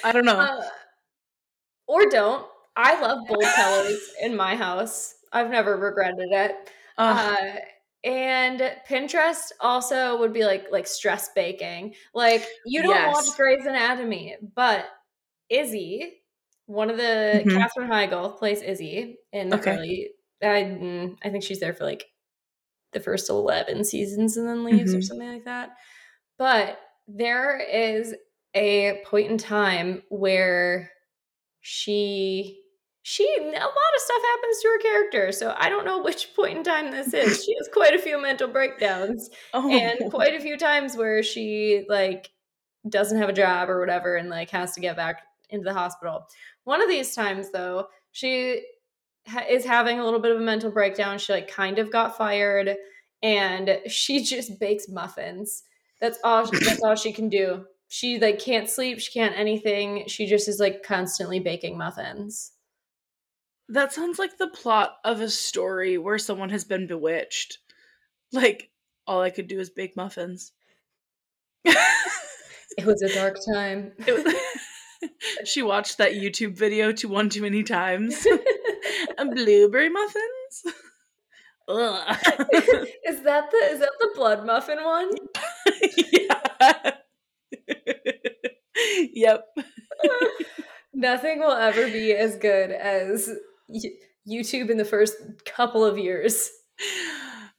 I 0.04 0.12
don't 0.12 0.26
know. 0.26 0.40
Uh, 0.40 0.62
or 1.88 2.06
don't. 2.10 2.46
I 2.76 3.00
love 3.00 3.20
bold 3.28 3.44
colors 3.56 4.00
in 4.22 4.36
my 4.36 4.56
house. 4.56 5.16
I've 5.32 5.50
never 5.50 5.78
regretted 5.78 6.30
it. 6.32 6.70
Uh, 6.98 7.36
uh, 7.38 7.60
and 8.04 8.62
Pinterest 8.90 9.52
also 9.60 10.20
would 10.20 10.34
be 10.34 10.44
like 10.44 10.68
like 10.72 10.88
stress 10.88 11.30
baking. 11.34 11.96
Like 12.14 12.46
you 12.66 12.82
don't 12.84 12.92
yes. 12.92 13.14
watch 13.14 13.38
Grey's 13.38 13.66
Anatomy, 13.66 14.36
but 14.56 14.86
Izzy, 15.50 16.22
one 16.66 16.90
of 16.90 16.98
the 16.98 17.44
mm-hmm. 17.46 17.58
Katherine 17.58 17.90
Heigl 17.90 18.38
plays 18.38 18.62
Izzy 18.62 19.18
in 19.32 19.50
the 19.50 19.58
okay. 19.58 19.72
early. 19.72 20.10
I 20.42 20.64
mm, 20.64 21.18
I 21.24 21.30
think 21.30 21.44
she's 21.44 21.60
there 21.60 21.74
for 21.74 21.86
like 21.86 22.06
the 22.92 23.00
first 23.00 23.30
eleven 23.30 23.84
seasons 23.86 24.38
and 24.38 24.48
then 24.48 24.64
leaves 24.66 24.92
mm-hmm. 24.92 25.00
or 25.00 25.02
something 25.02 25.32
like 25.32 25.46
that. 25.46 25.70
But 26.38 26.80
there 27.08 27.60
is 27.60 28.16
a 28.54 29.02
point 29.06 29.32
in 29.32 29.38
time 29.38 30.04
where 30.10 30.92
she 31.62 32.60
she 33.02 33.28
a 33.40 33.44
lot 33.44 33.58
of 33.58 34.02
stuff 34.02 34.22
happens 34.22 34.60
to 34.62 34.68
her 34.70 34.80
character 34.80 35.32
so 35.32 35.54
i 35.58 35.68
don't 35.68 35.86
know 35.86 36.02
which 36.04 36.34
point 36.36 36.58
in 36.58 36.64
time 36.64 36.92
this 36.92 37.14
is. 37.14 37.44
She 37.44 37.54
has 37.58 37.70
quite 37.72 37.94
a 37.94 38.00
few 38.00 38.22
mental 38.22 38.48
breakdowns 38.48 39.30
oh. 39.54 39.70
and 39.70 40.12
quite 40.12 40.36
a 40.36 40.40
few 40.40 40.58
times 40.58 40.96
where 40.96 41.24
she 41.24 41.86
like 41.90 42.30
doesn't 42.88 43.18
have 43.18 43.30
a 43.30 43.34
job 43.34 43.70
or 43.70 43.80
whatever 43.80 44.16
and 44.16 44.30
like 44.30 44.50
has 44.52 44.74
to 44.74 44.82
get 44.82 44.96
back 44.96 45.22
into 45.50 45.64
the 45.64 45.74
hospital. 45.74 46.26
One 46.64 46.82
of 46.82 46.90
these 46.90 47.16
times 47.16 47.52
though 47.52 47.88
she 48.12 48.64
ha- 49.28 49.46
is 49.50 49.66
having 49.66 50.00
a 50.00 50.06
little 50.06 50.20
bit 50.20 50.32
of 50.32 50.42
a 50.42 50.44
mental 50.44 50.72
breakdown. 50.72 51.18
She 51.18 51.34
like 51.34 51.50
kind 51.50 51.80
of 51.80 51.92
got 51.92 52.18
fired 52.18 52.76
and 53.22 53.80
she 53.88 54.24
just 54.24 54.60
bakes 54.60 54.88
muffins 54.88 55.64
that's 56.04 56.20
all 56.24 56.46
that's 56.46 56.84
all 56.84 56.96
she 56.96 57.14
can 57.14 57.30
do 57.30 57.66
she 57.88 58.20
like 58.20 58.38
can't 58.38 58.70
sleep 58.70 59.00
she 59.00 59.12
can't 59.12 59.38
anything 59.38 60.04
she 60.08 60.26
just 60.28 60.48
is 60.48 60.60
like 60.60 60.84
constantly 60.84 61.40
baking 61.40 61.78
muffins 61.78 62.52
that 63.70 63.94
sounds 63.94 64.20
like 64.20 64.38
the 64.38 64.48
plot 64.48 64.98
of 65.04 65.22
a 65.22 65.30
story 65.30 65.98
where 65.98 66.18
someone 66.18 66.50
has 66.50 66.64
been 66.64 66.88
bewitched. 66.88 67.60
Like, 68.32 68.70
all 69.08 69.22
I 69.22 69.30
could 69.30 69.48
do 69.48 69.60
is 69.60 69.70
bake 69.70 69.96
muffins. 69.96 70.52
it 71.66 72.86
was 72.86 73.02
a 73.02 73.14
dark 73.14 73.38
time. 73.54 73.94
Was, 74.06 74.36
she 75.46 75.62
watched 75.62 75.98
that 75.98 76.14
YouTube 76.14 76.58
video 76.58 76.92
to 76.94 77.08
one 77.08 77.30
too 77.30 77.42
many 77.42 77.64
times. 77.64 78.26
and 79.18 79.32
blueberry 79.32 79.90
muffins? 79.90 80.76
Is 83.06 83.22
that 83.24 83.50
the 83.52 83.58
is 83.72 83.80
that 83.80 83.94
the 84.00 84.12
blood 84.16 84.46
muffin 84.46 84.84
one? 84.84 85.12
yeah. 86.12 86.92
Yep. 89.14 89.46
Nothing 90.94 91.40
will 91.40 91.52
ever 91.52 91.88
be 91.88 92.14
as 92.14 92.36
good 92.38 92.72
as 92.72 93.30
YouTube 94.30 94.70
in 94.70 94.78
the 94.78 94.86
first 94.86 95.16
couple 95.46 95.84
of 95.84 95.98
years. 95.98 96.50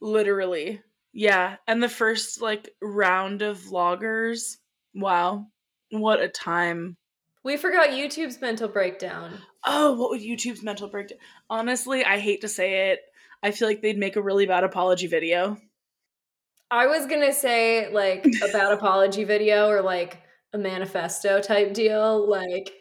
Literally. 0.01 0.81
Yeah. 1.13 1.57
And 1.67 1.83
the 1.83 1.89
first 1.89 2.43
like 2.43 2.71
round 2.83 3.43
of 3.43 3.59
vloggers. 3.59 4.57
Wow. 4.95 5.47
What 5.91 6.21
a 6.21 6.29
time. 6.29 6.97
We 7.45 7.57
forgot 7.57 7.91
YouTube's 7.91 8.41
mental 8.41 8.69
breakdown. 8.69 9.39
Oh, 9.67 9.93
what 9.95 10.11
would 10.11 10.23
YouTube's 10.23 10.63
mental 10.63 10.89
breakdown? 10.89 11.19
Honestly, 11.51 12.05
I 12.05 12.19
hate 12.19 12.41
to 12.41 12.49
say 12.49 12.91
it. 12.91 13.01
I 13.43 13.51
feel 13.51 13.69
like 13.69 13.83
they'd 13.83 13.99
make 13.99 14.17
a 14.17 14.23
really 14.23 14.47
bad 14.47 14.65
apology 14.65 15.07
video. 15.07 15.59
I 16.71 16.87
was 16.87 17.07
gonna 17.07 17.33
say 17.33 17.93
like 17.93 18.25
a 18.25 18.53
bad 18.53 18.73
apology 18.73 19.25
video 19.25 19.69
or 19.69 19.83
like 19.83 20.24
a 20.55 20.59
manifesto 20.59 21.41
type 21.41 21.75
deal. 21.75 22.29
Like 22.29 22.73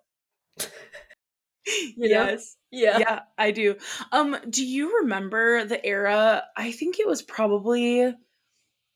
yes. 1.96 2.56
Yeah. 2.70 2.98
Yeah, 2.98 3.20
I 3.36 3.50
do. 3.50 3.76
Um, 4.12 4.36
do 4.48 4.64
you 4.64 4.98
remember 5.00 5.64
the 5.64 5.84
era? 5.84 6.44
I 6.56 6.72
think 6.72 6.98
it 6.98 7.06
was 7.06 7.22
probably 7.22 8.14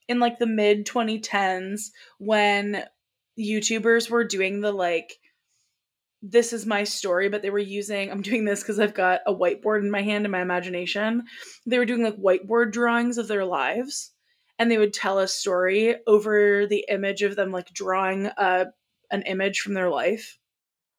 in 0.07 0.19
like 0.19 0.39
the 0.39 0.45
mid 0.45 0.85
2010s 0.85 1.91
when 2.19 2.83
YouTubers 3.39 4.09
were 4.09 4.23
doing 4.23 4.61
the 4.61 4.71
like 4.71 5.13
this 6.25 6.53
is 6.53 6.65
my 6.65 6.85
story, 6.85 7.27
but 7.27 7.41
they 7.41 7.49
were 7.49 7.59
using 7.59 8.09
I'm 8.11 8.21
doing 8.21 8.45
this 8.45 8.61
because 8.61 8.79
I've 8.79 8.93
got 8.93 9.21
a 9.27 9.33
whiteboard 9.33 9.81
in 9.81 9.91
my 9.91 10.01
hand 10.03 10.25
and 10.25 10.31
my 10.31 10.41
imagination. 10.41 11.23
They 11.65 11.77
were 11.79 11.85
doing 11.85 12.03
like 12.03 12.15
whiteboard 12.17 12.71
drawings 12.71 13.17
of 13.17 13.27
their 13.27 13.45
lives 13.45 14.12
and 14.63 14.71
they 14.71 14.77
would 14.77 14.93
tell 14.93 15.19
a 15.19 15.27
story 15.27 15.97
over 16.07 16.65
the 16.65 16.85
image 16.87 17.21
of 17.21 17.35
them 17.35 17.51
like 17.51 17.73
drawing 17.73 18.27
a 18.27 18.67
an 19.11 19.21
image 19.23 19.59
from 19.59 19.73
their 19.73 19.89
life. 19.89 20.39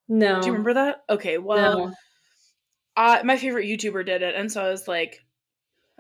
No. 0.07 0.39
Do 0.39 0.49
you 0.49 0.53
remember 0.53 0.75
that? 0.75 0.99
Okay, 1.09 1.39
well, 1.39 1.87
no. 1.87 1.95
uh, 2.95 3.23
my 3.25 3.39
favorite 3.39 3.65
YouTuber 3.65 4.05
did 4.05 4.21
it, 4.21 4.35
and 4.35 4.53
so 4.53 4.63
I 4.63 4.69
was 4.69 4.87
like 4.87 5.25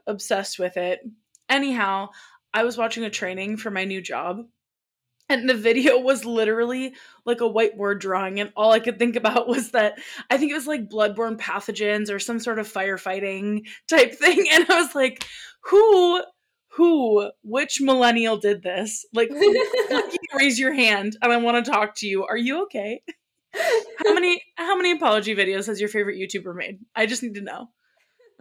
obsessed 0.07 0.59
with 0.59 0.77
it. 0.77 1.01
Anyhow, 1.49 2.11
I 2.53 2.65
was 2.65 2.77
watching 2.77 3.05
a 3.05 3.11
training 3.11 3.57
for 3.57 3.71
my 3.71 3.87
new 3.87 4.03
job, 4.03 4.43
and 5.31 5.49
the 5.49 5.55
video 5.55 5.99
was 6.01 6.27
literally 6.27 6.93
like 7.25 7.41
a 7.41 7.45
whiteboard 7.45 7.99
drawing, 8.01 8.41
and 8.41 8.53
all 8.59 8.73
I 8.73 8.79
could 8.79 8.99
think 8.99 9.17
about 9.17 9.49
was 9.49 9.71
that 9.71 9.99
I 10.29 10.37
think 10.37 10.51
it 10.51 10.57
was 10.57 10.67
like 10.67 10.91
bloodborne 10.91 11.39
pathogens 11.39 12.13
or 12.13 12.19
some 12.19 12.41
sort 12.41 12.59
of 12.59 12.71
firefighting 12.71 13.67
type 13.89 14.15
thing, 14.15 14.45
and 14.53 14.67
I 14.69 14.83
was 14.83 14.95
like, 14.95 15.27
who 15.63 16.23
who, 16.77 17.31
which 17.43 17.81
millennial 17.81 18.37
did 18.37 18.63
this? 18.63 19.07
Like, 19.13 19.31
raise 20.39 20.59
your 20.59 20.73
hand 20.73 21.17
and 21.23 21.33
I 21.33 21.37
want 21.37 21.65
to 21.65 21.71
talk 21.71 21.95
to 21.97 22.07
you. 22.07 22.25
Are 22.25 22.37
you 22.37 22.63
okay? 22.65 23.03
how 24.05 24.13
many 24.13 24.43
how 24.57 24.77
many 24.77 24.91
apology 24.91 25.35
videos 25.37 25.67
has 25.67 25.79
your 25.79 25.89
favorite 25.89 26.19
YouTuber 26.19 26.55
made? 26.57 26.81
I 26.95 27.07
just 27.07 27.23
need 27.23 27.35
to 27.35 27.41
know. 27.41 27.69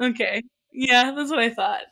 Okay. 0.01 0.41
Yeah, 0.71 1.11
that's 1.15 1.29
what 1.29 1.39
I 1.39 1.51
thought. 1.51 1.83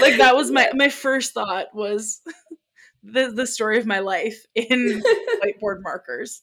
Like 0.00 0.18
that 0.18 0.36
was 0.36 0.50
my 0.50 0.70
my 0.74 0.90
first 0.90 1.32
thought 1.32 1.68
was 1.74 2.20
the 3.02 3.30
the 3.30 3.46
story 3.46 3.78
of 3.78 3.86
my 3.86 4.00
life 4.00 4.44
in 4.54 5.02
whiteboard 5.42 5.82
markers. 5.82 6.42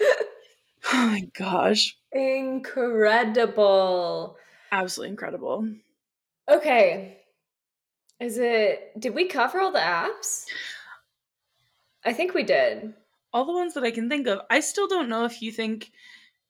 Oh 0.00 1.06
my 1.06 1.22
gosh. 1.38 1.96
Incredible. 2.12 3.56
Absolutely 4.70 5.10
incredible. 5.10 5.68
Okay. 6.50 7.21
Is 8.22 8.38
it 8.38 8.98
did 8.98 9.14
we 9.14 9.26
cover 9.26 9.60
all 9.60 9.72
the 9.72 9.80
apps? 9.80 10.44
I 12.04 12.12
think 12.12 12.34
we 12.34 12.44
did 12.44 12.94
all 13.32 13.44
the 13.44 13.52
ones 13.52 13.74
that 13.74 13.84
I 13.84 13.90
can 13.90 14.08
think 14.08 14.26
of. 14.26 14.40
I 14.50 14.60
still 14.60 14.86
don't 14.86 15.08
know 15.08 15.24
if 15.24 15.42
you 15.42 15.50
think 15.50 15.90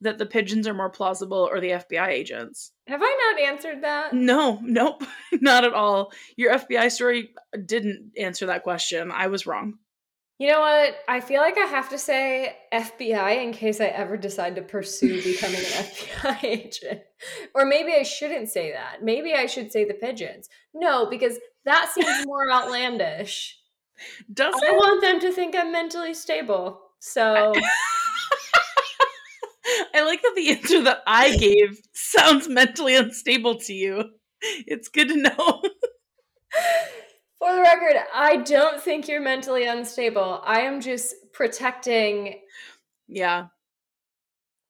that 0.01 0.19
the 0.19 0.27
pigeons 0.27 0.67
are 0.67 0.75
more 0.75 0.91
plausible 0.91 1.49
or 1.51 1.61
the 1.61 1.71
FBI 1.71 2.09
agents. 2.09 2.73
Have 2.89 3.01
I 3.03 3.35
not 3.35 3.49
answered 3.49 3.85
that? 3.85 4.13
No, 4.13 4.59
nope, 4.63 5.05
not 5.33 5.65
at 5.65 5.75
all. 5.75 6.13
Your 6.37 6.55
FBI 6.55 6.91
story 6.91 7.31
didn't 7.67 8.13
answer 8.19 8.47
that 8.47 8.65
question. 8.65 9.13
I 9.13 9.29
was 9.29 9.47
wrong. 9.47 9.75
You 10.39 10.49
know 10.49 10.61
what? 10.61 10.97
I 11.07 11.21
feel 11.21 11.41
like 11.41 11.57
I 11.57 11.67
have 11.67 11.89
to 11.91 11.99
say 11.99 12.57
FBI 12.73 13.45
in 13.45 13.53
case 13.53 13.81
I 13.81 13.87
ever 13.87 14.17
decide 14.17 14.57
to 14.57 14.63
pursue 14.63 15.23
becoming 15.25 15.61
an 15.61 15.85
FBI 15.85 16.45
agent. 16.45 17.03
Or 17.55 17.65
maybe 17.65 17.93
I 17.93 18.03
shouldn't 18.03 18.49
say 18.49 18.73
that. 18.73 19.05
Maybe 19.05 19.35
I 19.35 19.47
should 19.47 19.71
say 19.71 19.85
the 19.85 19.95
pigeons. 19.95 20.49
No, 20.75 21.07
because 21.09 21.39
that 21.65 21.91
seems 21.93 22.27
more 22.27 22.51
outlandish. 22.51 23.59
Does 24.33 24.55
I 24.55 24.69
it? 24.69 24.77
want 24.77 25.01
them 25.01 25.21
to 25.21 25.33
think 25.33 25.55
I'm 25.55 25.73
mentally 25.73 26.15
stable. 26.15 26.81
So 26.99 27.53
I 29.95 30.03
like 30.05 30.23
that 30.23 30.33
the 30.35 30.51
answer 30.51 30.83
that 30.83 31.03
I 31.07 31.37
gave 31.37 31.81
sounds 31.95 32.49
mentally 32.49 32.97
unstable 32.97 33.57
to 33.61 33.73
you. 33.73 34.11
It's 34.41 34.89
good 34.89 35.09
to 35.09 35.17
know. 35.17 35.31
For 37.39 37.55
the 37.55 37.61
record, 37.61 37.97
I 38.15 38.37
don't 38.39 38.81
think 38.81 39.09
you're 39.09 39.21
mentally 39.21 39.65
unstable. 39.65 40.43
I 40.45 40.61
am 40.61 40.81
just 40.81 41.15
protecting 41.33 42.41
yeah, 43.09 43.47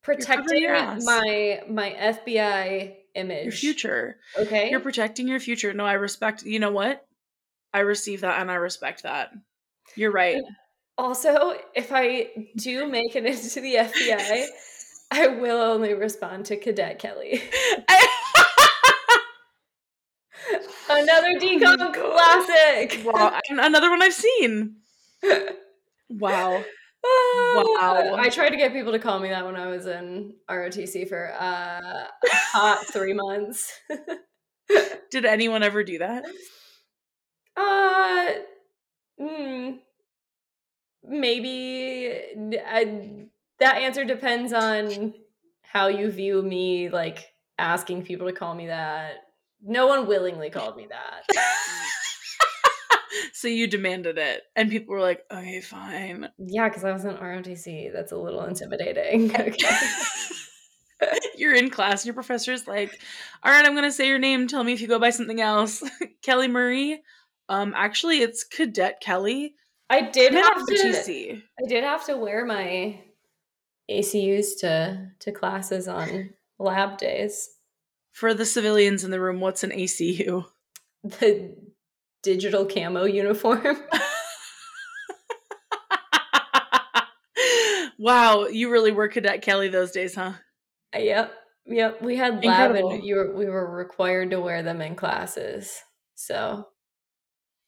protecting 0.02 0.64
my 1.04 1.62
my 1.68 1.90
FBI 1.90 2.94
image. 3.14 3.44
your 3.44 3.52
future. 3.52 4.16
Okay. 4.38 4.70
You're 4.70 4.80
protecting 4.80 5.28
your 5.28 5.40
future. 5.40 5.72
No, 5.72 5.84
I 5.84 5.94
respect. 5.94 6.44
You 6.44 6.58
know 6.58 6.70
what? 6.72 7.04
I 7.74 7.80
receive 7.80 8.20
that 8.22 8.40
and 8.40 8.50
I 8.50 8.54
respect 8.54 9.02
that. 9.04 9.30
You're 9.96 10.12
right. 10.12 10.40
also, 10.98 11.54
if 11.74 11.90
I 11.92 12.28
do 12.56 12.86
make 12.86 13.16
it 13.16 13.24
into 13.26 13.60
the 13.60 13.74
FBI, 13.74 14.46
I 15.10 15.26
will 15.28 15.60
only 15.60 15.94
respond 15.94 16.46
to 16.46 16.56
Cadet 16.56 16.98
Kelly. 16.98 17.42
Another 20.90 21.38
decon 21.38 21.78
God. 21.78 21.94
classic. 21.94 23.00
wow, 23.04 23.38
another 23.48 23.88
one 23.88 24.02
I've 24.02 24.12
seen. 24.12 24.76
Wow. 26.10 26.64
Wow. 27.04 28.14
I 28.16 28.28
tried 28.28 28.50
to 28.50 28.56
get 28.56 28.72
people 28.72 28.92
to 28.92 28.98
call 28.98 29.18
me 29.18 29.28
that 29.30 29.44
when 29.44 29.56
I 29.56 29.66
was 29.66 29.86
in 29.86 30.34
ROTC 30.50 31.08
for 31.08 31.32
uh, 31.38 31.80
a 32.04 32.08
hot 32.30 32.86
three 32.86 33.12
months. 33.12 33.72
Did 35.10 35.24
anyone 35.24 35.62
ever 35.62 35.84
do 35.84 35.98
that? 35.98 36.24
Uh, 37.56 38.26
mm, 39.20 39.78
maybe 41.04 42.12
I, 42.66 43.26
that 43.58 43.76
answer 43.76 44.04
depends 44.04 44.52
on 44.52 45.14
how 45.62 45.88
you 45.88 46.10
view 46.10 46.42
me. 46.42 46.88
Like 46.88 47.32
asking 47.58 48.04
people 48.04 48.26
to 48.28 48.32
call 48.32 48.54
me 48.54 48.68
that. 48.68 49.16
No 49.64 49.86
one 49.86 50.06
willingly 50.06 50.50
called 50.50 50.76
me 50.76 50.88
that. 50.88 51.26
so 53.32 53.48
you 53.48 53.66
demanded 53.66 54.18
it, 54.18 54.42
and 54.56 54.70
people 54.70 54.94
were 54.94 55.00
like, 55.00 55.22
"Okay, 55.30 55.60
fine." 55.60 56.28
Yeah, 56.38 56.68
because 56.68 56.84
I 56.84 56.92
was 56.92 57.04
in 57.04 57.16
ROTC. 57.16 57.92
That's 57.92 58.12
a 58.12 58.16
little 58.16 58.44
intimidating. 58.44 59.34
Okay. 59.40 59.76
You're 61.36 61.54
in 61.54 61.68
class, 61.68 62.02
and 62.02 62.06
your 62.06 62.14
professor's 62.14 62.68
like, 62.68 63.00
"All 63.42 63.50
right, 63.50 63.66
I'm 63.66 63.74
gonna 63.74 63.90
say 63.90 64.06
your 64.06 64.20
name. 64.20 64.46
Tell 64.46 64.62
me 64.62 64.72
if 64.72 64.80
you 64.80 64.86
go 64.86 65.00
by 65.00 65.10
something 65.10 65.40
else." 65.40 65.82
Kellie 66.22 66.46
Marie. 66.46 67.02
Um, 67.48 67.74
actually, 67.76 68.18
it's 68.18 68.44
Cadet 68.44 69.00
Kelly. 69.00 69.56
I 69.90 70.02
did 70.02 70.32
Not 70.32 70.56
have 70.56 70.66
to. 70.66 71.42
I 71.60 71.68
did 71.68 71.82
have 71.82 72.06
to 72.06 72.16
wear 72.16 72.46
my 72.46 73.00
ACUs 73.90 74.60
to 74.60 75.10
to 75.18 75.32
classes 75.32 75.88
on 75.88 76.30
lab 76.60 76.98
days. 76.98 77.48
For 78.12 78.32
the 78.32 78.46
civilians 78.46 79.04
in 79.04 79.10
the 79.10 79.20
room, 79.20 79.40
what's 79.40 79.64
an 79.64 79.70
ACU? 79.70 80.44
The 81.02 81.56
digital 82.22 82.66
camo 82.66 83.04
uniform. 83.04 83.76
wow, 87.98 88.46
you 88.46 88.70
really 88.70 88.92
were 88.92 89.08
Cadet 89.08 89.42
Kelly 89.42 89.68
those 89.68 89.92
days, 89.92 90.14
huh? 90.14 90.32
yep, 90.96 91.32
yep. 91.66 92.02
We 92.02 92.16
had 92.16 92.44
lab, 92.44 92.70
Incredible. 92.70 92.92
and 92.92 93.04
you 93.04 93.16
were 93.16 93.34
we 93.34 93.46
were 93.46 93.74
required 93.74 94.30
to 94.30 94.40
wear 94.40 94.62
them 94.62 94.80
in 94.80 94.94
classes. 94.94 95.80
So, 96.14 96.68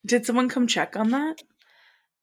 Did 0.07 0.27
someone 0.27 0.49
come 0.49 0.67
check 0.67 0.97
on 0.97 1.11
that? 1.11 1.43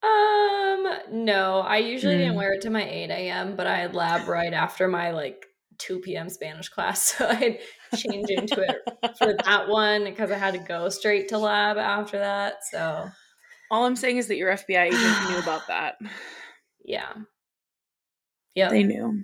um, 0.04 1.26
no, 1.26 1.60
I 1.60 1.78
usually 1.78 2.18
didn't 2.18 2.34
Mm. 2.34 2.38
wear 2.38 2.54
it 2.54 2.62
to 2.62 2.70
my 2.70 2.88
eight 2.88 3.10
a.m., 3.12 3.56
but 3.56 3.68
I 3.68 3.78
had 3.78 3.94
lab 3.96 4.28
right 4.28 4.54
after 4.54 4.88
my 4.88 5.12
like 5.12 5.46
two 5.82 6.00
p.m. 6.00 6.30
Spanish 6.30 6.70
class, 6.70 7.02
so 7.18 7.28
I'd 7.28 7.60
change 7.96 8.30
into 8.30 8.62
it 8.62 8.78
for 9.18 9.34
that 9.46 9.68
one 9.68 10.04
because 10.06 10.32
I 10.32 10.38
had 10.38 10.54
to 10.54 10.60
go 10.60 10.90
straight 10.90 11.28
to 11.30 11.38
lab 11.38 11.78
after 11.78 12.18
that. 12.20 12.64
So, 12.72 13.08
All 13.72 13.86
I'm 13.86 13.96
saying 13.96 14.18
is 14.18 14.28
that 14.28 14.38
your 14.38 14.52
FBI 14.52 14.86
agent 14.88 15.30
knew 15.30 15.38
about 15.44 15.68
that. 15.68 15.96
yeah, 16.86 17.12
Yeah. 18.56 18.70
They 18.70 18.84
knew. 18.84 19.24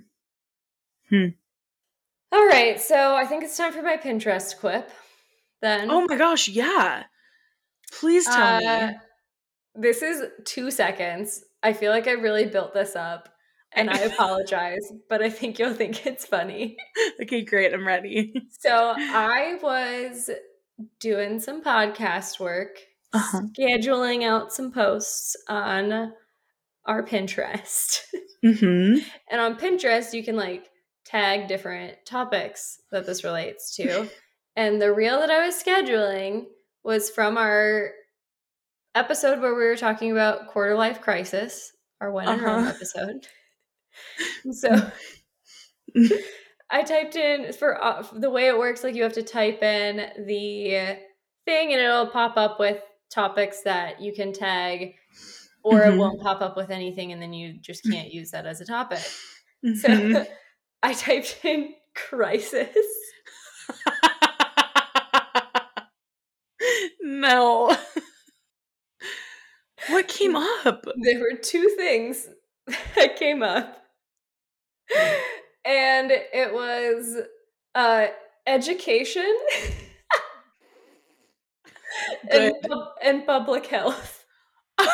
Hmm. 1.10 1.26
All 2.32 2.46
right, 2.46 2.78
so 2.78 3.14
I 3.16 3.24
think 3.24 3.42
it's 3.44 3.56
time 3.56 3.72
for 3.72 3.80
my 3.82 3.96
Pinterest 3.96 4.54
quip. 4.58 4.90
Then, 5.62 5.90
Oh 5.90 6.04
my 6.06 6.16
gosh, 6.16 6.48
yeah. 6.48 7.04
Please 7.90 8.26
tell 8.26 8.56
Uh, 8.66 8.86
me. 8.88 8.94
this 9.74 10.02
is 10.02 10.24
two 10.44 10.70
seconds. 10.70 11.42
I 11.62 11.72
feel 11.72 11.90
like 11.90 12.06
I 12.06 12.12
really 12.12 12.44
built 12.46 12.74
this 12.74 12.94
up, 12.94 13.30
and 13.74 13.90
I 13.90 13.98
apologize, 13.98 14.90
but 15.08 15.22
I 15.22 15.30
think 15.30 15.58
you'll 15.58 15.74
think 15.74 16.06
it's 16.06 16.24
funny. 16.26 16.76
Okay, 17.22 17.42
great. 17.44 17.72
I'm 17.74 17.86
ready. 17.86 18.32
So 18.60 18.94
I 18.96 19.58
was 19.62 20.30
doing 21.00 21.40
some 21.40 21.62
podcast 21.62 22.38
work, 22.40 22.78
Uh-huh. 23.12 23.42
scheduling 23.58 24.24
out 24.24 24.52
some 24.52 24.70
posts 24.72 25.36
on 25.48 26.12
our 26.86 27.02
Pinterest. 27.04 28.00
Mm-hmm. 28.44 28.98
And 29.32 29.40
on 29.40 29.56
Pinterest, 29.58 30.12
you 30.14 30.22
can 30.22 30.36
like 30.36 30.68
tag 31.04 31.48
different 31.48 31.96
topics 32.06 32.78
that 32.92 33.04
this 33.04 33.24
relates 33.24 33.74
to. 33.74 34.08
and 34.54 34.80
the 34.80 34.94
reel 34.94 35.18
that 35.18 35.30
I 35.30 35.44
was 35.44 35.60
scheduling 35.60 36.44
was 36.84 37.10
from 37.10 37.36
our 37.36 37.90
episode 38.94 39.40
where 39.40 39.54
we 39.56 39.64
were 39.64 39.74
talking 39.76 40.12
about 40.12 40.46
quarter 40.46 40.76
life 40.76 41.00
crisis, 41.00 41.72
our 42.00 42.10
in 42.10 42.14
Rome 42.40 42.62
Uh-huh. 42.62 42.68
episode. 42.70 43.26
so 44.52 44.90
I 46.70 46.82
typed 46.82 47.16
in 47.16 47.52
for 47.52 47.82
uh, 47.82 48.04
the 48.12 48.30
way 48.30 48.46
it 48.48 48.58
works, 48.58 48.84
like 48.84 48.94
you 48.94 49.02
have 49.02 49.14
to 49.14 49.22
type 49.22 49.62
in 49.62 49.96
the 50.26 50.98
thing 51.46 51.72
and 51.72 51.80
it'll 51.80 52.06
pop 52.08 52.36
up 52.36 52.60
with 52.60 52.82
topics 53.10 53.62
that 53.62 54.00
you 54.02 54.12
can 54.12 54.32
tag, 54.34 54.94
or 55.62 55.82
it 55.82 55.94
Mhm. 55.94 55.98
won't 55.98 56.20
pop 56.20 56.42
up 56.42 56.56
with 56.56 56.70
anything 56.70 57.12
and 57.12 57.22
then 57.22 57.32
you 57.32 57.54
just 57.54 57.84
can't 57.84 58.12
use 58.12 58.30
that 58.32 58.44
as 58.46 58.60
a 58.60 58.66
topic. 58.66 59.00
Mhm. 59.64 59.76
So 59.76 60.26
I 60.82 60.92
typed 60.94 61.38
in 61.44 61.74
crisis. 61.94 62.76
no. 67.00 67.76
what 69.88 70.08
came 70.08 70.36
up? 70.36 70.84
There 71.02 71.20
were 71.20 71.36
two 71.40 71.68
things 71.76 72.28
that 72.94 73.16
came 73.16 73.42
up. 73.42 73.84
And 75.64 76.10
it 76.10 76.54
was 76.54 77.16
uh 77.74 78.06
education 78.46 79.36
and, 82.30 82.54
pub- 82.66 82.94
and 83.02 83.26
public 83.26 83.66
health. 83.66 84.24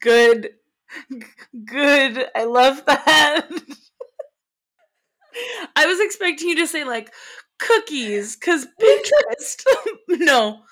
Good. 0.00 0.50
Good. 1.64 2.26
I 2.34 2.44
love 2.44 2.84
that. 2.86 3.48
I 5.76 5.86
was 5.86 6.00
expecting 6.00 6.48
you 6.48 6.56
to 6.56 6.66
say 6.66 6.84
like 6.84 7.12
cookies 7.58 8.36
cuz 8.36 8.66
Pinterest. 8.80 9.64
no. 10.08 10.62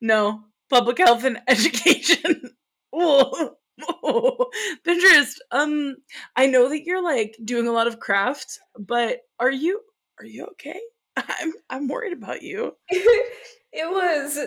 No. 0.00 0.44
Public 0.70 0.98
health 0.98 1.24
and 1.24 1.40
education. 1.48 2.54
Ooh. 2.94 3.56
Ooh. 4.04 4.46
Pinterest. 4.86 5.36
Um 5.50 5.96
I 6.36 6.46
know 6.46 6.68
that 6.68 6.84
you're 6.84 7.02
like 7.02 7.36
doing 7.44 7.66
a 7.66 7.72
lot 7.72 7.86
of 7.86 8.00
craft, 8.00 8.58
but 8.78 9.20
are 9.38 9.50
you 9.50 9.80
are 10.18 10.26
you 10.26 10.46
okay? 10.52 10.80
I'm 11.16 11.52
I'm 11.70 11.88
worried 11.88 12.12
about 12.12 12.42
you. 12.42 12.76
it 12.88 13.90
was 13.90 14.38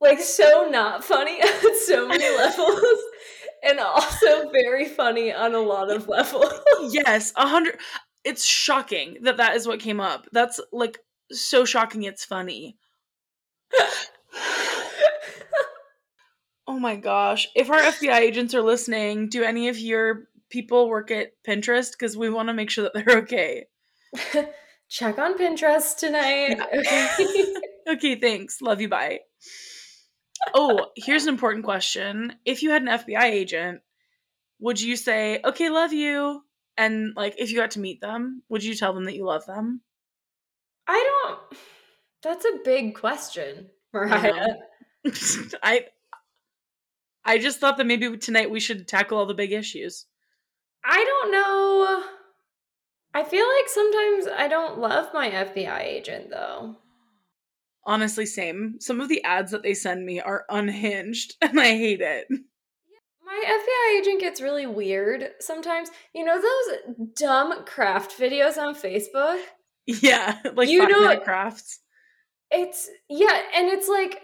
like 0.00 0.20
so 0.20 0.68
not 0.70 1.04
funny 1.04 1.40
on 1.42 1.78
so 1.80 2.08
many 2.08 2.24
levels 2.36 2.80
and 3.62 3.78
also 3.78 4.50
very 4.50 4.86
funny 4.86 5.32
on 5.32 5.54
a 5.54 5.60
lot 5.60 5.90
of 5.90 6.08
levels. 6.08 6.52
yes, 6.90 7.32
a 7.36 7.46
hundred. 7.46 7.78
It's 8.24 8.44
shocking 8.44 9.18
that 9.22 9.38
that 9.38 9.56
is 9.56 9.66
what 9.66 9.80
came 9.80 10.00
up. 10.00 10.26
That's 10.32 10.60
like 10.72 10.98
so 11.30 11.64
shocking. 11.64 12.02
It's 12.04 12.24
funny. 12.24 12.76
Oh 16.70 16.78
my 16.78 16.94
gosh! 16.94 17.48
If 17.56 17.68
our 17.68 17.80
FBI 17.80 18.16
agents 18.16 18.54
are 18.54 18.62
listening, 18.62 19.28
do 19.28 19.42
any 19.42 19.68
of 19.68 19.76
your 19.76 20.28
people 20.50 20.88
work 20.88 21.10
at 21.10 21.32
Pinterest 21.46 21.90
because 21.90 22.16
we 22.16 22.30
want 22.30 22.48
to 22.48 22.54
make 22.54 22.70
sure 22.70 22.84
that 22.84 22.94
they're 22.94 23.18
okay. 23.18 23.66
Check 24.88 25.18
on 25.18 25.36
Pinterest 25.36 25.96
tonight. 25.96 26.56
Yeah. 26.56 26.66
Okay. 26.72 27.54
Okay, 27.88 28.14
thanks. 28.14 28.60
Love 28.60 28.80
you. 28.80 28.88
Bye. 28.88 29.20
Oh, 30.54 30.86
here's 30.94 31.24
an 31.24 31.30
important 31.30 31.64
question. 31.64 32.34
If 32.44 32.62
you 32.62 32.70
had 32.70 32.82
an 32.82 32.88
FBI 32.88 33.24
agent, 33.24 33.80
would 34.60 34.80
you 34.80 34.94
say, 34.94 35.40
okay, 35.44 35.70
love 35.70 35.92
you? 35.92 36.42
And 36.76 37.14
like, 37.16 37.34
if 37.38 37.50
you 37.50 37.56
got 37.56 37.72
to 37.72 37.80
meet 37.80 38.00
them, 38.00 38.42
would 38.48 38.62
you 38.62 38.76
tell 38.76 38.92
them 38.92 39.06
that 39.06 39.16
you 39.16 39.24
love 39.24 39.44
them? 39.46 39.80
I 40.86 41.24
don't. 41.24 41.58
That's 42.22 42.44
a 42.44 42.60
big 42.64 42.94
question, 42.94 43.70
Mariah. 43.92 44.58
I 45.62 45.86
I 47.24 47.38
just 47.38 47.60
thought 47.60 47.76
that 47.76 47.86
maybe 47.86 48.16
tonight 48.16 48.50
we 48.50 48.60
should 48.60 48.88
tackle 48.88 49.18
all 49.18 49.26
the 49.26 49.34
big 49.34 49.52
issues. 49.52 50.06
I 50.84 51.04
don't 51.04 51.32
know. 51.32 52.04
I 53.12 53.24
feel 53.24 53.44
like 53.46 53.68
sometimes 53.68 54.26
I 54.26 54.48
don't 54.48 54.78
love 54.78 55.08
my 55.12 55.30
FBI 55.30 55.80
agent 55.82 56.30
though. 56.30 56.76
Honestly, 57.84 58.26
same. 58.26 58.76
Some 58.78 59.00
of 59.00 59.08
the 59.08 59.22
ads 59.24 59.50
that 59.52 59.62
they 59.62 59.74
send 59.74 60.04
me 60.06 60.20
are 60.20 60.44
unhinged 60.48 61.34
and 61.42 61.58
I 61.60 61.68
hate 61.76 62.00
it. 62.00 62.26
My 63.24 63.44
FBI 63.46 64.00
agent 64.00 64.20
gets 64.20 64.40
really 64.40 64.66
weird 64.66 65.30
sometimes. 65.40 65.90
You 66.14 66.24
know 66.24 66.40
those 66.40 66.96
dumb 67.16 67.64
craft 67.64 68.18
videos 68.18 68.56
on 68.58 68.74
Facebook? 68.74 69.40
Yeah, 69.86 70.36
like 70.54 70.68
You 70.68 70.86
know- 70.86 71.18
crafts. 71.20 71.80
It's 72.52 72.88
yeah, 73.08 73.40
and 73.56 73.68
it's 73.68 73.88
like 73.88 74.20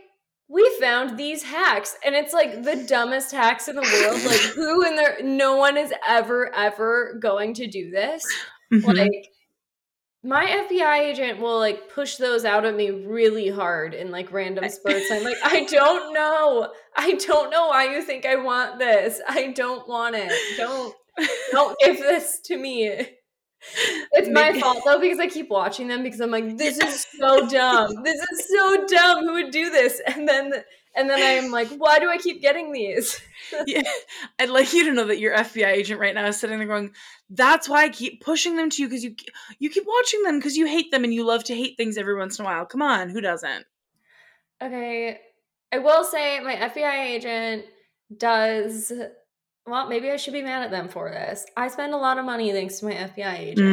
we 0.49 0.77
found 0.81 1.19
these 1.19 1.43
hacks 1.43 1.97
and 2.05 2.15
it's 2.15 2.33
like 2.33 2.63
the 2.63 2.85
dumbest 2.89 3.33
hacks 3.33 3.69
in 3.69 3.77
the 3.77 3.83
world. 3.83 4.23
Like 4.25 4.41
who 4.55 4.87
in 4.87 4.97
there 4.97 5.19
no 5.23 5.57
one 5.57 5.77
is 5.77 5.93
ever 6.07 6.55
ever 6.55 7.19
going 7.21 7.55
to 7.55 7.67
do 7.67 7.91
this. 7.91 8.25
Mhm. 8.73 8.85
Like 8.85 9.29
my 10.23 10.45
FBI 10.45 10.99
agent 10.99 11.41
will 11.41 11.59
like 11.59 11.89
push 11.93 12.17
those 12.17 12.45
out 12.45 12.65
at 12.65 12.75
me 12.75 12.91
really 12.91 13.49
hard 13.49 13.95
in 13.95 14.11
like 14.11 14.33
random 14.33 14.69
spurts. 14.69 15.11
I'm 15.11 15.23
like, 15.23 15.37
I 15.45 15.65
don't 15.65 16.13
know. 16.13 16.73
I 16.97 17.13
don't 17.15 17.51
know 17.51 17.69
why 17.69 17.95
you 17.95 18.03
think 18.03 18.27
I 18.27 18.37
want 18.37 18.79
this. 18.79 19.21
I 19.29 19.53
don't 19.53 19.89
want 19.89 20.17
it. 20.17 20.33
Don't 20.57 20.95
don't 21.53 21.79
give 21.81 21.99
this 21.99 22.41
to 22.45 22.57
me. 22.57 23.07
It's 24.13 24.29
my 24.29 24.59
fault 24.59 24.83
though 24.85 25.01
because 25.01 25.19
I 25.19 25.27
keep 25.27 25.49
watching 25.51 25.89
them 25.89 26.03
because 26.03 26.21
I'm 26.21 26.31
like, 26.31 26.57
this 26.57 26.79
is 26.79 27.07
so 27.19 27.49
dumb. 27.49 28.03
This 28.03 28.21
is 28.33 28.49
so 28.49 28.87
dumb. 28.87 29.25
Who 29.25 29.33
would 29.35 29.51
do 29.51 29.71
this? 29.71 30.01
And 30.07 30.29
then 30.29 30.53
and 30.97 31.11
then 31.11 31.45
I'm 31.45 31.51
like, 31.51 31.69
why 31.77 31.99
do 31.99 32.09
I 32.09 32.17
keep 32.17 32.41
getting 32.41 32.73
these? 32.73 33.21
yeah, 33.67 33.83
I'd 34.39 34.49
like 34.49 34.73
you 34.73 34.87
to 34.87 34.95
know 34.95 35.05
that 35.05 35.19
your 35.19 35.37
FBI 35.37 35.67
agent 35.67 36.01
right 36.01 36.15
now 36.15 36.27
is 36.27 36.41
sitting 36.41 36.59
there 36.59 36.67
going, 36.67 36.93
"That's 37.29 37.69
why 37.69 37.85
I 37.85 37.89
keep 37.91 38.25
pushing 38.25 38.57
them 38.57 38.71
to 38.71 38.83
you 38.83 38.89
because 38.89 39.05
you 39.05 39.15
you 39.59 39.69
keep 39.69 39.85
watching 39.87 40.23
them 40.23 40.39
because 40.39 40.57
you 40.57 40.67
hate 40.67 40.91
them 40.91 41.05
and 41.05 41.13
you 41.13 41.25
love 41.25 41.45
to 41.45 41.55
hate 41.55 41.77
things 41.77 41.99
every 41.99 42.17
once 42.17 42.39
in 42.39 42.47
a 42.47 42.49
while. 42.49 42.65
Come 42.65 42.83
on, 42.83 43.11
who 43.11 43.21
doesn't?" 43.21 43.67
Okay. 44.63 45.21
I 45.73 45.79
will 45.79 46.05
say 46.05 46.41
my 46.41 46.55
FBI 46.55 47.05
agent 47.05 47.65
does 48.17 48.93
well, 49.67 49.89
maybe 49.89 50.11
I 50.11 50.17
should 50.17 50.33
be 50.33 50.43
mad 50.43 50.63
at 50.63 50.71
them 50.71 50.89
for 50.89 51.11
this. 51.11 51.45
I 51.57 51.69
spend 51.69 51.93
a 51.95 51.97
lot 51.97 52.19
of 52.19 52.25
money 52.25 52.53
thanks 52.53 52.79
to 52.81 52.87
my 52.87 52.93
FBI 52.95 53.39
agent. 53.39 53.59
So 53.59 53.65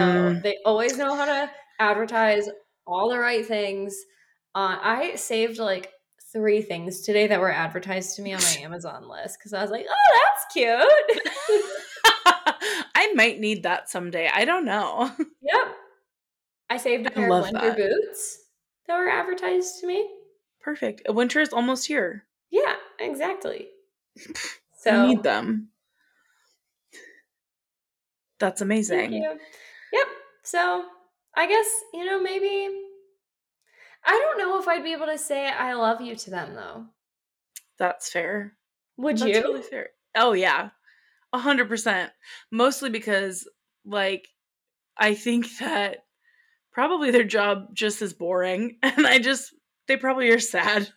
Mm. 0.00 0.42
they 0.42 0.56
always 0.64 0.96
know 0.96 1.14
how 1.14 1.24
to 1.26 1.50
advertise 1.78 2.48
all 2.86 3.10
the 3.10 3.18
right 3.18 3.44
things. 3.46 3.94
Uh, 4.54 4.76
I 4.80 5.14
saved 5.16 5.58
like 5.58 5.90
three 6.32 6.62
things 6.62 7.02
today 7.02 7.26
that 7.26 7.40
were 7.40 7.52
advertised 7.52 8.16
to 8.16 8.22
me 8.22 8.32
on 8.32 8.40
my 8.40 8.56
Amazon 8.62 9.08
list 9.08 9.38
because 9.38 9.52
I 9.52 9.60
was 9.62 9.70
like, 9.70 9.86
oh, 9.88 10.18
that's 10.18 10.52
cute. 10.52 11.64
I 12.94 13.12
might 13.14 13.40
need 13.40 13.64
that 13.64 13.90
someday. 13.90 14.30
I 14.32 14.44
don't 14.44 14.64
know. 14.64 15.10
yep. 15.42 15.74
I 16.70 16.76
saved 16.78 17.06
a 17.06 17.10
pair 17.10 17.30
of 17.30 17.42
winter 17.44 17.60
that. 17.60 17.76
boots 17.76 18.38
that 18.86 18.96
were 18.98 19.08
advertised 19.10 19.80
to 19.80 19.86
me. 19.86 20.08
Perfect. 20.60 21.02
Winter 21.08 21.40
is 21.40 21.52
almost 21.52 21.86
here. 21.86 22.24
Yeah, 22.50 22.74
exactly. 22.98 23.68
I 24.88 24.90
So 24.90 25.06
need 25.08 25.22
them. 25.22 25.70
That's 28.38 28.60
Thank 28.88 29.10
amazing. 29.10 29.12
you. 29.12 29.38
Yep. 29.92 30.06
So 30.44 30.86
I 31.36 31.46
guess, 31.46 31.68
you 31.94 32.04
know, 32.04 32.20
maybe 32.20 32.68
I 34.04 34.10
don't 34.18 34.38
know 34.38 34.58
if 34.60 34.68
I'd 34.68 34.82
be 34.84 34.92
able 34.92 35.06
to 35.06 35.18
say 35.18 35.48
I 35.48 35.74
love 35.74 36.00
you 36.00 36.16
to 36.16 36.30
them 36.30 36.54
though. 36.54 36.86
That's 37.78 38.10
fair. 38.10 38.56
Would 38.96 39.18
That's 39.18 39.36
you? 39.36 39.42
really 39.42 39.62
fair. 39.62 39.90
Oh 40.14 40.32
yeah. 40.32 40.70
A 41.32 41.38
hundred 41.38 41.68
percent. 41.68 42.12
Mostly 42.50 42.90
because 42.90 43.48
like 43.84 44.28
I 44.96 45.14
think 45.14 45.58
that 45.58 46.06
probably 46.72 47.10
their 47.10 47.24
job 47.24 47.74
just 47.74 48.02
is 48.02 48.12
boring 48.14 48.78
and 48.82 49.06
I 49.06 49.18
just 49.18 49.54
they 49.86 49.96
probably 49.96 50.30
are 50.30 50.40
sad. 50.40 50.92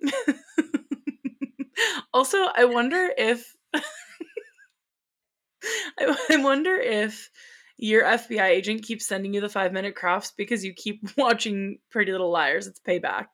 also, 2.12 2.38
I 2.54 2.64
wonder 2.66 3.10
if 3.16 3.54
I, 5.98 6.16
I 6.30 6.36
wonder 6.38 6.76
if 6.76 7.30
your 7.76 8.04
FBI 8.04 8.48
agent 8.48 8.82
keeps 8.82 9.06
sending 9.06 9.34
you 9.34 9.40
the 9.40 9.48
five 9.48 9.72
minute 9.72 9.94
crafts 9.94 10.32
because 10.36 10.64
you 10.64 10.74
keep 10.74 11.00
watching 11.16 11.78
Pretty 11.90 12.12
Little 12.12 12.30
Liars. 12.30 12.66
It's 12.66 12.80
payback. 12.80 13.26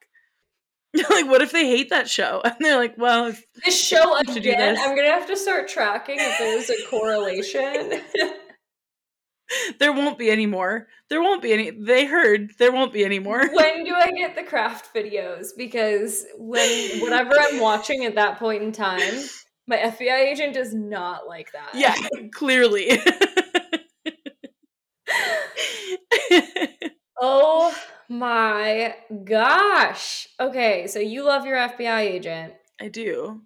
like, 1.09 1.27
what 1.27 1.41
if 1.41 1.51
they 1.51 1.67
hate 1.67 1.89
that 1.89 2.09
show? 2.09 2.41
And 2.43 2.55
they're 2.59 2.77
like, 2.77 2.97
well, 2.97 3.33
This 3.65 3.79
show 3.79 4.15
have 4.15 4.27
to 4.27 4.33
do 4.33 4.49
again, 4.49 4.75
this. 4.75 4.83
I'm 4.83 4.95
gonna 4.95 5.11
have 5.11 5.27
to 5.27 5.37
start 5.37 5.67
tracking 5.67 6.17
if 6.19 6.37
there's 6.39 6.69
a 6.69 6.87
correlation. 6.89 8.01
there 9.79 9.93
won't 9.93 10.17
be 10.17 10.29
any 10.29 10.45
more. 10.45 10.87
There 11.09 11.21
won't 11.21 11.41
be 11.41 11.53
any. 11.53 11.71
They 11.71 12.05
heard 12.05 12.51
there 12.59 12.71
won't 12.71 12.93
be 12.93 13.05
any 13.05 13.19
more. 13.19 13.47
when 13.53 13.83
do 13.83 13.93
I 13.93 14.11
get 14.11 14.35
the 14.35 14.43
craft 14.43 14.93
videos? 14.93 15.49
Because 15.57 16.25
when 16.37 16.99
whatever 16.99 17.35
I'm 17.39 17.59
watching 17.59 18.05
at 18.05 18.15
that 18.15 18.39
point 18.39 18.63
in 18.63 18.71
time, 18.71 19.23
my 19.67 19.77
FBI 19.77 20.31
agent 20.31 20.53
does 20.53 20.73
not 20.73 21.27
like 21.27 21.51
that. 21.53 21.69
Yeah, 21.73 21.95
clearly. 22.31 22.99
Oh 27.19 27.75
my 28.09 28.95
gosh. 29.23 30.27
Okay, 30.39 30.85
so 30.87 30.99
you 30.99 31.23
love 31.23 31.45
your 31.45 31.57
FBI 31.57 32.01
agent. 32.01 32.53
I 32.79 32.89
do. 32.89 33.41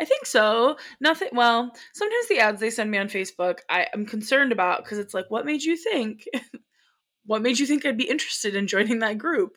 I 0.00 0.04
think 0.04 0.26
so. 0.26 0.76
Nothing. 1.00 1.28
Well, 1.32 1.72
sometimes 1.92 2.28
the 2.28 2.40
ads 2.40 2.60
they 2.60 2.70
send 2.70 2.90
me 2.90 2.98
on 2.98 3.08
Facebook, 3.08 3.58
I 3.68 3.86
am 3.94 4.06
concerned 4.06 4.52
about 4.52 4.84
because 4.84 4.98
it's 4.98 5.14
like, 5.14 5.26
what 5.30 5.46
made 5.46 5.62
you 5.62 5.76
think? 5.76 6.24
what 7.26 7.42
made 7.42 7.58
you 7.58 7.66
think 7.66 7.86
I'd 7.86 7.96
be 7.96 8.08
interested 8.08 8.56
in 8.56 8.66
joining 8.66 9.00
that 9.00 9.18
group? 9.18 9.56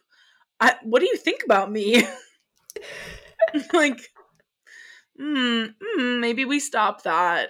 I, 0.60 0.76
what 0.84 1.00
do 1.00 1.08
you 1.08 1.18
think 1.18 1.44
about 1.44 1.72
me? 1.72 2.04
like, 3.74 4.10
hmm, 5.20 5.66
hmm, 5.82 6.20
maybe 6.20 6.46
we 6.46 6.60
stop 6.60 7.04
that. 7.04 7.50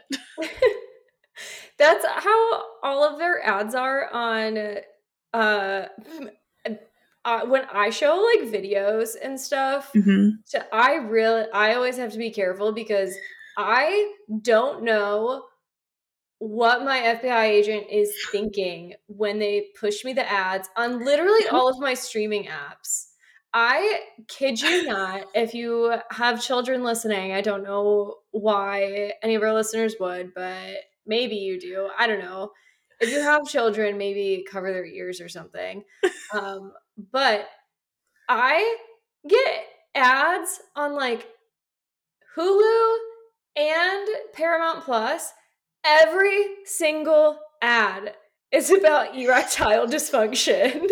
That's 1.78 2.06
how 2.06 2.64
all 2.84 3.04
of 3.04 3.20
their 3.20 3.46
ads 3.46 3.76
are 3.76 4.10
on 4.12 4.78
uh, 5.34 5.88
uh 7.28 7.46
when 7.46 7.66
I 7.74 7.90
show 7.90 8.16
like 8.16 8.50
videos 8.50 9.16
and 9.22 9.40
stuff. 9.40 9.92
Mm-hmm. 9.94 10.38
So 10.46 10.60
I 10.72 10.96
really 10.96 11.46
I 11.54 11.76
always 11.76 11.98
have 11.98 12.14
to 12.14 12.18
be 12.18 12.32
careful 12.32 12.72
because 12.72 13.14
I 13.58 14.14
don't 14.42 14.84
know 14.84 15.44
what 16.40 16.86
my 16.86 17.00
FBI 17.00 17.44
agent 17.46 17.88
is 17.92 18.14
thinking 18.32 18.94
when 19.08 19.40
they 19.40 19.68
push 19.80 20.06
me 20.06 20.14
the 20.14 20.32
ads 20.32 20.70
on 20.78 21.04
literally 21.04 21.48
all 21.52 21.68
of 21.68 21.80
my 21.80 21.94
streaming 21.96 22.46
apps. 22.46 23.08
I 23.54 24.02
kid 24.28 24.62
you 24.62 24.86
not, 24.88 25.26
if 25.34 25.54
you 25.54 25.96
have 26.12 26.42
children 26.42 26.84
listening, 26.84 27.34
I 27.34 27.42
don't 27.42 27.64
know 27.64 28.16
why 28.32 29.14
any 29.22 29.36
of 29.36 29.42
our 29.42 29.54
listeners 29.54 29.96
would, 30.00 30.34
but 30.34 30.78
maybe 31.06 31.36
you 31.36 31.60
do. 31.60 31.90
I 31.98 32.08
don't 32.08 32.20
know. 32.20 32.52
If 33.00 33.12
you 33.12 33.22
have 33.22 33.46
children, 33.46 33.98
maybe 33.98 34.46
cover 34.50 34.72
their 34.72 34.86
ears 34.86 35.22
or 35.22 35.30
something. 35.30 35.84
Um, 36.34 36.74
but 37.14 37.48
I 38.28 38.78
get 39.30 39.64
ads 39.96 40.60
on 40.76 40.94
like 40.94 41.26
Hulu 42.36 42.98
and 43.56 44.08
Paramount 44.34 44.84
Plus. 44.84 45.32
Every 45.86 46.44
single 46.66 47.40
ad 47.62 48.14
is 48.52 48.72
about 48.72 49.18
erectile 49.18 49.88
dysfunction. 49.88 50.74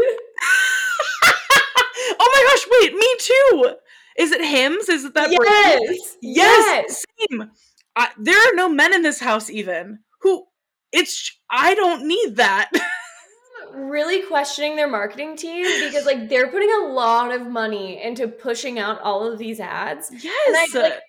oh 1.23 2.29
my 2.33 2.47
gosh! 2.49 2.67
Wait, 2.81 2.93
me 2.93 3.15
too. 3.19 3.75
Is 4.17 4.31
it 4.31 4.41
Hims? 4.41 4.89
Is 4.89 5.05
it 5.05 5.13
that? 5.13 5.35
brand? 5.35 5.81
yes, 5.89 6.17
Yes, 6.21 7.05
same. 7.29 7.51
I, 7.95 8.09
there 8.17 8.37
are 8.37 8.55
no 8.55 8.69
men 8.69 8.93
in 8.93 9.01
this 9.01 9.19
house. 9.19 9.49
Even 9.49 9.99
who? 10.21 10.45
It's. 10.91 11.31
I 11.49 11.75
don't 11.75 12.07
need 12.07 12.37
that. 12.37 12.71
really 13.73 14.21
questioning 14.21 14.75
their 14.75 14.87
marketing 14.87 15.35
team 15.35 15.65
because 15.85 16.05
like 16.05 16.29
they're 16.29 16.49
putting 16.49 16.71
a 16.71 16.87
lot 16.87 17.33
of 17.33 17.47
money 17.47 18.01
into 18.01 18.27
pushing 18.27 18.79
out 18.79 19.01
all 19.01 19.29
of 19.31 19.37
these 19.37 19.59
ads. 19.59 20.11
yes. 20.23 20.73
like, 20.73 21.01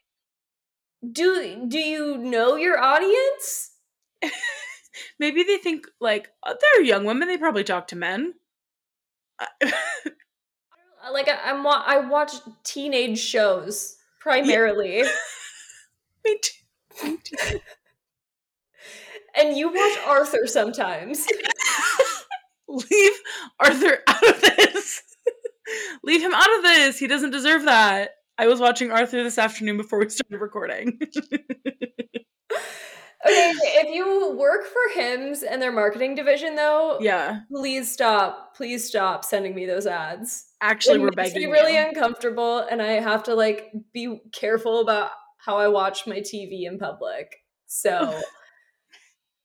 Do 1.12 1.64
do 1.68 1.78
you 1.78 2.18
know 2.18 2.56
your 2.56 2.78
audience? 2.78 3.70
Maybe 5.18 5.42
they 5.42 5.58
think 5.58 5.86
like 6.00 6.28
uh, 6.42 6.54
they're 6.60 6.82
young 6.82 7.04
women. 7.04 7.28
They 7.28 7.36
probably 7.38 7.64
talk 7.64 7.88
to 7.88 7.96
men. 7.96 8.34
like 11.12 11.28
I, 11.28 11.38
I'm 11.44 11.62
wa- 11.62 11.84
I 11.86 11.98
watch 11.98 12.32
teenage 12.64 13.18
shows 13.18 13.96
primarily. 14.20 15.04
Me 16.24 16.38
too. 16.42 17.06
Me 17.06 17.18
too. 17.22 17.60
And 19.36 19.56
you 19.56 19.68
watch 19.68 19.98
Arthur 20.06 20.46
sometimes. 20.46 21.26
Leave 22.68 23.12
Arthur 23.60 23.98
out 24.06 24.28
of 24.28 24.40
this. 24.40 25.02
Leave 26.02 26.22
him 26.22 26.34
out 26.34 26.56
of 26.56 26.62
this. 26.62 26.98
He 26.98 27.06
doesn't 27.06 27.30
deserve 27.30 27.64
that. 27.64 28.10
I 28.38 28.46
was 28.48 28.60
watching 28.60 28.90
Arthur 28.90 29.22
this 29.22 29.38
afternoon 29.38 29.76
before 29.76 29.98
we 29.98 30.08
started 30.08 30.40
recording. 30.40 30.98
Okay, 33.26 33.52
if 33.56 33.94
you 33.94 34.36
work 34.36 34.66
for 34.66 35.00
Hims 35.00 35.42
and 35.42 35.60
their 35.60 35.72
marketing 35.72 36.14
division, 36.14 36.54
though, 36.54 36.98
yeah, 37.00 37.40
please 37.50 37.90
stop. 37.90 38.54
Please 38.54 38.86
stop 38.86 39.24
sending 39.24 39.54
me 39.54 39.66
those 39.66 39.86
ads. 39.86 40.46
Actually, 40.60 40.96
it 40.96 41.00
we're 41.00 41.10
makes 41.16 41.32
begging 41.32 41.50
me 41.50 41.52
really 41.52 41.74
you. 41.74 41.88
uncomfortable, 41.88 42.58
and 42.58 42.80
I 42.80 43.00
have 43.00 43.24
to 43.24 43.34
like 43.34 43.72
be 43.92 44.20
careful 44.32 44.80
about 44.80 45.10
how 45.38 45.56
I 45.56 45.66
watch 45.68 46.06
my 46.06 46.20
TV 46.20 46.66
in 46.66 46.78
public. 46.78 47.34
So 47.66 48.20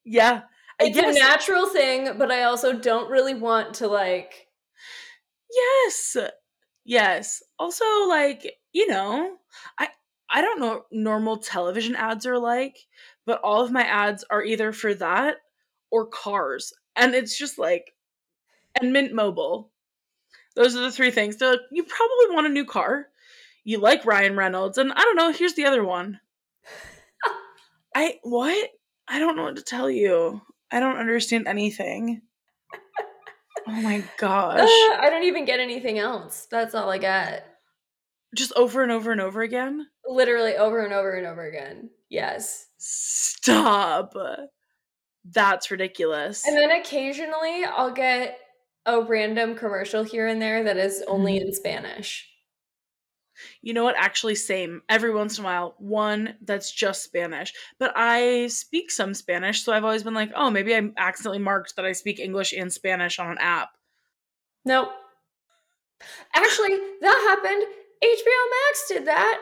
yeah, 0.06 0.42
I 0.80 0.86
it's 0.86 0.98
a 0.98 1.20
natural 1.20 1.68
thing, 1.68 2.18
but 2.18 2.32
I 2.32 2.44
also 2.44 2.74
don't 2.74 3.10
really 3.12 3.34
want 3.34 3.76
to 3.76 3.88
like. 3.88 4.48
Yes. 5.52 6.18
Yes. 6.86 7.44
Also, 7.60 7.86
like, 8.08 8.46
you 8.74 8.88
know, 8.88 9.38
I 9.78 9.90
I 10.30 10.42
don't 10.42 10.60
know 10.60 10.68
what 10.70 10.86
normal 10.92 11.38
television 11.38 11.96
ads 11.96 12.26
are 12.26 12.40
like, 12.40 12.78
but 13.26 13.42
all 13.44 13.62
of 13.62 13.72
my 13.72 13.84
ads 13.84 14.24
are 14.30 14.44
either 14.44 14.72
for 14.72 14.94
that 14.96 15.38
or 15.92 16.08
cars. 16.08 16.74
And 16.96 17.14
it's 17.16 17.38
just 17.38 17.58
like 17.60 17.94
and 18.80 18.94
Mint 18.94 19.14
Mobile. 19.14 19.72
Those 20.56 20.76
are 20.76 20.82
the 20.82 20.92
three 20.92 21.12
things. 21.12 21.38
They're 21.38 21.52
like, 21.52 21.60
you 21.72 21.84
probably 21.84 22.36
want 22.36 22.48
a 22.48 22.50
new 22.50 22.66
car. 22.66 23.08
You 23.64 23.80
like 23.80 24.06
Ryan 24.06 24.36
Reynolds, 24.36 24.78
and 24.78 24.92
I 24.92 25.04
don't 25.04 25.16
know, 25.16 25.32
here's 25.32 25.54
the 25.54 25.66
other 25.66 25.84
one. 25.84 26.20
I 27.96 28.20
what? 28.24 28.70
I 29.08 29.20
don't 29.20 29.36
know 29.36 29.44
what 29.44 29.56
to 29.58 29.64
tell 29.64 29.90
you. 29.90 30.42
I 30.72 30.80
don't 30.80 30.98
understand 30.98 31.48
anything. 31.48 32.22
Oh 33.68 33.72
my 33.82 34.04
gosh. 34.18 34.60
Uh, 34.62 34.98
I 35.00 35.08
don't 35.10 35.24
even 35.24 35.46
get 35.46 35.60
anything 35.60 36.00
else. 36.00 36.48
That's 36.50 36.74
all 36.76 36.90
I 36.90 36.98
get. 36.98 37.46
Just 38.36 38.54
over 38.56 38.82
and 38.82 38.92
over 38.92 39.12
and 39.12 39.20
over 39.22 39.42
again? 39.42 39.86
Literally 40.08 40.56
over 40.56 40.84
and 40.84 40.94
over 40.94 41.12
and 41.14 41.28
over 41.28 41.46
again. 41.46 41.90
Yes. 42.10 42.68
Stop. 42.78 44.14
That's 45.26 45.70
ridiculous. 45.70 46.48
And 46.48 46.56
then 46.58 46.72
occasionally 46.72 47.66
I'll 47.66 47.92
get 47.92 48.40
a 48.86 49.02
random 49.04 49.56
commercial 49.56 50.04
here 50.04 50.28
and 50.28 50.42
there 50.42 50.64
that 50.64 50.78
is 50.78 51.04
only 51.08 51.38
Mhm. 51.40 51.42
in 51.48 51.54
Spanish. 51.54 52.31
You 53.62 53.74
know 53.74 53.84
what? 53.84 53.96
Actually, 53.98 54.36
same. 54.36 54.82
Every 54.90 55.14
once 55.14 55.38
in 55.38 55.44
a 55.44 55.48
while, 55.48 55.76
one 55.78 56.36
that's 56.42 56.72
just 56.72 57.04
Spanish. 57.04 57.54
But 57.80 57.94
I 57.96 58.48
speak 58.48 58.92
some 58.92 59.14
Spanish, 59.14 59.64
so 59.64 59.74
I've 59.74 59.84
always 59.84 60.04
been 60.04 60.14
like, 60.14 60.32
oh, 60.36 60.50
maybe 60.50 60.76
I 60.76 60.90
accidentally 60.98 61.40
marked 61.40 61.76
that 61.76 61.86
I 61.86 61.92
speak 61.92 62.20
English 62.20 62.54
and 62.54 62.72
Spanish 62.72 63.20
on 63.20 63.32
an 63.32 63.38
app. 63.40 63.70
Nope. 64.66 64.90
Actually, 66.36 66.78
that 67.02 67.28
happened. 67.30 67.64
HBO 68.04 68.50
Max 68.50 68.88
did 68.88 69.06
that. 69.06 69.42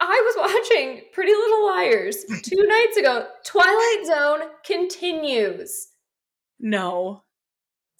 I 0.00 0.22
was 0.24 0.34
watching 0.70 1.02
Pretty 1.12 1.32
Little 1.32 1.66
Liars 1.66 2.24
two 2.42 2.66
nights 2.66 2.96
ago. 2.96 3.26
Twilight 3.44 4.06
Zone 4.06 4.48
continues. 4.64 5.88
No. 6.58 7.22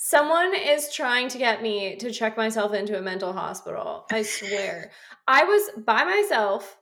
Someone 0.06 0.54
is 0.54 0.92
trying 0.92 1.28
to 1.28 1.38
get 1.38 1.62
me 1.62 1.96
to 1.96 2.10
check 2.10 2.36
myself 2.36 2.74
into 2.74 2.98
a 2.98 3.00
mental 3.00 3.32
hospital. 3.32 4.04
I 4.12 4.20
swear. 4.20 4.90
I 5.26 5.44
was 5.44 5.70
by 5.78 6.04
myself. 6.04 6.76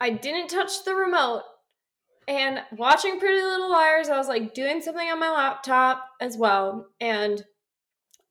I 0.00 0.08
didn't 0.08 0.48
touch 0.48 0.82
the 0.86 0.94
remote. 0.94 1.42
And 2.26 2.60
watching 2.74 3.20
Pretty 3.20 3.42
Little 3.42 3.70
Liars, 3.70 4.08
I 4.08 4.16
was 4.16 4.28
like 4.28 4.54
doing 4.54 4.80
something 4.80 5.06
on 5.06 5.20
my 5.20 5.30
laptop 5.30 6.02
as 6.22 6.38
well. 6.38 6.86
And 7.02 7.44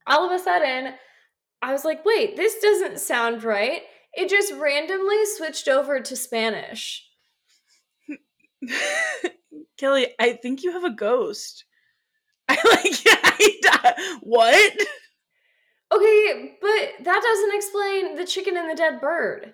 all 0.07 0.25
of 0.25 0.31
a 0.31 0.43
sudden, 0.43 0.95
I 1.61 1.71
was 1.71 1.85
like, 1.85 2.03
wait, 2.03 2.35
this 2.35 2.59
doesn't 2.59 2.99
sound 2.99 3.43
right. 3.43 3.83
It 4.15 4.29
just 4.29 4.51
randomly 4.53 5.27
switched 5.27 5.67
over 5.67 5.99
to 5.99 6.15
Spanish. 6.15 7.07
Kellie, 9.77 10.15
I 10.19 10.33
think 10.33 10.63
you 10.63 10.71
have 10.71 10.85
a 10.85 10.89
ghost. 10.89 11.65
I 12.49 12.55
like 12.65 13.01
I, 13.85 14.17
what? 14.21 14.73
Okay, 15.93 16.57
but 16.61 17.05
that 17.05 17.21
doesn't 17.23 17.55
explain 17.55 18.15
the 18.15 18.25
chicken 18.25 18.57
and 18.57 18.69
the 18.69 18.75
dead 18.75 18.99
bird. 18.99 19.53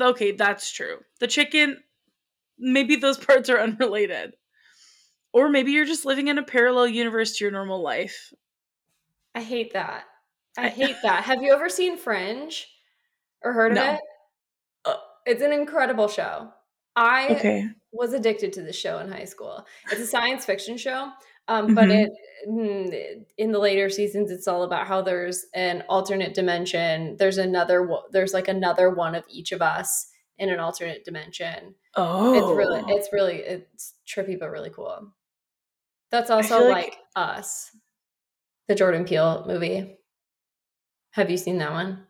Okay, 0.00 0.32
that's 0.32 0.70
true. 0.72 0.98
The 1.20 1.26
chicken, 1.26 1.78
maybe 2.58 2.96
those 2.96 3.18
parts 3.24 3.48
are 3.50 3.58
unrelated. 3.60 4.34
Or 5.32 5.48
maybe 5.48 5.72
you're 5.72 5.84
just 5.86 6.04
living 6.04 6.28
in 6.28 6.38
a 6.38 6.44
parallel 6.44 6.86
universe 6.86 7.36
to 7.36 7.44
your 7.44 7.50
normal 7.50 7.82
life. 7.82 8.32
I 9.34 9.42
hate 9.42 9.72
that. 9.72 10.04
I 10.56 10.66
I- 10.66 10.68
hate 10.68 10.96
that. 11.02 11.24
Have 11.24 11.42
you 11.42 11.52
ever 11.52 11.68
seen 11.68 11.96
Fringe 11.98 12.66
or 13.42 13.52
heard 13.52 13.72
of 13.72 13.76
No. 13.76 13.92
it? 13.94 14.00
Uh, 14.84 14.96
It's 15.26 15.42
an 15.42 15.52
incredible 15.52 16.06
show. 16.06 16.52
I 16.94 17.28
Okay. 17.30 17.68
was 17.90 18.12
addicted 18.12 18.52
to 18.52 18.62
this 18.62 18.76
show 18.76 18.98
in 19.00 19.10
high 19.10 19.24
school. 19.24 19.66
It's 19.90 20.00
a 20.00 20.06
science 20.06 20.44
fiction 20.44 20.76
show, 20.76 21.10
um, 21.48 21.74
but 21.74 21.86
Mhm. 21.86 22.04
it 22.06 22.12
mm, 22.48 23.24
in 23.38 23.52
the 23.52 23.58
later 23.58 23.88
seasons, 23.90 24.30
it's 24.30 24.46
all 24.48 24.62
about 24.64 24.86
how 24.86 25.02
there's 25.02 25.46
an 25.54 25.82
alternate 25.88 26.34
dimension. 26.34 27.16
There's 27.18 27.38
another. 27.38 27.88
There's 28.10 28.34
like 28.34 28.48
another 28.48 28.90
one 28.90 29.14
of 29.14 29.24
each 29.28 29.52
of 29.52 29.62
us 29.62 30.10
in 30.38 30.50
an 30.50 30.60
alternate 30.60 31.04
dimension. 31.04 31.74
Oh. 31.94 32.34
It's 32.34 32.56
really, 32.56 32.82
it's 32.94 33.12
really, 33.12 33.36
it's 33.36 33.94
trippy 34.06 34.38
but 34.38 34.50
really 34.50 34.70
cool. 34.70 35.12
That's 36.10 36.30
also 36.30 36.68
like, 36.68 36.86
like- 36.86 36.98
Us, 37.16 37.70
the 38.68 38.74
Jordan 38.74 39.04
Peele 39.04 39.44
movie. 39.46 39.98
Have 41.12 41.30
you 41.30 41.36
seen 41.36 41.58
that 41.58 41.70
one? 41.72 42.06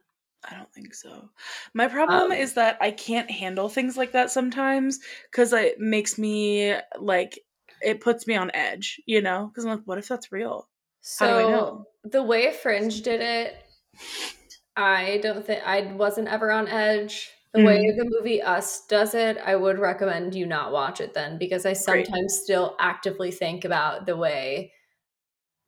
I 0.50 0.56
don't 0.56 0.72
think 0.72 0.94
so. 0.94 1.30
My 1.74 1.88
problem 1.88 2.32
Um, 2.32 2.32
is 2.32 2.54
that 2.54 2.76
I 2.80 2.90
can't 2.90 3.30
handle 3.30 3.68
things 3.68 3.96
like 3.96 4.12
that 4.12 4.30
sometimes 4.30 4.98
because 5.30 5.52
it 5.52 5.78
makes 5.78 6.18
me 6.18 6.74
like 6.98 7.38
it 7.84 8.00
puts 8.00 8.26
me 8.26 8.36
on 8.36 8.50
edge, 8.54 9.00
you 9.06 9.20
know? 9.22 9.48
Because 9.48 9.64
I'm 9.64 9.72
like, 9.78 9.86
what 9.86 9.98
if 9.98 10.08
that's 10.08 10.32
real? 10.32 10.68
So 11.02 11.26
How 11.26 11.28
do 11.28 11.34
I 11.38 11.44
know? 11.46 11.86
the 12.02 12.22
way 12.22 12.52
Fringe 12.52 13.00
did 13.02 13.20
it, 13.20 13.64
I 14.76 15.18
don't 15.22 15.44
think 15.44 15.62
I 15.64 15.92
wasn't 15.92 16.28
ever 16.28 16.50
on 16.50 16.68
edge. 16.68 17.30
The 17.52 17.60
way 17.60 17.76
Mhm. 17.76 17.94
the 17.96 18.04
movie 18.18 18.42
Us 18.42 18.84
does 18.86 19.14
it, 19.14 19.38
I 19.38 19.54
would 19.54 19.78
recommend 19.78 20.34
you 20.34 20.46
not 20.46 20.72
watch 20.72 21.00
it 21.00 21.14
then 21.14 21.38
because 21.38 21.64
I 21.64 21.72
Great. 21.86 22.08
sometimes 22.12 22.40
still 22.42 22.74
actively 22.80 23.30
think 23.30 23.64
about 23.64 24.06
the 24.06 24.16
way 24.16 24.72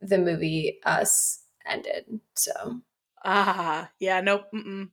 the 0.00 0.18
movie 0.18 0.80
Us 0.84 1.44
ended. 1.66 2.20
So 2.36 2.80
Ah, 3.24 3.92
yeah, 3.98 4.20
nope. 4.22 4.48
Mm-mm. 4.54 4.90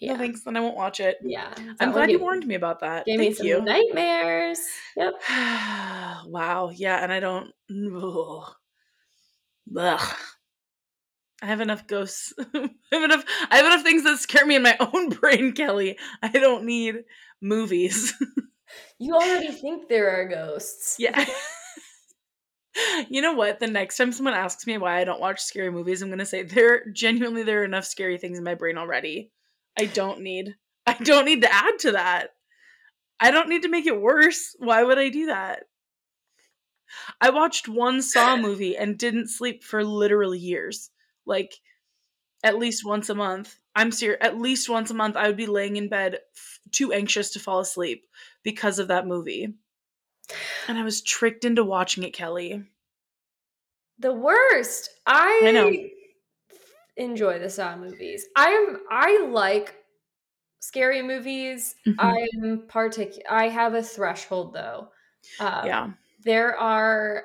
Yeah, 0.00 0.14
No 0.14 0.18
thanks, 0.18 0.42
then 0.44 0.56
I 0.56 0.60
won't 0.60 0.76
watch 0.76 0.98
it. 1.00 1.18
yeah. 1.22 1.52
I'm 1.78 1.92
glad 1.92 2.10
you 2.10 2.16
gave- 2.16 2.22
warned 2.22 2.46
me 2.46 2.54
about 2.54 2.80
that. 2.80 3.04
Gave 3.04 3.18
me 3.18 3.26
Thank 3.26 3.36
some 3.36 3.46
you. 3.46 3.60
nightmares. 3.60 4.58
Yep. 4.96 5.12
wow, 6.26 6.70
yeah, 6.74 7.02
and 7.02 7.12
I 7.12 7.20
don't. 7.20 7.50
Ugh. 7.70 8.44
Ugh. 9.76 10.16
I 11.42 11.46
have 11.46 11.60
enough 11.60 11.86
ghosts. 11.86 12.32
I 12.54 12.68
have 12.92 13.02
enough. 13.02 13.24
I 13.50 13.56
have 13.58 13.66
enough 13.66 13.82
things 13.82 14.04
that 14.04 14.18
scare 14.18 14.44
me 14.46 14.56
in 14.56 14.62
my 14.62 14.76
own 14.94 15.08
brain, 15.10 15.52
Kellie. 15.52 15.98
I 16.22 16.28
don't 16.28 16.64
need 16.64 16.96
movies. 17.40 18.12
You 18.98 19.14
already 19.14 19.50
think 19.50 19.88
there 19.88 20.10
are 20.10 20.28
ghosts. 20.28 20.96
yeah. 20.98 21.24
you 23.08 23.20
know 23.20 23.32
what? 23.32 23.58
The 23.58 23.66
next 23.66 23.96
time 23.96 24.12
someone 24.12 24.34
asks 24.34 24.66
me 24.66 24.78
why 24.78 25.00
I 25.00 25.04
don't 25.04 25.20
watch 25.20 25.40
scary 25.40 25.70
movies, 25.72 26.02
I'm 26.02 26.10
gonna 26.10 26.26
say 26.26 26.42
there 26.42 26.84
genuinely 26.92 27.42
there 27.42 27.62
are 27.62 27.64
enough 27.64 27.84
scary 27.84 28.16
things 28.18 28.38
in 28.38 28.44
my 28.44 28.54
brain 28.54 28.78
already. 28.78 29.30
I 29.78 29.86
don't 29.86 30.20
need. 30.20 30.56
I 30.86 30.94
don't 30.94 31.24
need 31.24 31.42
to 31.42 31.52
add 31.52 31.78
to 31.80 31.92
that. 31.92 32.30
I 33.20 33.30
don't 33.30 33.48
need 33.48 33.62
to 33.62 33.68
make 33.68 33.86
it 33.86 34.00
worse. 34.00 34.56
Why 34.58 34.82
would 34.82 34.98
I 34.98 35.10
do 35.10 35.26
that? 35.26 35.64
I 37.20 37.30
watched 37.30 37.68
one 37.68 38.02
Saw 38.02 38.36
movie 38.40 38.76
and 38.76 38.98
didn't 38.98 39.28
sleep 39.28 39.62
for 39.62 39.84
literal 39.84 40.34
years. 40.34 40.90
Like 41.26 41.54
at 42.42 42.58
least 42.58 42.84
once 42.84 43.08
a 43.08 43.14
month. 43.14 43.56
I'm 43.74 43.92
serious. 43.92 44.18
At 44.20 44.38
least 44.38 44.68
once 44.68 44.90
a 44.90 44.94
month, 44.94 45.16
I 45.16 45.26
would 45.26 45.36
be 45.36 45.46
laying 45.46 45.76
in 45.76 45.88
bed 45.88 46.18
f- 46.36 46.60
too 46.72 46.92
anxious 46.92 47.30
to 47.32 47.38
fall 47.38 47.60
asleep 47.60 48.06
because 48.42 48.78
of 48.78 48.88
that 48.88 49.06
movie. 49.06 49.54
And 50.66 50.78
I 50.78 50.82
was 50.82 51.02
tricked 51.02 51.44
into 51.44 51.62
watching 51.62 52.02
it, 52.02 52.12
Kellie. 52.12 52.64
The 53.98 54.12
worst. 54.12 54.90
I, 55.06 55.42
I 55.44 55.50
know. 55.50 55.72
Enjoy 56.96 57.38
the 57.38 57.50
Saw 57.50 57.76
movies. 57.76 58.26
I 58.36 58.48
am 58.48 58.80
I 58.90 59.26
like 59.30 59.74
scary 60.60 61.02
movies. 61.02 61.74
Mhm. 61.86 61.94
I'm 61.98 62.68
partic- 62.68 63.22
I 63.28 63.48
have 63.48 63.74
a 63.74 63.82
threshold 63.82 64.54
though. 64.54 64.88
Um, 65.38 65.66
yeah. 65.66 65.90
there 66.24 66.56
are 66.58 67.24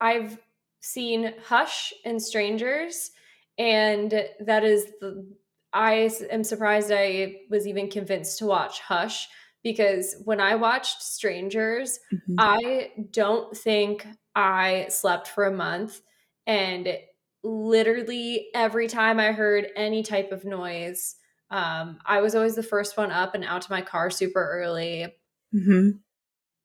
I've 0.00 0.38
seen 0.80 1.34
Hush 1.44 1.92
and 2.04 2.20
Strangers, 2.20 3.10
and 3.58 4.10
that 4.40 4.64
is 4.64 4.86
the 5.00 5.26
I 5.72 6.10
am 6.30 6.44
surprised 6.44 6.90
I 6.92 7.40
was 7.50 7.66
even 7.66 7.88
convinced 7.90 8.38
to 8.38 8.46
watch 8.46 8.80
Hush 8.80 9.28
because 9.62 10.16
when 10.24 10.40
I 10.40 10.56
watched 10.56 11.00
Strangers, 11.02 11.98
Mhm. 12.12 12.34
I 12.38 12.92
don't 13.10 13.56
think 13.56 14.06
I 14.34 14.86
slept 14.88 15.28
for 15.28 15.44
a 15.44 15.52
month 15.52 16.00
and 16.46 16.98
literally 17.42 18.48
every 18.54 18.88
time 18.88 19.18
I 19.18 19.32
heard 19.32 19.68
any 19.76 20.02
type 20.02 20.32
of 20.32 20.44
noise, 20.44 21.16
um, 21.50 21.98
I 22.06 22.20
was 22.20 22.34
always 22.34 22.54
the 22.54 22.62
first 22.62 22.96
one 22.96 23.10
up 23.10 23.34
and 23.34 23.44
out 23.44 23.62
to 23.62 23.72
my 23.72 23.82
car 23.82 24.10
super 24.10 24.42
early. 24.60 25.14
Mhm. 25.54 26.00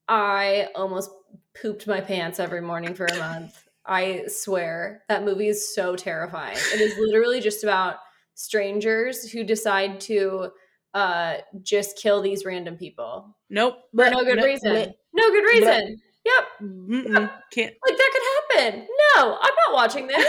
I 0.07 0.69
almost 0.75 1.09
pooped 1.61 1.87
my 1.87 1.99
pants 2.01 2.39
every 2.39 2.61
morning 2.61 2.93
for 2.93 3.05
a 3.05 3.17
month. 3.17 3.67
I 3.85 4.25
swear 4.27 5.03
that 5.09 5.23
movie 5.23 5.47
is 5.47 5.73
so 5.73 5.95
terrifying. 5.95 6.57
It 6.73 6.81
is 6.81 6.97
literally 6.97 7.41
just 7.41 7.63
about 7.63 7.97
strangers 8.35 9.29
who 9.31 9.43
decide 9.43 9.99
to 10.01 10.51
uh 10.93 11.37
just 11.63 11.97
kill 11.97 12.21
these 12.21 12.45
random 12.45 12.77
people 12.77 13.35
Nope. 13.49 13.75
for 13.95 14.09
no 14.09 14.23
good 14.23 14.41
reason. 14.43 14.93
No 15.13 15.29
good 15.31 15.43
reason. 15.43 15.97
Yep. 16.25 16.47
Mm-mm. 16.61 17.31
Can't. 17.51 17.73
Like 17.87 17.97
that 17.97 18.11
could 18.13 18.57
happen. 18.65 18.87
No, 19.15 19.37
I'm 19.39 19.53
not 19.67 19.73
watching 19.73 20.07
this. 20.07 20.25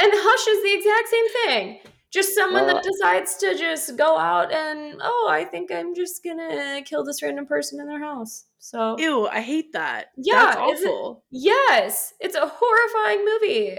And 0.00 0.12
Hush 0.14 0.46
is 0.48 0.62
the 0.62 0.74
exact 0.74 1.08
same 1.08 1.28
thing. 1.46 1.80
Just 2.12 2.34
someone 2.34 2.66
that 2.66 2.82
decides 2.84 3.36
to 3.38 3.56
just 3.56 3.96
go 3.96 4.18
out 4.18 4.52
and 4.52 5.00
oh, 5.02 5.28
I 5.30 5.44
think 5.44 5.72
I'm 5.72 5.94
just 5.94 6.22
gonna 6.22 6.82
kill 6.84 7.04
this 7.04 7.22
random 7.22 7.46
person 7.46 7.80
in 7.80 7.86
their 7.86 8.00
house. 8.00 8.44
So 8.58 8.96
Ew, 8.98 9.26
I 9.28 9.40
hate 9.40 9.72
that. 9.72 10.08
Yeah, 10.16 10.54
That's 10.54 10.80
is 10.80 10.84
it- 10.84 10.88
awful. 10.88 11.24
yes, 11.30 12.12
it's 12.20 12.34
a 12.36 12.46
horrifying 12.46 13.24
movie. 13.24 13.78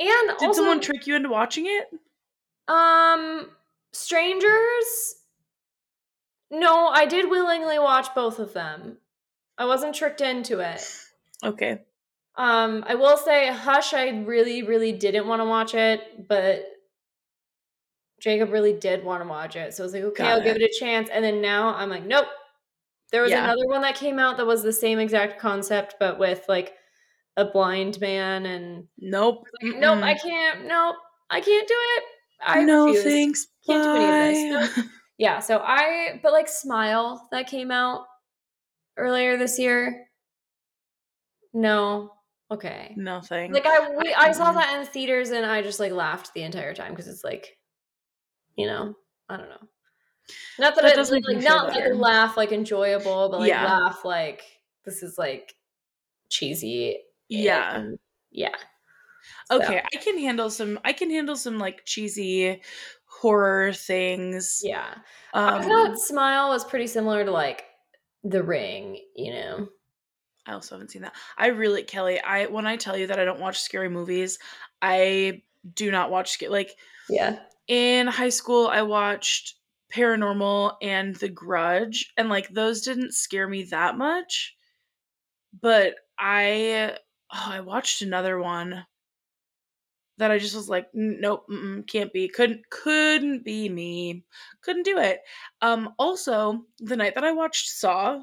And 0.00 0.28
Did 0.38 0.48
also, 0.48 0.52
someone 0.52 0.80
trick 0.80 1.06
you 1.06 1.16
into 1.16 1.28
watching 1.30 1.64
it? 1.66 1.88
um, 2.68 3.48
Strangers. 3.92 5.14
No, 6.50 6.88
I 6.88 7.06
did 7.06 7.28
willingly 7.30 7.78
watch 7.78 8.14
both 8.14 8.38
of 8.38 8.52
them. 8.52 8.98
I 9.56 9.64
wasn't 9.64 9.94
tricked 9.94 10.20
into 10.20 10.60
it. 10.60 10.82
Okay. 11.44 11.82
Um, 12.38 12.84
I 12.86 12.94
will 12.94 13.16
say 13.16 13.48
Hush, 13.52 13.92
I 13.94 14.10
really, 14.20 14.62
really 14.62 14.92
didn't 14.92 15.26
want 15.26 15.40
to 15.40 15.44
watch 15.44 15.74
it, 15.74 16.28
but 16.28 16.64
Jacob 18.20 18.50
really 18.50 18.72
did 18.72 19.04
want 19.04 19.22
to 19.22 19.28
watch 19.28 19.56
it. 19.56 19.74
So 19.74 19.82
I 19.82 19.84
was 19.86 19.92
like, 19.92 20.02
okay, 20.04 20.22
Got 20.24 20.32
I'll 20.32 20.40
it. 20.40 20.44
give 20.44 20.56
it 20.56 20.62
a 20.62 20.78
chance. 20.78 21.08
And 21.10 21.24
then 21.24 21.40
now 21.42 21.74
I'm 21.74 21.88
like, 21.90 22.04
nope. 22.04 22.26
There 23.10 23.22
was 23.22 23.30
Yeah. 23.30 23.44
another 23.44 23.66
one 23.66 23.80
that 23.82 23.94
came 23.96 24.18
out 24.18 24.36
that 24.36 24.46
was 24.46 24.62
the 24.62 24.72
same 24.72 24.98
exact 24.98 25.40
concept, 25.40 25.96
but 25.98 26.18
with 26.18 26.44
like 26.48 26.74
a 27.36 27.44
blind 27.44 28.00
man 28.00 28.46
and 28.46 28.86
Nope. 28.98 29.46
like, 29.62 29.76
nope, 29.76 30.02
I 30.02 30.14
can't, 30.14 30.66
nope, 30.66 30.96
I 31.30 31.40
can't 31.40 31.66
do 31.68 31.74
it. 31.96 32.04
I 32.40 32.62
no 32.64 32.86
refuse. 32.86 33.04
thanks. 33.04 33.46
Can't 33.66 33.82
do 33.82 33.90
any 33.94 34.54
of 34.54 34.76
Bye. 34.76 34.82
Yeah, 35.18 35.40
so 35.40 35.58
I 35.58 36.20
but 36.22 36.32
like 36.32 36.48
Smile 36.48 37.28
that 37.32 37.48
came 37.48 37.70
out 37.72 38.06
earlier 38.96 39.36
this 39.36 39.58
year. 39.58 40.06
No. 41.52 42.12
Okay. 42.50 42.94
Nothing. 42.96 43.52
Like 43.52 43.66
I 43.66 43.90
we, 43.96 44.14
I 44.14 44.32
saw 44.32 44.52
that 44.52 44.78
in 44.80 44.86
theaters 44.86 45.30
and 45.30 45.44
I 45.44 45.62
just 45.62 45.78
like 45.80 45.92
laughed 45.92 46.32
the 46.34 46.42
entire 46.42 46.74
time 46.74 46.92
because 46.92 47.06
it's 47.08 47.22
like, 47.24 47.58
you 48.56 48.66
know, 48.66 48.94
I 49.28 49.36
don't 49.36 49.48
know. 49.50 49.68
Not 50.58 50.74
that, 50.74 50.82
That 50.82 50.92
I 50.92 50.94
does 50.94 51.10
like, 51.10 51.22
not 51.26 51.68
like 51.68 51.94
laugh 51.94 52.36
like 52.36 52.52
enjoyable, 52.52 53.28
but 53.30 53.40
like 53.40 53.48
Yeah. 53.50 53.64
laugh 53.64 54.04
like 54.04 54.42
this 54.84 55.02
is 55.02 55.16
like 55.18 55.54
cheesy. 56.30 56.98
yeah. 57.28 57.84
yeah. 58.30 58.54
So, 59.50 59.56
Okay, 59.56 59.78
I 59.80 59.96
can 59.98 60.18
handle 60.18 60.50
some. 60.50 60.78
I 60.84 60.92
can 60.92 61.10
handle 61.10 61.36
some 61.36 61.58
like 61.58 61.84
cheesy 61.84 62.62
horror 63.06 63.72
things. 63.72 64.60
yeah. 64.62 64.94
I 65.34 65.56
Um, 65.56 65.62
thought 65.62 65.98
Smile 65.98 66.48
was 66.50 66.64
pretty 66.64 66.86
similar 66.86 67.24
to 67.24 67.30
like 67.30 67.64
The 68.24 68.42
Ring, 68.42 68.98
you 69.16 69.32
know. 69.32 69.68
I 70.48 70.54
also 70.54 70.74
haven't 70.74 70.90
seen 70.90 71.02
that. 71.02 71.14
I 71.36 71.48
really, 71.48 71.82
Kellie. 71.82 72.20
I 72.20 72.46
when 72.46 72.66
I 72.66 72.76
tell 72.76 72.96
you 72.96 73.06
that 73.08 73.20
I 73.20 73.24
don't 73.24 73.40
watch 73.40 73.60
scary 73.60 73.90
movies, 73.90 74.38
I 74.80 75.42
do 75.74 75.90
not 75.90 76.10
watch 76.10 76.42
like 76.48 76.74
Yeah. 77.10 77.40
in 77.66 78.06
high 78.06 78.30
school. 78.30 78.66
I 78.68 78.82
watched 78.82 79.56
Paranormal 79.92 80.76
and 80.82 81.14
The 81.16 81.28
Grudge, 81.28 82.12
and 82.16 82.28
like 82.30 82.48
those 82.48 82.80
didn't 82.80 83.12
scare 83.12 83.46
me 83.48 83.64
that 83.64 83.98
much. 83.98 84.56
But 85.60 85.94
I, 86.18 86.96
oh, 87.32 87.46
I 87.50 87.60
watched 87.60 88.02
another 88.02 88.38
one 88.38 88.86
that 90.18 90.30
I 90.30 90.38
just 90.38 90.54
was 90.56 90.68
like, 90.68 90.88
nope, 90.94 91.46
can't 91.86 92.12
be, 92.12 92.28
couldn't, 92.28 92.68
couldn't 92.70 93.44
be 93.44 93.68
me, 93.68 94.24
couldn't 94.62 94.82
do 94.84 94.98
it. 94.98 95.20
Um, 95.62 95.94
also, 95.98 96.64
the 96.80 96.96
night 96.96 97.14
that 97.14 97.24
I 97.24 97.32
watched 97.32 97.68
Saw, 97.70 98.22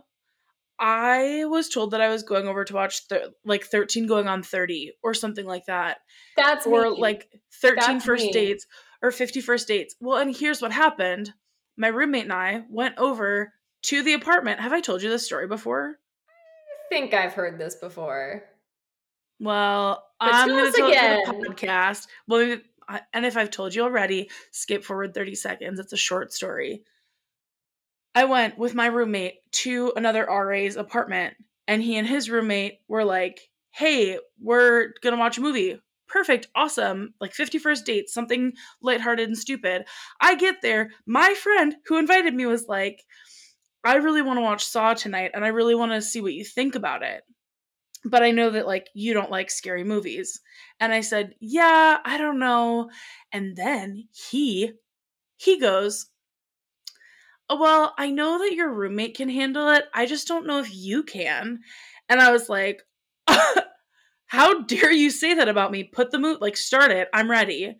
I 0.80 1.46
was 1.46 1.70
told 1.70 1.92
that 1.92 2.02
I 2.02 2.10
was 2.10 2.24
going 2.24 2.48
over 2.48 2.64
to 2.66 2.74
watch 2.74 3.08
th- 3.08 3.22
like 3.46 3.64
13 3.66 4.08
going 4.08 4.28
on 4.28 4.44
30 4.44 4.94
or 5.04 5.14
something 5.14 5.46
like 5.46 5.66
that. 5.68 6.00
That's 6.36 6.66
Or 6.68 6.92
me. 6.92 6.98
like 7.00 7.30
13 7.62 7.76
That's 7.78 8.06
first 8.06 8.26
me. 8.26 8.32
dates 8.32 8.68
or 9.02 9.12
50 9.12 9.42
first 9.42 9.68
dates. 9.68 9.96
Well, 10.02 10.18
and 10.18 10.36
here's 10.36 10.62
what 10.62 10.72
happened. 10.72 11.34
My 11.78 11.88
roommate 11.88 12.24
and 12.24 12.34
I 12.34 12.64
went 12.70 12.98
over 12.98 13.54
to 13.84 14.04
the 14.04 14.14
apartment. 14.14 14.60
Have 14.60 14.74
I 14.74 14.82
told 14.82 15.02
you 15.02 15.10
this 15.10 15.26
story 15.26 15.48
before? 15.48 15.96
I 16.28 16.94
think 16.94 17.14
I've 17.14 17.34
heard 17.34 17.58
this 17.60 17.76
before. 17.76 18.44
Well, 19.40 20.04
But 20.20 20.34
I'm 20.34 20.48
going 20.50 20.72
to 20.72 20.78
tell 20.78 20.90
again. 20.90 21.26
for 21.26 21.34
the 21.34 21.48
podcast. 21.50 22.08
Well, 22.28 22.58
and 23.14 23.26
if 23.26 23.36
I've 23.38 23.50
told 23.52 23.74
you 23.76 23.84
already, 23.84 24.30
skip 24.52 24.84
forward 24.84 25.14
30 25.14 25.36
seconds. 25.36 25.80
It's 25.80 25.94
a 25.94 25.98
short 25.98 26.32
story. 26.34 26.84
I 28.16 28.26
went 28.26 28.58
with 28.58 28.74
my 28.74 28.88
roommate 28.88 29.36
to 29.52 29.94
another 29.96 30.26
RA's 30.26 30.78
apartment, 30.78 31.36
and 31.68 31.84
he 31.84 31.98
and 31.98 32.08
his 32.08 32.30
roommate 32.30 32.80
were 32.88 33.04
like, 33.04 33.42
hey, 33.72 34.18
we're 34.40 34.94
to 35.04 35.16
watch 35.18 35.38
a 35.38 35.42
movie. 35.42 35.80
Perfect, 36.08 36.48
awesome. 36.56 37.14
Like 37.20 37.34
51st 37.34 37.84
date, 37.84 38.10
something 38.10 38.54
lighthearted 38.82 39.28
and 39.28 39.38
stupid. 39.38 39.86
I 40.22 40.36
get 40.36 40.62
there. 40.62 40.92
My 41.06 41.34
friend 41.34 41.76
who 41.88 41.98
invited 41.98 42.34
me 42.34 42.46
was 42.46 42.68
like, 42.68 43.04
I 43.84 43.96
really 43.96 44.22
want 44.22 44.38
to 44.38 44.44
watch 44.44 44.66
Saw 44.66 44.94
tonight, 44.94 45.32
and 45.34 45.44
I 45.44 45.50
really 45.50 45.76
want 45.76 45.92
to 45.92 46.02
see 46.02 46.22
what 46.22 46.34
you 46.34 46.46
think 46.46 46.76
about 46.76 47.04
it 47.04 47.24
but 48.06 48.22
I 48.22 48.32
know 48.32 48.52
that 48.52 48.68
like 48.68 48.90
you 48.94 49.14
don't 49.14 49.32
like 49.32 49.50
scary 49.50 49.84
movies. 49.84 50.40
And 50.80 50.94
I 50.94 51.02
said, 51.02 51.34
"Yeah, 51.40 51.98
I 52.06 52.18
don't 52.18 52.40
know." 52.40 52.90
And 53.32 53.56
then 53.56 54.08
he 54.12 54.74
he 55.38 55.60
goes, 55.60 56.08
"Well, 57.50 57.94
I 57.98 58.10
know 58.10 58.40
that 58.40 58.54
your 58.54 58.72
roommate 58.72 59.16
can 59.16 59.30
handle 59.30 59.70
it. 59.70 59.86
I 59.94 60.06
just 60.06 60.28
don't 60.28 60.48
know 60.48 60.60
if 60.60 60.74
you 60.74 61.04
can." 61.04 61.60
And 62.10 62.20
I 62.20 62.32
was 62.32 62.50
like, 62.50 62.84
"How 64.28 64.62
dare 64.64 64.92
you 64.92 65.10
say 65.10 65.34
that 65.36 65.50
about 65.50 65.72
me? 65.72 65.84
Put 65.84 66.12
the 66.12 66.20
mood 66.20 66.42
like 66.42 66.58
start 66.58 66.92
it. 66.92 67.08
I'm 67.14 67.30
ready." 67.30 67.78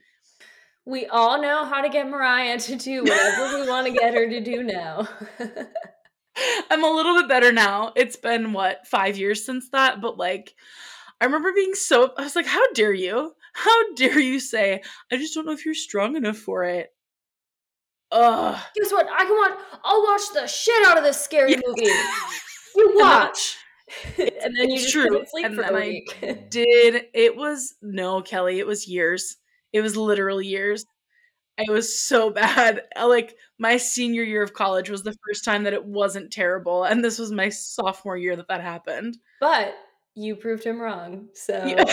We 0.86 1.08
all 1.08 1.42
know 1.42 1.66
how 1.66 1.82
to 1.82 1.90
get 1.90 2.08
Mariah 2.10 2.60
to 2.60 2.76
do 2.76 3.04
whatever 3.04 3.60
we 3.60 3.68
want 3.70 3.88
to 3.88 3.94
get 3.94 4.14
her 4.14 4.30
to 4.30 4.40
do 4.40 4.62
now. 4.62 5.08
I'm 6.70 6.84
a 6.84 6.92
little 6.92 7.16
bit 7.16 7.28
better 7.28 7.52
now. 7.52 7.92
It's 7.96 8.18
been 8.18 8.54
what, 8.54 8.86
5 8.86 9.18
years 9.18 9.46
since 9.46 9.70
that, 9.70 10.00
but 10.02 10.18
like 10.18 10.54
I 11.20 11.26
remember 11.26 11.54
being 11.54 11.74
so 11.74 12.14
I 12.18 12.24
was 12.24 12.36
like, 12.36 12.46
"How 12.46 12.72
dare 12.74 12.94
you? 12.94 13.34
How 13.54 13.94
dare 13.96 14.20
you 14.20 14.40
say 14.40 14.82
I 15.12 15.18
just 15.18 15.34
don't 15.34 15.46
know 15.46 15.54
if 15.54 15.66
you're 15.66 15.74
strong 15.74 16.16
enough 16.16 16.38
for 16.38 16.64
it." 16.66 16.95
Ugh. 18.12 18.60
Guess 18.76 18.92
what? 18.92 19.08
I 19.12 19.26
can 19.26 19.36
watch. 19.38 19.60
I'll 19.84 20.04
watch 20.04 20.22
the 20.34 20.48
shit 20.48 20.86
out 20.88 20.98
of 20.98 21.04
this 21.04 21.20
scary 21.20 21.52
Yeah. 21.52 21.60
movie. 21.66 21.92
You 22.78 22.92
watch, 22.96 23.56
and 24.18 24.54
then 24.58 24.70
you 24.70 24.74
it's 24.76 24.82
just 24.82 24.92
true. 24.94 25.24
sleep 25.28 25.46
And 25.46 25.56
for 25.56 25.62
then 25.62 25.76
I. 25.78 26.02
Did 26.50 27.06
it 27.14 27.38
was 27.38 27.74
no, 27.82 28.22
Kellie, 28.22 28.60
it 28.60 28.68
was 28.68 28.86
years. 28.86 29.38
It 29.72 29.80
was 29.80 29.96
literal 29.96 30.42
years. 30.42 30.86
It 31.58 31.72
was 31.72 31.98
so 31.98 32.30
bad. 32.32 32.82
I, 32.98 33.06
Like 33.06 33.38
my 33.60 33.78
senior 33.78 34.24
year 34.24 34.44
of 34.44 34.54
college 34.54 34.90
was 34.90 35.04
the 35.04 35.16
first 35.26 35.46
time 35.46 35.64
that 35.64 35.72
it 35.72 35.86
wasn't 35.86 36.34
terrible, 36.34 36.84
and 36.84 37.02
this 37.02 37.18
was 37.18 37.32
my 37.32 37.48
sophomore 37.48 38.18
year 38.18 38.36
that 38.36 38.50
that 38.50 38.60
happened. 38.60 39.18
but 39.40 39.74
you 40.16 40.36
proved 40.36 40.66
him 40.66 40.82
wrong, 40.82 41.30
so 41.34 41.64
Yeah. 41.66 41.84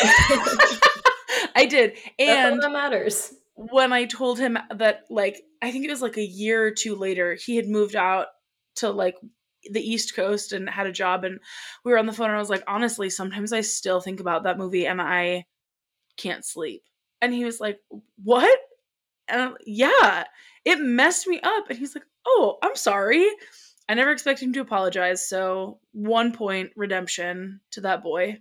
I 1.54 1.64
did, 1.68 1.96
and 2.18 2.60
that 2.60 2.72
matters. 2.72 3.34
When 3.70 3.92
I 3.92 4.04
told 4.06 4.38
him 4.38 4.58
that, 4.74 5.04
like, 5.10 5.42
I 5.60 5.70
think 5.70 5.84
it 5.84 5.90
was 5.90 6.02
like 6.02 6.16
a 6.16 6.24
year 6.24 6.64
or 6.66 6.70
two 6.70 6.96
later, 6.96 7.34
he 7.34 7.56
had 7.56 7.68
moved 7.68 7.96
out 7.96 8.28
to 8.76 8.90
like 8.90 9.16
the 9.70 9.80
East 9.80 10.16
Coast 10.16 10.52
and 10.52 10.68
had 10.68 10.86
a 10.86 10.92
job, 10.92 11.24
and 11.24 11.38
we 11.84 11.92
were 11.92 11.98
on 11.98 12.06
the 12.06 12.12
phone, 12.12 12.28
and 12.28 12.36
I 12.36 12.40
was 12.40 12.50
like, 12.50 12.64
honestly, 12.66 13.10
sometimes 13.10 13.52
I 13.52 13.60
still 13.60 14.00
think 14.00 14.20
about 14.20 14.44
that 14.44 14.58
movie 14.58 14.86
and 14.86 15.00
I 15.00 15.46
can't 16.16 16.44
sleep. 16.44 16.82
And 17.20 17.32
he 17.32 17.44
was 17.44 17.60
like, 17.60 17.78
what? 18.22 18.58
And 19.28 19.54
yeah, 19.64 20.24
it 20.64 20.80
messed 20.80 21.26
me 21.26 21.40
up. 21.40 21.70
And 21.70 21.78
he's 21.78 21.94
like, 21.94 22.04
"Oh, 22.26 22.58
I'm 22.62 22.76
sorry." 22.76 23.26
I 23.88 23.94
never 23.94 24.10
expected 24.10 24.46
him 24.46 24.52
to 24.54 24.60
apologize. 24.60 25.28
So 25.28 25.80
one 25.92 26.32
point 26.32 26.70
redemption 26.76 27.60
to 27.72 27.82
that 27.82 28.02
boy. 28.02 28.38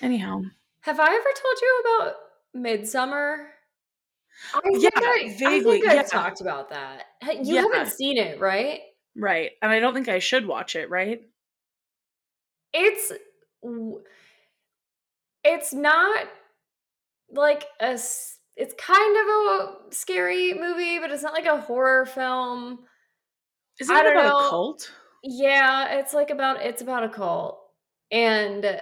Anyhow, 0.00 0.42
Have 0.82 0.98
I 1.00 1.06
ever 1.06 1.14
told 1.14 1.56
you 1.60 1.82
about 1.84 2.14
Midsummer? 2.54 3.50
I 4.54 4.60
Yeah, 4.72 4.90
I, 4.94 5.24
I 5.24 5.36
vaguely, 5.38 5.80
think 5.80 5.88
I 5.88 5.94
yeah. 5.94 6.02
talked 6.02 6.40
about 6.40 6.70
that. 6.70 7.04
You 7.42 7.54
Yeah. 7.54 7.62
haven't 7.62 7.88
seen 7.92 8.18
it, 8.18 8.40
right? 8.40 8.80
right. 9.16 9.52
And 9.62 9.70
I 9.70 9.80
don't 9.80 9.94
think 9.94 10.08
I 10.08 10.18
should 10.18 10.46
watch 10.46 10.76
it, 10.76 10.88
right? 10.90 11.22
It's 12.72 13.12
it's 15.44 15.72
not 15.72 16.28
like 17.32 17.64
a 17.80 17.92
it's 18.56 18.74
kind 18.78 19.16
of 19.16 19.28
a 19.28 19.94
scary 19.94 20.54
movie, 20.54 20.98
but 20.98 21.10
it's 21.10 21.22
not 21.22 21.32
like 21.32 21.46
a 21.46 21.60
horror 21.60 22.06
film. 22.06 22.80
Is 23.78 23.88
it 23.88 23.92
about 23.92 24.14
know. 24.14 24.46
a 24.46 24.50
cult? 24.50 24.92
Yeah, 25.22 25.98
it's 25.98 26.14
like 26.14 26.30
about 26.30 26.62
it's 26.62 26.82
about 26.82 27.04
a 27.04 27.08
cult. 27.08 27.58
And 28.10 28.80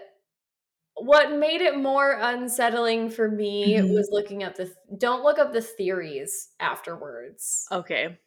what 1.00 1.32
made 1.32 1.60
it 1.60 1.76
more 1.76 2.12
unsettling 2.20 3.10
for 3.10 3.28
me 3.30 3.74
Mhm. 3.76 3.94
was 3.94 4.08
looking 4.10 4.42
up 4.42 4.54
the 4.56 4.64
th- 4.66 4.76
don't 4.98 5.22
look 5.22 5.38
up 5.38 5.52
the 5.52 5.60
theories 5.62 6.50
afterwards. 6.60 7.66
Okay. 7.70 8.18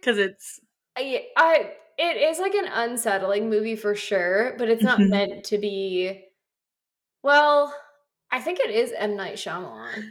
Because 0.00 0.18
it's 0.18 0.60
I, 0.96 1.26
I 1.36 1.72
it 1.98 2.16
is 2.16 2.38
like 2.38 2.54
an 2.54 2.66
unsettling 2.66 3.48
movie 3.50 3.76
for 3.76 3.94
sure, 3.94 4.54
but 4.58 4.68
it's 4.68 4.82
not 4.82 4.98
Mhm. 4.98 5.08
meant 5.10 5.44
to 5.46 5.58
be 5.58 6.24
well, 7.22 7.74
I 8.30 8.40
think 8.40 8.60
it 8.60 8.70
is 8.70 8.92
M 8.96 9.16
Night 9.16 9.36
Shyamalan. 9.36 10.10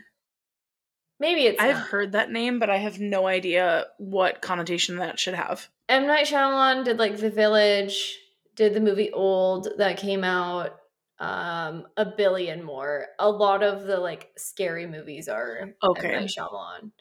Maybe 1.20 1.46
it's 1.46 1.62
I've 1.62 1.76
not. 1.76 1.88
heard 1.88 2.12
that 2.12 2.30
name, 2.32 2.60
but 2.60 2.70
I 2.70 2.78
have 2.78 3.00
no 3.00 3.26
idea 3.28 3.86
what 3.98 4.42
connotation 4.42 4.98
that 4.98 5.18
should 5.20 5.34
have. 5.34 5.70
M 5.88 6.08
Night 6.08 6.26
Shyamalan 6.28 6.84
did 6.84 6.98
like 7.00 7.18
The 7.18 7.30
Village, 7.30 8.18
did 8.56 8.74
the 8.74 8.82
movie 8.82 9.12
Old 9.12 9.70
that 9.78 9.98
came 9.98 10.24
out, 10.26 10.78
um, 11.20 11.88
a 11.98 12.06
billion 12.06 12.64
more. 12.64 13.08
A 13.20 13.30
lot 13.30 13.64
of 13.64 13.86
the 13.86 13.98
like 13.98 14.32
scary 14.38 14.88
movies 14.88 15.28
are 15.28 15.74
Okay. 15.84 16.10
M 16.10 16.22
Night 16.22 16.30
Shyamalan. 16.30 16.92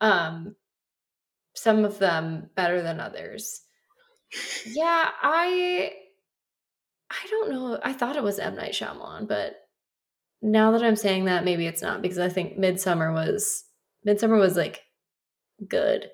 Um, 0.00 0.56
some 1.54 1.84
of 1.84 1.98
them 1.98 2.50
better 2.54 2.82
than 2.82 3.00
others. 3.00 3.62
Yeah, 4.64 5.10
I 5.22 5.92
I 7.10 7.26
don't 7.30 7.50
know. 7.50 7.78
I 7.82 7.92
thought 7.92 8.16
it 8.16 8.22
was 8.22 8.38
M 8.38 8.56
Night 8.56 8.72
Shyamalan, 8.72 9.28
but 9.28 9.56
now 10.42 10.72
that 10.72 10.82
I'm 10.84 10.96
saying 10.96 11.26
that, 11.26 11.44
maybe 11.44 11.66
it's 11.66 11.82
not 11.82 12.02
because 12.02 12.18
I 12.18 12.28
think 12.28 12.58
Midsommar 12.58 13.12
was 13.12 13.64
Midsommar 14.06 14.38
was 14.40 14.56
like 14.56 14.82
good. 15.68 16.10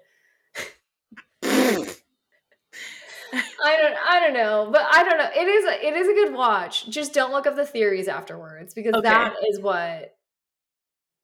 I 3.65 3.77
don't 3.77 3.97
I 4.05 4.21
don't 4.21 4.35
know, 4.35 4.69
but 4.73 4.83
I 4.91 5.05
don't 5.05 5.19
know. 5.19 5.31
It 5.35 5.47
is 5.49 5.65
a, 5.65 5.87
it 5.87 5.97
is 5.97 6.09
a 6.09 6.13
good 6.15 6.35
watch. 6.35 6.89
Just 6.89 7.15
don't 7.15 7.33
look 7.33 7.47
up 7.47 7.57
the 7.57 7.67
theories 7.67 8.09
afterwards 8.09 8.75
because 8.75 8.95
Okay. 8.95 9.09
that 9.09 9.35
is 9.49 9.61
what 9.61 10.17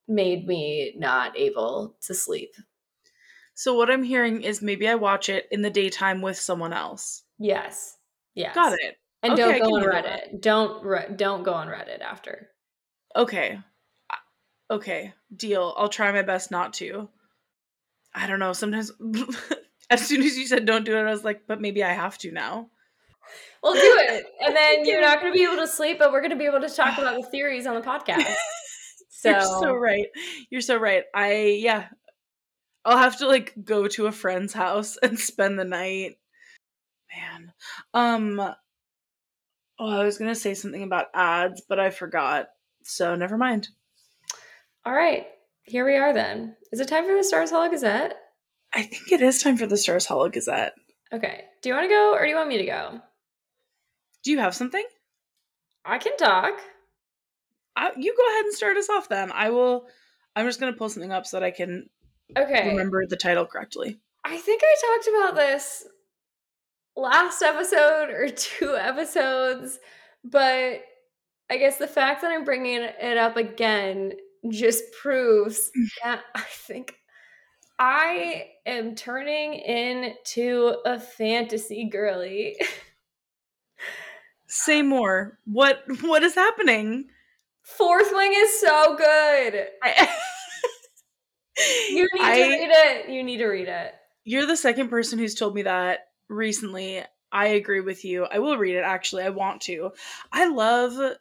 made 0.07 0.47
me 0.47 0.95
not 0.97 1.37
able 1.37 1.97
to 2.03 2.15
sleep. 2.15 2.55
so 3.55 3.75
what 3.75 3.91
I'm 3.91 4.03
hearing 4.05 4.43
is 4.43 4.63
maybe 4.63 4.89
I 4.89 4.95
watch 4.95 5.29
it 5.29 5.47
in 5.51 5.63
the 5.63 5.71
daytime 5.71 6.23
with 6.23 6.37
someone 6.39 6.73
else. 6.73 7.25
Yes. 7.39 7.97
Yes. 8.35 8.55
Got 8.55 8.75
it. 8.75 8.97
And 9.23 9.33
Okay, 9.33 9.59
don't 9.59 9.69
go 9.71 9.77
on 9.77 9.83
Reddit. 9.85 10.41
Don't 10.41 10.85
re- 10.85 11.09
don't 11.17 11.43
go 11.43 11.53
on 11.53 11.67
Reddit 11.69 12.01
after. 12.01 12.49
Okay. 13.17 13.59
Okay. 14.71 15.13
Deal. 15.35 15.75
I'll 15.77 15.89
try 15.89 16.13
my 16.13 16.23
best 16.23 16.51
not 16.53 16.73
to. 16.75 17.09
I 18.15 18.27
don't 18.29 18.39
know. 18.39 18.53
Sometimes 18.53 18.93
as 19.91 20.07
soon 20.07 20.23
as 20.23 20.37
you 20.37 20.47
said 20.47 20.67
don't 20.67 20.85
do 20.85 20.97
it, 20.97 21.03
I 21.03 21.11
was 21.11 21.25
like, 21.25 21.43
but 21.47 21.61
maybe 21.61 21.83
I 21.83 21.93
have 21.93 22.19
to 22.19 22.31
now. 22.33 22.69
We'll 23.63 23.75
do 23.75 23.81
it. 23.83 24.27
And 24.41 24.55
then 24.57 24.85
you're 24.85 25.01
not 25.01 25.21
going 25.21 25.33
to 25.33 25.37
be 25.37 25.45
able 25.45 25.57
to 25.57 25.67
sleep, 25.67 25.99
but 25.99 26.13
we're 26.13 26.21
going 26.21 26.31
to 26.31 26.37
be 26.37 26.47
able 26.47 26.61
to 26.61 26.69
talk 26.69 26.99
about 26.99 27.21
the 27.21 27.27
theories 27.29 27.67
on 27.67 27.75
the 27.75 27.81
podcast. 27.81 28.25
So, 29.11 29.31
You're 29.31 29.41
so 29.41 29.75
right. 29.75 30.07
You're 30.49 30.61
so 30.61 30.77
right. 30.77 31.03
I 31.13 31.59
yeah. 31.61 31.87
I'll 32.85 32.99
have 32.99 33.19
to 33.19 33.27
like 33.27 33.53
go 33.65 33.89
to 33.89 34.07
a 34.07 34.13
friend's 34.13 34.53
house 34.53 34.97
and 35.03 35.19
spend 35.19 35.59
the 35.59 35.65
night. 35.65 36.19
Man. 37.13 37.53
Um 37.95 38.39
Oh, 39.81 39.89
I 39.89 40.05
was 40.05 40.19
going 40.19 40.31
to 40.31 40.39
say 40.39 40.55
something 40.55 40.85
about 40.85 41.07
ads, 41.15 41.63
but 41.69 41.81
I 41.81 41.91
forgot. 41.91 42.47
So 42.85 43.17
never 43.17 43.37
mind. 43.37 43.71
all 44.87 44.93
right. 44.95 45.27
Here 45.65 45.85
we 45.85 45.97
are 45.97 46.13
then. 46.13 46.55
Is 46.71 46.79
it 46.79 46.87
time 46.87 47.05
for 47.05 47.17
the 47.17 47.25
Stars 47.25 47.51
Hollow 47.51 47.69
Gazette? 47.69 48.15
I 48.75 48.83
think 48.83 49.13
it 49.13 49.23
is 49.23 49.43
time 49.43 49.57
for 49.57 49.67
the 49.67 49.77
Stars 49.77 50.07
Hollow 50.07 50.29
Gazette. 50.29 50.75
Okay. 51.13 51.45
Do 51.63 51.69
you 51.69 51.75
want 51.75 51.85
to 51.87 51.95
go 51.95 52.15
or 52.15 52.23
do 52.23 52.29
you 52.29 52.37
want 52.37 52.49
me 52.49 52.59
to 52.59 52.67
go? 52.67 53.01
Do 54.25 54.31
you 54.31 54.39
have 54.39 54.55
something? 54.55 54.85
I 55.85 55.99
can 55.99 56.17
talk. 56.17 56.55
I, 57.77 57.93
you 57.97 58.15
go 58.17 58.27
ahead 58.35 58.45
and 58.45 58.55
start 58.55 58.77
us 58.77 58.91
off 58.91 59.09
then. 59.09 59.31
I 59.33 59.51
will 59.51 59.87
I'm 60.37 60.47
just 60.47 60.61
going 60.61 60.73
to 60.73 60.79
pull 60.79 60.89
something 60.89 61.13
up 61.13 61.27
so 61.27 61.39
that 61.41 61.47
I 61.47 61.51
can 61.51 61.89
Okay. 62.37 62.69
remember 62.69 63.07
the 63.07 63.17
title 63.17 63.47
correctly. 63.47 63.99
I 64.25 64.37
think 64.37 64.63
I 64.63 64.97
talked 64.97 65.09
about 65.17 65.37
this 65.37 65.87
last 66.97 67.41
episode 67.43 68.11
or 68.11 68.29
two 68.37 68.77
episodes, 68.77 69.79
but 70.25 70.83
I 71.51 71.57
guess 71.57 71.79
the 71.79 71.87
fact 71.87 72.21
that 72.23 72.31
I'm 72.31 72.45
bringing 72.45 72.83
it 72.83 73.17
up 73.17 73.37
again 73.37 74.13
just 74.51 74.85
proves 75.01 75.71
that 76.05 76.21
I 76.35 76.45
think 76.67 76.95
I 77.79 78.47
am 78.67 78.95
turning 78.95 79.55
into 79.55 80.77
a 80.85 80.99
fantasy 80.99 81.89
girly. 81.89 82.57
Say 84.47 84.83
more. 84.83 85.39
What 85.45 85.83
what 86.01 86.23
is 86.23 86.35
happening? 86.35 87.09
Fourth 87.63 88.11
Wing 88.15 88.33
is 88.35 88.61
so 88.61 88.97
good. 88.97 89.67
I, 89.83 90.09
You 91.91 92.07
need 92.15 92.23
I- 92.23 92.37
to 92.37 92.43
read 92.49 92.71
it. 92.71 93.09
You 93.11 93.23
need 93.23 93.39
to 93.39 93.47
read 93.47 93.69
it. 93.69 93.95
You're 94.25 94.47
the 94.47 94.57
second 94.57 94.89
person 94.89 95.19
who's 95.19 95.35
told 95.35 95.55
me 95.55 95.63
that 95.63 96.09
recently. 96.29 97.03
I 97.33 97.49
agree 97.49 97.81
with 97.81 98.05
you. 98.05 98.25
I 98.25 98.39
will 98.39 98.57
read 98.57 98.75
it 98.77 98.85
actually. 98.85 99.23
I 99.23 99.31
want 99.31 99.61
to. 99.63 99.91
I 100.33 100.49
love 100.49 101.17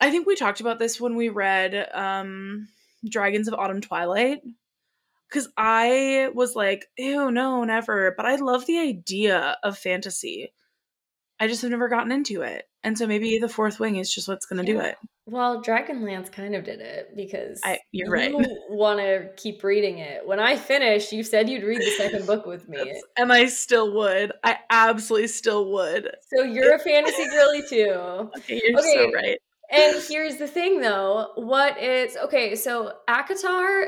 I 0.00 0.10
think 0.10 0.26
we 0.26 0.36
talked 0.36 0.60
about 0.60 0.78
this 0.78 1.00
when 1.00 1.16
we 1.16 1.28
read 1.30 1.88
um 1.94 2.68
Dragons 3.08 3.48
of 3.48 3.54
Autumn 3.54 3.80
Twilight 3.80 4.42
cuz 5.34 5.48
I 5.56 6.30
was 6.34 6.54
like, 6.54 6.86
"Ew, 6.96 7.30
no, 7.30 7.64
never." 7.64 8.14
But 8.16 8.26
I 8.26 8.36
love 8.36 8.64
the 8.66 8.78
idea 8.78 9.56
of 9.62 9.76
fantasy. 9.76 10.52
I 11.40 11.48
just 11.48 11.62
have 11.62 11.70
never 11.72 11.88
gotten 11.88 12.12
into 12.12 12.42
it. 12.42 12.68
And 12.84 12.96
so 12.96 13.06
maybe 13.08 13.38
the 13.38 13.48
fourth 13.48 13.80
wing 13.80 13.96
is 13.96 14.14
just 14.14 14.28
what's 14.28 14.46
going 14.46 14.64
to 14.64 14.72
do 14.72 14.78
it. 14.78 14.96
Well, 15.26 15.62
Dragonlance 15.62 16.30
kind 16.30 16.54
of 16.54 16.64
did 16.64 16.80
it 16.80 17.16
because 17.16 17.60
I- 17.64 17.80
you're 17.90 18.10
right. 18.10 18.30
You 18.30 18.46
want 18.70 19.00
to 19.00 19.30
keep 19.36 19.64
reading 19.64 19.98
it. 19.98 20.24
When 20.26 20.38
I 20.38 20.56
finished, 20.56 21.12
you 21.12 21.24
said 21.24 21.48
you'd 21.48 21.64
read 21.64 21.80
the 21.80 21.90
second 21.96 22.26
book 22.26 22.46
with 22.46 22.68
me. 22.68 22.76
That's- 22.76 23.02
and 23.18 23.32
I 23.32 23.46
still 23.46 23.92
would. 23.94 24.32
I 24.44 24.58
absolutely 24.70 25.26
still 25.28 25.72
would. 25.72 26.14
So 26.34 26.44
you're 26.44 26.74
a 26.74 26.78
fantasy 26.78 27.24
girly 27.30 27.62
too. 27.68 28.30
Okay, 28.38 28.60
you're 28.64 28.80
so 28.80 29.10
right. 29.12 29.38
And 29.70 29.96
here's 30.08 30.36
the 30.36 30.46
thing 30.46 30.80
though, 30.80 31.32
what 31.34 31.82
is 31.82 32.16
okay, 32.18 32.54
so 32.54 32.92
ACOTAR 33.08 33.86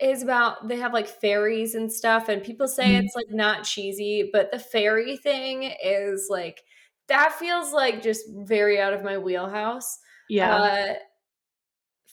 is 0.00 0.22
about 0.22 0.68
they 0.68 0.76
have 0.76 0.92
like 0.92 1.06
fairies 1.08 1.74
and 1.74 1.92
stuff 1.92 2.28
and 2.28 2.42
people 2.42 2.66
say 2.68 2.96
Mhm. 2.96 3.04
it's 3.04 3.14
like 3.14 3.30
not 3.30 3.64
cheesy, 3.64 4.30
but 4.32 4.50
the 4.52 4.58
fairy 4.58 5.16
thing 5.16 5.64
is 5.82 6.26
like 6.30 6.62
that 7.08 7.34
feels 7.34 7.72
like 7.72 8.02
just 8.02 8.24
very 8.30 8.80
out 8.80 8.92
of 8.94 9.04
my 9.04 9.18
wheelhouse. 9.18 9.98
Yeah. 10.28 10.54
Uh, 10.56 10.94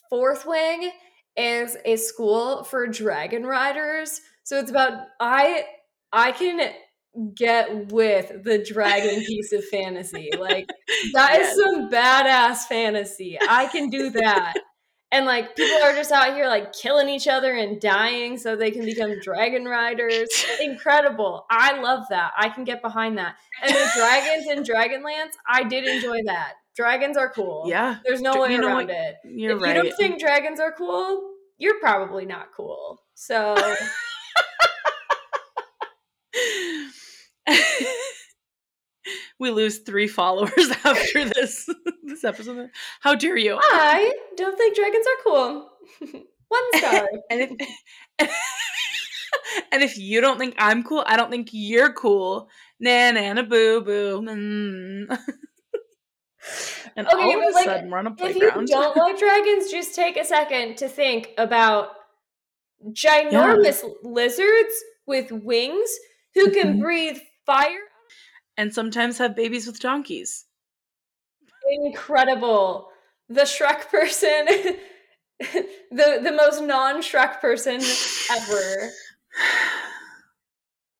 Fourth 0.09 0.45
Wing 0.45 0.91
is 1.37 1.77
a 1.85 1.95
school 1.95 2.63
for 2.63 2.87
dragon 2.87 3.43
riders. 3.45 4.21
So 4.43 4.59
it's 4.59 4.69
about 4.71 5.07
I 5.19 5.65
I 6.11 6.31
can 6.33 6.73
get 7.35 7.91
with 7.91 8.43
the 8.43 8.63
dragon 8.63 9.21
piece 9.27 9.51
of 9.53 9.65
fantasy. 9.69 10.35
Like 10.37 10.67
that 11.13 11.39
is 11.39 11.47
Yes. 11.47 11.55
some 11.55 11.89
badass 11.89 12.67
fantasy. 12.67 13.39
I 13.47 13.67
can 13.67 13.89
do 13.89 14.09
that. 14.11 14.57
And 15.11 15.25
like 15.25 15.55
people 15.55 15.77
are 15.83 15.93
just 15.93 16.11
out 16.11 16.33
here 16.33 16.47
like 16.47 16.71
killing 16.73 17.09
each 17.09 17.27
other 17.27 17.53
and 17.53 17.81
dying 17.81 18.37
so 18.37 18.55
they 18.55 18.71
can 18.71 18.85
become 18.85 19.19
dragon 19.21 19.65
riders. 19.65 20.29
Incredible. 20.61 21.45
I 21.49 21.81
love 21.81 22.05
that. 22.09 22.31
I 22.37 22.47
can 22.49 22.63
get 22.63 22.81
behind 22.81 23.17
that. 23.17 23.35
And 23.61 23.73
the 23.73 23.91
dragons 23.95 24.47
in 24.47 24.63
Dragonlance, 24.63 25.33
I 25.47 25.63
did 25.63 25.85
enjoy 25.85 26.23
that. 26.25 26.53
Dragons 26.75 27.17
are 27.17 27.29
cool. 27.29 27.65
yeah. 27.67 27.97
There's 28.05 28.21
no 28.21 28.41
way 28.41 28.53
you 28.53 28.61
know 28.61 28.67
around 28.67 28.87
what? 28.87 28.89
it. 28.89 29.15
You're 29.25 29.57
if 29.57 29.61
right. 29.61 29.75
you 29.75 29.83
don't 29.83 29.97
think 29.97 30.19
dragons 30.19 30.61
are 30.61 30.71
cool, 30.71 31.31
you're 31.57 31.79
probably 31.79 32.25
not 32.25 32.47
cool. 32.55 33.01
So 33.13 33.55
we 39.41 39.49
lose 39.51 39.79
three 39.79 40.07
followers 40.07 40.69
after 40.85 41.25
this 41.27 41.67
this 42.03 42.23
episode. 42.23 42.69
How 43.01 43.15
dare 43.15 43.37
you? 43.37 43.57
I 43.59 44.13
don't 44.37 44.55
think 44.57 44.75
dragons 44.75 45.05
are 45.07 45.23
cool. 45.23 45.69
One 46.47 46.63
star. 46.75 47.07
and 47.29 47.41
if 48.19 48.31
and 49.71 49.83
if 49.83 49.97
you 49.97 50.21
don't 50.21 50.37
think 50.37 50.55
I'm 50.57 50.83
cool, 50.83 51.03
I 51.07 51.17
don't 51.17 51.31
think 51.31 51.49
you're 51.51 51.91
cool. 51.93 52.49
Na 52.79 53.11
na 53.11 53.33
na 53.33 53.41
boo 53.43 53.81
boo. 53.81 54.21
Mm. 54.21 55.17
and 56.95 57.07
Okay, 57.07 57.17
all 57.21 57.37
of 57.41 57.49
a 57.49 57.53
like, 57.53 57.65
sudden 57.65 57.89
we're 57.89 57.97
on 57.97 58.07
a 58.07 58.11
playground. 58.11 58.63
if 58.63 58.69
you 58.69 58.75
don't 58.75 58.95
like 58.97 59.17
dragons, 59.19 59.71
just 59.71 59.95
take 59.95 60.17
a 60.17 60.25
second 60.25 60.77
to 60.77 60.87
think 60.89 61.29
about 61.37 61.89
ginormous 62.89 63.83
lizards 64.03 64.73
with 65.05 65.31
wings 65.31 65.89
who 66.33 66.51
can 66.51 66.75
Mhm. 66.77 66.81
breathe 66.81 67.19
fire. 67.45 67.79
And 68.57 68.73
sometimes 68.73 69.17
have 69.17 69.35
babies 69.35 69.67
with 69.67 69.79
donkeys. 69.79 70.45
Incredible. 71.69 72.89
The 73.29 73.41
Shrek 73.41 73.89
person, 73.89 74.45
the 75.91 76.19
the 76.21 76.33
most 76.35 76.61
non-Shrek 76.61 77.39
person 77.39 77.79
ever, 78.31 78.89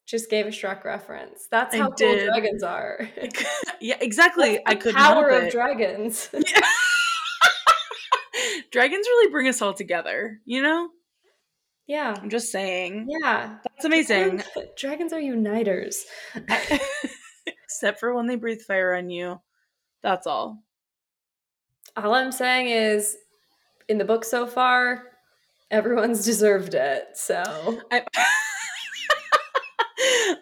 just 0.08 0.30
gave 0.30 0.46
a 0.46 0.50
Shrek 0.50 0.84
reference. 0.84 1.48
That's 1.50 1.74
I 1.76 1.80
how 1.80 1.88
cool 1.88 1.96
did. 1.96 2.28
dragons 2.28 2.64
are. 2.64 3.10
yeah, 3.82 3.98
exactly. 4.02 4.60
I 4.66 4.76
couldn't 4.76 4.98
power 4.98 5.30
of 5.30 5.44
it. 5.44 5.52
dragons. 5.52 6.30
Yeah. 6.46 6.62
Dragons 8.72 9.06
really 9.06 9.32
bring 9.32 9.48
us 9.50 9.62
all 9.62 9.74
together, 9.74 10.40
you 10.46 10.62
know? 10.62 10.90
yeah. 11.88 12.16
I'm 12.22 12.30
just 12.30 12.52
saying. 12.52 13.08
Yeah. 13.10 13.58
That's 13.64 13.84
amazing. 13.86 14.44
Dragons 14.78 15.12
are 15.12 15.20
uniters. 15.20 16.06
Except 17.72 18.00
for 18.02 18.14
when 18.14 18.28
they 18.28 18.36
breathe 18.36 18.62
fire 18.62 18.94
on 18.96 19.10
you. 19.10 19.40
That's 20.04 20.28
all. 20.28 20.62
All 21.96 22.14
I'm 22.14 22.32
saying 22.34 22.68
is, 22.68 23.18
in 23.88 23.98
the 23.98 24.04
book 24.06 24.26
so 24.26 24.46
far, 24.46 25.08
everyone's 25.72 26.26
deserved 26.26 26.74
it. 26.74 27.08
So 27.16 27.42
I- 27.92 28.06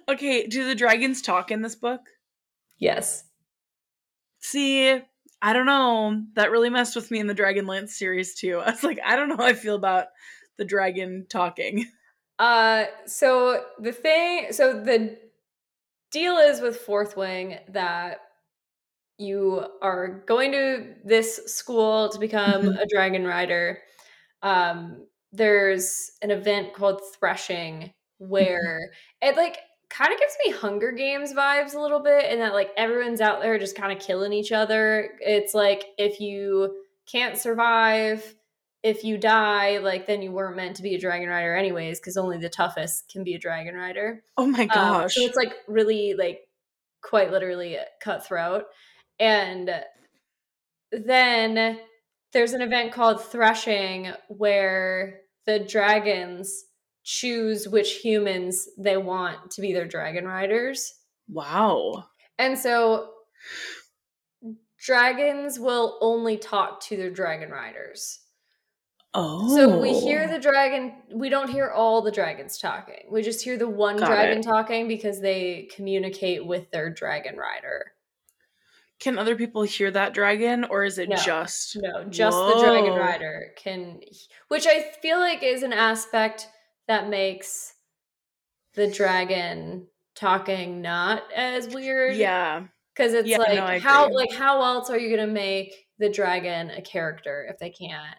okay, 0.09 0.47
do 0.47 0.65
the 0.65 0.75
dragons 0.75 1.21
talk 1.21 1.51
in 1.51 1.61
this 1.61 1.75
book? 1.75 2.01
yes, 2.79 3.25
See, 4.41 4.99
I 5.41 5.53
don't 5.53 5.65
know. 5.65 6.23
That 6.33 6.49
really 6.49 6.69
messed 6.69 6.95
with 6.95 7.11
me 7.11 7.19
in 7.19 7.27
the 7.27 7.35
Dragonlance 7.35 7.89
series 7.89 8.33
too. 8.35 8.59
I 8.65 8.71
was 8.71 8.83
like, 8.83 8.99
I 9.05 9.15
don't 9.15 9.29
know 9.29 9.37
how 9.37 9.43
I 9.43 9.53
feel 9.53 9.75
about 9.75 10.07
the 10.57 10.65
dragon 10.65 11.27
talking. 11.29 11.85
Uh, 12.39 12.85
so 13.05 13.65
the 13.79 13.91
thing, 13.91 14.51
so 14.51 14.81
the 14.81 15.17
deal 16.11 16.37
is 16.37 16.61
with 16.61 16.77
Fourth 16.77 17.17
Wing 17.17 17.59
that 17.69 18.19
you 19.17 19.65
are 19.81 20.23
going 20.27 20.51
to 20.53 20.95
this 21.05 21.37
school 21.47 22.09
to 22.09 22.19
become 22.19 22.67
Mhm. 22.67 22.77
a 22.79 22.85
dragon 22.93 23.25
rider. 23.25 23.81
Um, 24.43 25.07
there's 25.33 26.11
an 26.21 26.31
event 26.31 26.73
called 26.73 27.01
Threshing 27.19 27.93
where 28.19 28.91
it 29.21 29.37
like 29.37 29.59
kind 29.89 30.13
of 30.13 30.19
gives 30.19 30.37
me 30.45 30.53
Hunger 30.53 30.91
Games 30.93 31.33
vibes 31.33 31.75
a 31.75 31.81
little 31.81 31.99
bit, 32.01 32.25
and 32.25 32.41
that 32.41 32.53
like 32.53 32.71
everyone's 32.77 33.21
out 33.21 33.41
there 33.41 33.59
just 33.59 33.75
kind 33.77 33.91
of 33.93 33.99
killing 34.05 34.33
each 34.33 34.51
other. 34.53 35.17
It's 35.21 35.53
like 35.55 35.85
if 35.97 36.19
you 36.21 36.83
can't 37.07 37.37
survive 37.37 38.35
if 38.83 39.03
you 39.03 39.17
die, 39.17 39.79
like 39.79 40.07
then 40.07 40.21
you 40.21 40.31
weren't 40.31 40.55
meant 40.55 40.77
to 40.77 40.83
be 40.83 40.95
a 40.95 40.99
dragon 40.99 41.29
rider 41.29 41.55
anyways, 41.55 41.99
because 41.99 42.17
only 42.17 42.37
the 42.37 42.49
toughest 42.49 43.09
can 43.09 43.23
be 43.23 43.33
a 43.35 43.39
dragon 43.39 43.75
rider. 43.75 44.23
Oh 44.37 44.45
my 44.45 44.61
Um, 44.63 44.67
gosh. 44.67 45.15
so 45.15 45.21
it's 45.21 45.35
like 45.35 45.53
really 45.67 46.13
like 46.13 46.41
quite 47.01 47.31
literally 47.31 47.77
cutthroat. 48.01 48.65
And 49.19 49.69
then 50.91 51.79
there's 52.31 52.53
an 52.53 52.61
event 52.61 52.93
called 52.93 53.23
Threshing 53.23 54.11
where 54.27 55.21
the 55.45 55.59
dragons 55.59 56.63
choose 57.03 57.67
which 57.67 57.97
humans 57.97 58.67
they 58.77 58.97
want 58.97 59.51
to 59.51 59.61
be 59.61 59.73
their 59.73 59.87
dragon 59.87 60.25
riders. 60.25 60.93
wow. 61.27 62.05
And 62.37 62.57
so 62.57 63.09
dragons 64.79 65.59
will 65.59 65.97
only 66.01 66.37
talk 66.37 66.81
to 66.81 66.97
their 66.97 67.09
dragon 67.09 67.49
riders. 67.49 68.19
Oh. 69.13 69.55
So 69.55 69.79
we 69.79 69.99
hear 69.99 70.27
oh. 70.29 70.33
the 70.33 70.39
dragon, 70.39 70.93
we 71.11 71.29
don't 71.29 71.49
hear 71.49 71.69
all 71.69 72.01
the 72.01 72.11
dragons 72.11 72.57
talking. 72.57 73.07
We 73.09 73.21
just 73.23 73.43
hear 73.43 73.57
the 73.57 73.67
one 73.67 73.97
Got 73.97 74.07
dragon 74.07 74.39
it. 74.39 74.43
talking 74.43 74.87
because 74.87 75.19
they 75.19 75.67
communicate 75.75 76.45
with 76.45 76.69
their 76.71 76.89
dragon 76.89 77.35
rider. 77.35 77.93
Can 78.99 79.17
other 79.17 79.35
people 79.35 79.63
hear 79.63 79.89
that 79.91 80.13
dragon 80.13 80.65
or 80.65 80.83
is 80.83 80.97
it 80.99 81.09
No. 81.09 81.15
just 81.15 81.77
No, 81.81 82.03
just 82.03 82.37
the 82.37 82.59
dragon 82.59 82.93
rider 82.93 83.53
can, 83.55 84.01
which 84.49 84.67
I 84.67 84.81
feel 85.01 85.19
like 85.19 85.41
is 85.41 85.63
an 85.63 85.73
aspect 85.73 86.49
that 86.87 87.09
makes 87.09 87.73
the 88.73 88.87
dragon 88.87 89.87
talking 90.15 90.81
not 90.81 91.23
as 91.33 91.73
weird. 91.73 92.15
Yeah. 92.17 92.65
because 92.93 93.13
it's 93.13 93.27
Yeah, 93.27 93.37
like 93.37 93.55
no, 93.55 93.79
how 93.79 94.11
like 94.11 94.33
how 94.33 94.61
else 94.61 94.89
are 94.89 94.99
you 94.99 95.09
gonna 95.15 95.31
make 95.31 95.87
the 95.97 96.09
dragon 96.09 96.69
a 96.69 96.81
character 96.81 97.47
if 97.49 97.57
they 97.57 97.69
can't? 97.69 98.17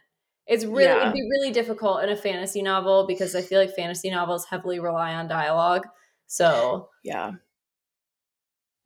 It's 0.51 0.65
really 0.65 0.85
Yeah. 0.85 1.01
it'd 1.03 1.13
be 1.15 1.23
really 1.31 1.53
difficult 1.53 2.03
in 2.03 2.11
a 2.11 2.17
fantasy 2.17 2.61
novel 2.61 3.07
because 3.07 3.35
I 3.37 3.41
feel 3.43 3.61
like 3.61 3.75
fantasy 3.75 4.11
novels 4.11 4.45
heavily 4.47 4.81
rely 4.81 5.15
on 5.15 5.29
dialogue. 5.29 5.87
So 6.27 6.91
Yeah. 7.05 7.33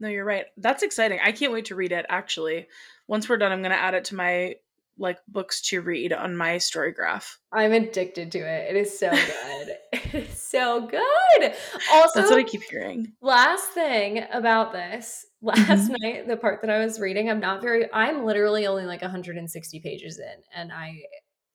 No, 0.00 0.08
you're 0.08 0.24
right. 0.24 0.46
That's 0.56 0.82
exciting. 0.82 1.20
I 1.24 1.32
can't 1.32 1.52
wait 1.52 1.66
to 1.66 1.74
read 1.74 1.92
it 1.92 2.04
actually. 2.08 2.68
Once 3.08 3.28
we're 3.28 3.38
done, 3.38 3.52
I'm 3.52 3.60
going 3.62 3.70
to 3.72 3.78
add 3.78 3.94
it 3.94 4.04
to 4.06 4.14
my 4.14 4.56
like 4.98 5.18
books 5.26 5.60
to 5.70 5.80
read 5.80 6.12
on 6.12 6.36
my 6.36 6.56
StoryGraph. 6.56 7.36
I'm 7.52 7.72
addicted 7.72 8.30
to 8.32 8.38
it. 8.38 8.74
It 8.74 8.76
is 8.76 8.96
so 8.98 9.10
good. 9.10 9.76
it 9.92 10.14
is 10.14 10.40
so 10.42 10.86
good. 10.86 11.52
Also, 11.92 12.20
That's 12.20 12.30
what 12.30 12.38
I 12.38 12.44
keep 12.44 12.62
hearing. 12.70 13.12
last 13.20 13.70
thing 13.70 14.24
about 14.32 14.72
this 14.72 15.26
last 15.42 15.90
Mhm. 15.90 15.96
night 16.00 16.26
the 16.28 16.36
part 16.38 16.60
that 16.62 16.70
i 16.70 16.78
was 16.82 16.98
reading 16.98 17.28
i'm 17.28 17.38
not 17.38 17.60
very 17.60 17.86
i'm 17.92 18.24
literally 18.24 18.66
only 18.66 18.86
like 18.86 19.02
160 19.02 19.78
pages 19.80 20.18
in 20.18 20.42
and 20.54 20.72
i 20.72 21.02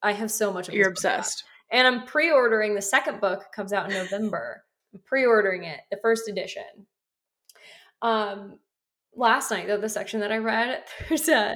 i 0.04 0.12
have 0.12 0.32
so 0.32 0.52
much 0.52 0.68
of 0.68 0.74
You're 0.74 0.89
obsessed. 0.89 1.43
and 1.72 1.88
i'm 1.88 2.06
pre-ordering 2.06 2.76
the 2.76 2.82
second 2.82 3.20
book 3.22 3.45
comes 3.56 3.74
out 3.74 3.89
in 3.89 3.93
november. 3.97 4.64
I'm 4.93 5.02
pre-ordering 5.06 5.66
it 5.66 5.82
the 5.91 6.00
first 6.02 6.28
edition. 6.28 6.64
Um 8.02 8.60
last 9.16 9.52
night 9.52 9.68
though 9.68 9.78
the 9.78 9.89
section 9.89 10.20
that 10.22 10.32
i 10.32 10.38
read 10.38 10.84
there's 11.10 11.28
a 11.28 11.56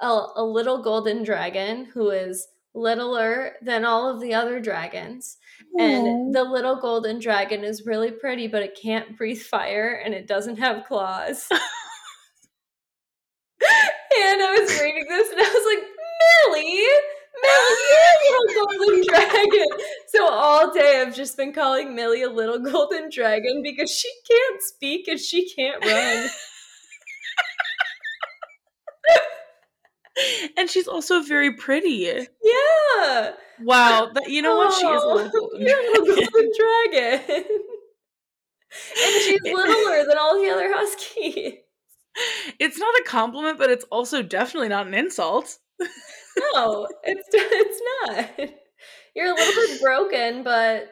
a, 0.00 0.26
a 0.36 0.44
little 0.44 0.82
golden 0.82 1.22
dragon 1.24 1.86
who 1.86 2.10
is 2.10 2.46
littler 2.74 3.52
than 3.62 3.84
all 3.84 4.08
of 4.08 4.20
the 4.20 4.34
other 4.34 4.60
dragons. 4.60 5.36
And 5.78 6.34
the 6.34 6.44
little 6.44 6.76
golden 6.76 7.18
dragon 7.18 7.64
is 7.64 7.86
really 7.86 8.10
pretty, 8.10 8.46
but 8.46 8.62
it 8.62 8.78
can't 8.80 9.16
breathe 9.16 9.40
fire 9.40 10.00
and 10.04 10.14
it 10.14 10.26
doesn't 10.26 10.58
have 10.58 10.86
claws. 10.86 11.46
and 11.50 11.60
I 13.60 14.58
was 14.60 14.80
reading 14.80 15.06
this 15.08 15.30
and 15.30 15.40
I 15.40 15.44
was 15.44 15.76
like, 15.76 15.84
Millie, 16.52 16.86
Millie, 17.42 18.28
a 18.30 18.40
little 18.48 18.66
golden 18.78 19.02
dragon. 19.08 19.66
So 20.08 20.28
all 20.28 20.72
day 20.72 21.00
I've 21.00 21.14
just 21.14 21.36
been 21.36 21.52
calling 21.52 21.94
Millie 21.94 22.22
a 22.22 22.30
little 22.30 22.58
golden 22.58 23.10
dragon 23.10 23.62
because 23.62 23.90
she 23.90 24.10
can't 24.28 24.62
speak 24.62 25.08
and 25.08 25.18
she 25.20 25.48
can't 25.50 25.84
run. 25.84 26.28
and 30.56 30.68
she's 30.68 30.88
also 30.88 31.22
very 31.22 31.54
pretty. 31.54 32.26
Yeah. 32.42 33.32
Wow, 33.60 34.10
that 34.14 34.28
you 34.28 34.42
know 34.42 34.56
what? 34.56 34.72
She 34.72 34.86
is 34.86 35.02
a 35.02 35.06
little 35.08 35.30
golden 35.30 35.60
You're 35.62 35.80
a 35.80 35.96
golden 35.96 36.52
dragon. 36.56 37.44
and 39.04 39.22
she's 39.22 39.40
littler 39.44 40.06
than 40.06 40.18
all 40.18 40.40
the 40.40 40.48
other 40.50 40.72
huskies. 40.74 41.54
It's 42.58 42.78
not 42.78 42.94
a 42.96 43.04
compliment, 43.06 43.58
but 43.58 43.70
it's 43.70 43.84
also 43.90 44.22
definitely 44.22 44.68
not 44.68 44.86
an 44.86 44.94
insult. 44.94 45.58
No, 46.54 46.88
it's 47.04 47.28
it's 47.32 47.82
not. 48.06 48.50
You're 49.14 49.32
a 49.32 49.34
little 49.34 49.54
bit 49.66 49.80
broken, 49.82 50.42
but 50.42 50.90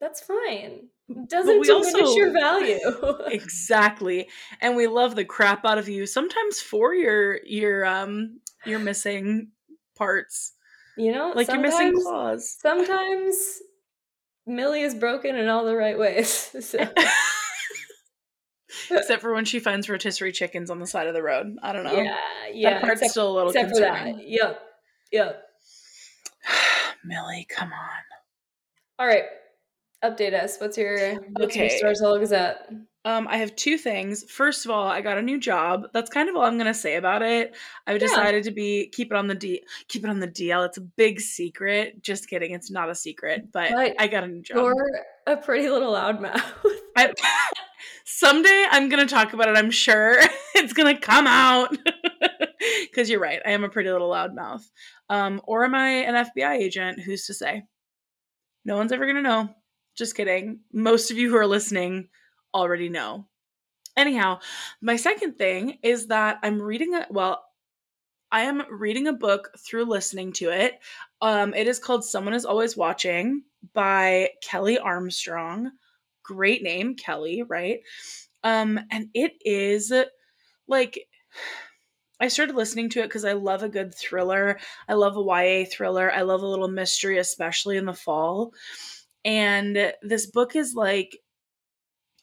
that's 0.00 0.20
fine. 0.20 0.88
It 1.08 1.28
doesn't 1.28 1.62
diminish 1.62 1.94
also- 1.94 2.14
your 2.16 2.32
value. 2.32 2.78
exactly. 3.26 4.28
And 4.60 4.76
we 4.76 4.86
love 4.86 5.16
the 5.16 5.24
crap 5.24 5.64
out 5.64 5.78
of 5.78 5.88
you 5.88 6.06
sometimes 6.06 6.60
for 6.60 6.94
your 6.94 7.40
your 7.44 7.84
um 7.84 8.40
your 8.64 8.78
missing 8.78 9.48
parts. 9.96 10.52
you 10.96 11.12
know, 11.12 11.32
Like 11.34 11.48
you're 11.48 11.60
missing 11.60 11.94
claws. 12.02 12.56
Sometimes 12.60 13.36
Millie 14.46 14.82
is 14.82 14.94
broken 14.94 15.36
in 15.36 15.48
all 15.48 15.64
the 15.64 15.76
right 15.76 15.98
ways. 15.98 16.54
So, 16.60 16.78
Except 18.90 19.22
for 19.22 19.32
when 19.32 19.44
she 19.44 19.58
finds 19.60 19.88
rotisserie 19.88 20.32
chickens 20.32 20.70
on 20.70 20.78
the 20.78 20.86
side 20.86 21.06
of 21.06 21.14
the 21.14 21.22
road. 21.22 21.56
I 21.62 21.72
don't 21.72 21.84
know. 21.84 21.94
yeah, 21.96 22.16
yeah. 22.52 22.70
that 22.74 22.82
part's 22.82 23.00
except 23.00 23.12
still 23.12 23.32
a 23.32 23.34
little 23.34 23.50
except 23.50 23.70
for 23.70 23.74
concerning. 23.82 24.16
that. 24.18 24.28
Yep, 24.28 24.60
yep. 25.12 25.42
Millie, 27.04 27.46
come 27.48 27.68
on. 27.72 28.00
All 28.98 29.06
right, 29.06 29.24
update 30.04 30.34
us. 30.34 30.58
What's 30.58 30.76
your 30.76 31.14
what's 31.34 31.56
your 31.56 31.64
Okay. 31.66 31.78
Stars 31.78 32.00
Hollow 32.00 32.18
Gazette? 32.18 32.68
Um, 33.06 33.26
I 33.28 33.38
have 33.38 33.56
two 33.56 33.78
things. 33.78 34.30
First 34.30 34.66
of 34.66 34.70
all, 34.70 34.86
I 34.86 35.00
got 35.00 35.16
a 35.16 35.22
new 35.22 35.40
job. 35.40 35.86
That's 35.94 36.10
kind 36.10 36.28
of 36.28 36.36
all 36.36 36.42
I'm 36.42 36.58
gonna 36.58 36.74
say 36.74 36.96
about 36.96 37.22
it. 37.22 37.56
I've 37.86 37.94
Yeah. 37.94 38.06
decided 38.08 38.44
to 38.44 38.50
be 38.50 38.88
keep 38.88 39.10
it 39.10 39.16
on 39.16 39.26
the 39.26 39.34
D 39.34 39.62
keep 39.88 40.04
it 40.04 40.10
on 40.10 40.20
the 40.20 40.28
DL. 40.28 40.64
It's 40.66 40.76
a 40.76 40.82
big 40.82 41.18
secret. 41.20 42.02
Just 42.02 42.28
kidding, 42.28 42.52
it's 42.52 42.70
not 42.70 42.90
a 42.90 42.94
secret, 42.94 43.50
but, 43.52 43.70
But 43.72 43.94
I 43.98 44.06
got 44.06 44.24
a 44.24 44.26
new 44.26 44.42
job. 44.42 44.56
You're 44.58 45.04
a 45.26 45.36
pretty 45.38 45.70
little 45.70 45.92
loudmouth. 45.94 46.42
I, 46.94 47.14
someday 48.04 48.66
I'm 48.70 48.90
gonna 48.90 49.06
talk 49.06 49.32
about 49.32 49.48
it. 49.48 49.56
I'm 49.56 49.70
sure 49.70 50.16
it's 50.54 50.74
gonna 50.74 50.98
come 50.98 51.26
out 51.26 51.74
because 52.82 53.08
you're 53.08 53.20
right. 53.20 53.40
I 53.46 53.52
am 53.52 53.64
a 53.64 53.70
pretty 53.70 53.90
little 53.90 54.10
loudmouth. 54.10 54.68
Um, 55.08 55.40
or 55.44 55.64
am 55.64 55.74
I 55.74 55.88
an 55.88 56.26
FBI 56.26 56.58
agent? 56.58 57.00
Who's 57.00 57.24
to 57.26 57.34
say? 57.34 57.64
No 58.66 58.76
one's 58.76 58.92
ever 58.92 59.06
gonna 59.06 59.22
know. 59.22 59.48
Just 59.96 60.14
kidding. 60.14 60.60
Most 60.70 61.10
of 61.10 61.16
you 61.16 61.30
who 61.30 61.36
are 61.36 61.46
listening 61.46 62.08
already 62.54 62.88
know. 62.88 63.26
Anyhow, 63.96 64.40
my 64.80 64.96
second 64.96 65.36
thing 65.36 65.78
is 65.82 66.06
that 66.08 66.38
I'm 66.42 66.60
reading 66.60 66.94
a 66.94 67.06
well. 67.10 67.44
I 68.32 68.42
am 68.42 68.62
reading 68.70 69.08
a 69.08 69.12
book 69.12 69.50
through 69.58 69.86
listening 69.86 70.32
to 70.34 70.50
it. 70.50 70.78
Um, 71.20 71.52
it 71.52 71.66
is 71.66 71.80
called 71.80 72.04
Someone 72.04 72.32
is 72.32 72.44
Always 72.44 72.76
Watching 72.76 73.42
by 73.74 74.30
Kelley 74.40 74.78
Armstrong 74.78 75.72
great 76.30 76.62
name, 76.62 76.94
Kelly, 76.94 77.42
right? 77.42 77.80
Um, 78.44 78.78
and 78.90 79.08
it 79.14 79.32
is 79.44 79.92
like 80.68 81.06
I 82.20 82.28
started 82.28 82.54
listening 82.54 82.90
to 82.90 83.00
it 83.00 83.04
because 83.04 83.24
I 83.24 83.32
love 83.32 83.62
a 83.62 83.68
good 83.68 83.94
thriller. 83.94 84.60
I 84.88 84.94
love 84.94 85.16
a 85.16 85.20
YA 85.20 85.64
thriller. 85.70 86.12
I 86.12 86.22
love 86.22 86.42
a 86.42 86.46
little 86.46 86.68
mystery, 86.68 87.18
especially 87.18 87.78
in 87.78 87.86
the 87.86 87.94
fall. 87.94 88.52
And 89.24 89.92
this 90.02 90.26
book 90.26 90.54
is 90.54 90.74
like 90.74 91.18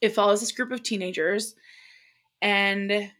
it 0.02 0.10
follows 0.10 0.40
this 0.40 0.52
group 0.52 0.72
of 0.72 0.84
teenagers 0.84 1.56
and 2.42 3.12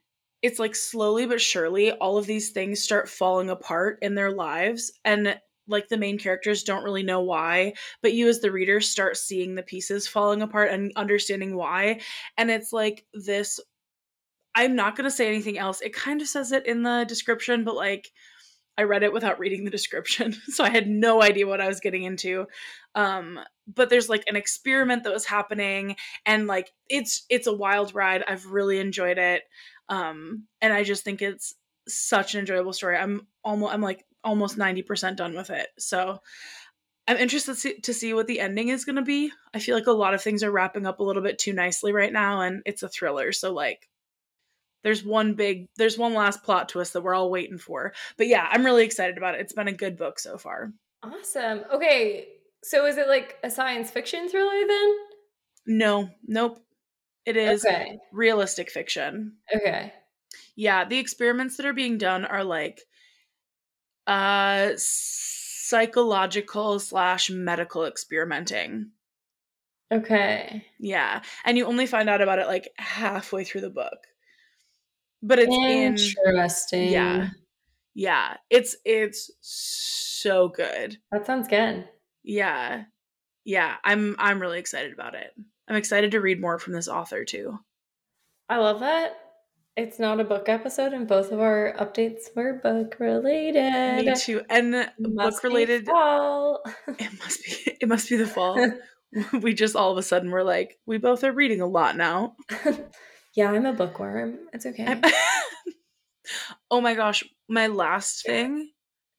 it's 0.42 0.60
like 0.60 0.76
slowly 0.76 1.26
but 1.26 1.42
surely 1.42 1.92
all 1.92 2.18
of 2.18 2.26
these 2.26 2.52
things 2.52 2.82
start 2.82 3.10
falling 3.10 3.50
apart 3.50 4.00
in 4.02 4.16
their 4.16 4.32
lives 4.32 4.92
and 5.04 5.40
like 5.68 5.90
the 5.90 5.98
main 5.98 6.18
characters 6.18 6.64
don't 6.64 6.84
really 6.84 7.04
know 7.04 7.22
why 7.22 7.74
but 8.02 8.14
you 8.14 8.28
as 8.28 8.40
the 8.40 8.52
reader 8.52 8.80
start 8.80 9.18
seeing 9.18 9.56
the 9.56 9.64
pieces 9.64 10.08
falling 10.08 10.42
apart 10.42 10.72
and 10.72 10.92
understanding 10.96 11.56
why 11.56 12.00
and 12.38 12.52
it's 12.52 12.72
like 12.72 13.06
this 13.14 13.60
i'm 14.56 14.76
not 14.76 14.96
going 14.96 15.06
to 15.06 15.16
say 15.16 15.28
anything 15.28 15.58
else. 15.58 15.82
It 15.82 15.94
kind 15.94 16.22
of 16.22 16.28
says 16.28 16.52
it 16.52 16.66
in 16.66 16.84
the 16.84 17.06
description 17.08 17.64
but 17.64 17.76
like 17.76 18.12
i 18.78 18.84
read 18.84 19.04
it 19.04 19.14
without 19.14 19.40
reading 19.40 19.64
the 19.64 19.72
description 19.72 20.34
so 20.50 20.64
i 20.64 20.70
had 20.70 20.88
no 20.88 21.22
idea 21.22 21.48
what 21.48 21.62
i 21.62 21.68
was 21.68 21.80
getting 21.80 22.04
into. 22.04 22.46
Um 22.96 23.40
but 23.68 23.90
there's 23.90 24.10
like 24.10 24.24
an 24.28 24.36
experiment 24.36 25.04
that 25.04 25.14
was 25.14 25.26
happening 25.26 25.96
and 26.26 26.48
like 26.48 26.72
it's 26.90 27.26
it's 27.30 27.48
a 27.48 27.54
wild 27.54 27.94
ride. 27.94 28.24
I've 28.28 28.46
really 28.46 28.80
enjoyed 28.80 29.18
it. 29.18 29.44
Um 29.90 30.46
and 30.62 30.74
i 30.74 30.84
just 30.84 31.04
think 31.04 31.22
it's 31.22 31.56
such 31.88 32.34
an 32.34 32.42
enjoyable 32.42 32.74
story. 32.74 32.98
I'm 32.98 33.28
almost 33.44 33.74
i'm 33.74 33.82
like 33.82 34.06
almost 34.24 34.58
90% 34.58 35.16
done 35.16 35.36
with 35.36 35.50
it. 35.50 35.68
So 35.78 36.20
i'm 37.08 37.18
interested 37.18 37.84
to 37.84 37.94
see 37.94 38.14
what 38.14 38.28
the 38.28 38.40
ending 38.40 38.70
is 38.70 38.86
going 38.86 38.98
to 38.98 39.02
be. 39.02 39.32
I 39.54 39.60
feel 39.60 39.76
like 39.76 39.88
a 39.88 39.92
lot 39.92 40.14
of 40.14 40.22
things 40.22 40.44
are 40.44 40.52
wrapping 40.52 40.86
up 40.86 41.00
a 41.00 41.04
little 41.04 41.24
bit 41.24 41.40
too 41.40 41.54
nicely 41.54 41.94
right 41.94 42.12
now 42.12 42.42
and 42.42 42.62
it's 42.66 42.84
a 42.84 42.90
thriller 42.90 43.32
so 43.32 43.54
like 43.54 43.88
there's 44.84 45.04
one 45.04 45.34
big 45.34 45.68
there's 45.78 45.98
one 45.98 46.14
last 46.14 46.44
plot 46.44 46.70
twist 46.70 46.94
that 46.94 47.02
we're 47.02 47.14
all 47.16 47.30
waiting 47.32 47.58
for 47.58 47.94
but 48.18 48.28
yeah 48.28 48.48
i'm 48.52 48.66
really 48.66 48.84
excited 48.86 49.18
about 49.18 49.36
it 49.36 49.42
it's 49.42 49.54
been 49.54 49.68
a 49.68 49.74
good 49.74 49.98
book 49.98 50.20
so 50.20 50.38
far 50.38 50.72
awesome. 51.04 51.64
Okay. 51.72 52.28
So 52.64 52.86
is 52.88 52.98
it 52.98 53.08
like 53.08 53.38
a 53.44 53.50
science 53.52 53.92
fiction 53.92 54.28
thriller 54.30 54.68
then? 54.68 54.96
no 55.68 56.10
nope 56.26 56.60
it 57.26 57.38
is 57.38 57.66
Okay. 57.66 57.98
realistic 58.12 58.72
fiction 58.72 59.34
Okay. 59.56 59.94
yeah 60.56 60.86
the 60.86 60.98
experiments 60.98 61.58
that 61.58 61.66
are 61.66 61.74
being 61.74 61.98
done 61.98 62.24
are 62.26 62.44
like 62.44 62.82
uh 64.08 64.72
psychological 65.68 66.80
slash 66.80 67.30
medical 67.30 67.86
experimenting 67.86 68.92
Okay. 69.92 70.66
yeah 70.80 71.22
and 71.46 71.58
you 71.58 71.66
only 71.66 71.86
find 71.86 72.10
out 72.10 72.22
about 72.22 72.40
it 72.40 72.48
like 72.48 72.70
halfway 72.78 73.44
through 73.44 73.62
the 73.62 73.70
book 73.70 74.08
but 75.24 75.40
it's 75.40 75.54
in 75.54 75.96
Interesting. 75.96 76.90
yeah 76.92 77.30
yeah 77.96 78.38
it's 78.50 78.76
it's 78.86 79.32
so 79.42 80.50
good 80.50 80.98
That 81.12 81.26
sounds 81.26 81.48
good. 81.48 81.88
yeah 82.24 82.84
yeah 83.46 83.76
i'm 83.84 84.16
i'm 84.20 84.40
really 84.42 84.60
excited 84.60 84.94
about 84.94 85.16
it 85.16 85.32
i'm 85.68 85.76
excited 85.76 86.12
to 86.12 86.22
read 86.22 86.40
more 86.42 86.60
from 86.60 86.74
this 86.74 86.88
author 86.88 87.24
too 87.26 87.58
I 88.50 88.60
love 88.60 88.80
that. 88.80 89.12
It's 89.76 90.00
not 90.00 90.22
a 90.22 90.24
book 90.24 90.48
episode, 90.48 90.94
and 90.94 91.06
both 91.06 91.34
of 91.34 91.42
our 91.42 91.74
updates 91.78 92.34
were 92.34 92.62
book 92.64 92.96
related. 92.98 94.06
me 94.06 94.16
too 94.16 94.42
and 94.50 94.90
book 94.98 95.44
related 95.44 95.86
fall. 95.86 96.64
it 96.88 97.12
must 97.20 97.44
be 97.44 97.78
it 97.82 97.90
must 97.90 98.08
be 98.10 98.16
the 98.16 98.26
fall 98.26 98.72
we 99.42 99.54
just 99.54 99.76
all 99.76 99.92
of 99.92 99.98
a 99.98 100.02
sudden 100.02 100.32
were 100.32 100.44
like, 100.46 100.80
we 100.86 100.98
both 100.98 101.26
are 101.26 101.32
reading 101.34 101.60
a 101.60 101.68
lot 101.68 101.98
now. 101.98 102.36
yeah, 103.38 103.52
I'm 103.52 103.66
a 103.66 103.72
bookworm. 103.72 104.40
It's 104.52 104.66
okay. 104.66 105.02
Oh 106.70 106.82
my 106.82 106.96
gosh, 106.96 107.24
my 107.48 107.68
last 107.68 108.26
thing, 108.26 108.72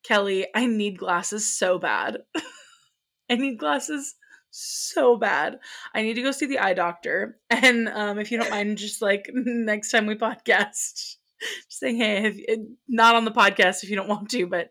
Kellie, 0.02 0.46
I 0.54 0.66
need 0.66 0.98
glasses 0.98 1.50
so 1.50 1.78
bad. 1.78 2.18
I 3.30 3.36
need 3.36 3.58
glasses 3.58 4.14
so 4.50 5.16
bad. 5.16 5.58
I 5.94 6.02
need 6.02 6.14
to 6.14 6.22
go 6.22 6.30
see 6.30 6.46
the 6.46 6.58
eye 6.58 6.74
doctor. 6.74 7.38
And 7.48 7.88
um, 7.88 8.18
if 8.18 8.30
you 8.30 8.38
don't 8.38 8.50
mind, 8.50 8.76
just 8.76 9.00
like 9.00 9.30
next 9.32 9.90
time 9.90 10.06
we 10.06 10.14
podcast, 10.14 11.16
just 11.40 11.80
saying, 11.80 11.96
hey, 11.96 12.58
not 12.86 13.14
on 13.14 13.24
the 13.24 13.30
podcast 13.30 13.82
if 13.82 13.90
you 13.90 13.96
don't 13.96 14.08
want 14.08 14.30
to, 14.30 14.46
but 14.46 14.70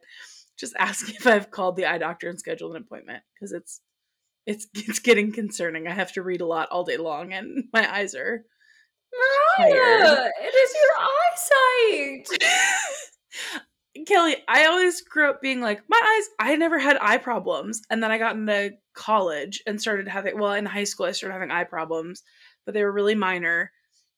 just 0.60 0.76
ask 0.78 1.10
if 1.10 1.26
I've 1.26 1.49
called 1.49 1.78
the 1.78 1.86
eye 1.86 1.98
doctor 1.98 2.30
and 2.30 2.40
scheduled 2.40 2.76
an 2.76 2.84
appointment 2.84 3.24
because 3.34 3.53
it's 3.53 3.82
it's 4.45 4.68
it's 4.74 4.99
getting 4.99 5.32
concerning. 5.32 5.88
I 5.88 5.94
have 5.94 6.14
to 6.14 6.24
read 6.24 6.41
a 6.41 6.45
lot 6.45 6.69
all 6.69 6.84
day 6.84 6.98
long, 6.98 7.34
and 7.34 7.65
my 7.74 7.91
eyes 7.91 8.15
are 8.15 8.44
Mariah, 9.18 10.30
it 10.41 10.56
is 10.56 10.76
your 10.81 12.27
eyesight. 12.35 12.41
Kellie, 14.07 14.38
I 14.48 14.65
always 14.65 15.02
grew 15.02 15.30
up 15.30 15.41
being 15.41 15.61
like, 15.61 15.81
my 15.88 16.02
eyes, 16.02 16.30
I 16.39 16.56
never 16.56 16.80
had 16.80 16.98
eye 17.02 17.18
problems. 17.18 17.81
And 17.89 18.02
then 18.02 18.11
I 18.11 18.18
got 18.18 18.35
into 18.35 18.73
college 18.94 19.61
and 19.65 19.81
started 19.81 20.07
having, 20.07 20.39
well, 20.39 20.53
in 20.53 20.65
high 20.65 20.84
school, 20.84 21.06
I 21.06 21.11
started 21.11 21.34
having 21.34 21.52
eye 21.52 21.64
problems, 21.64 22.23
but 22.65 22.73
they 22.73 22.84
were 22.84 22.91
really 22.91 23.15
minor. 23.15 23.72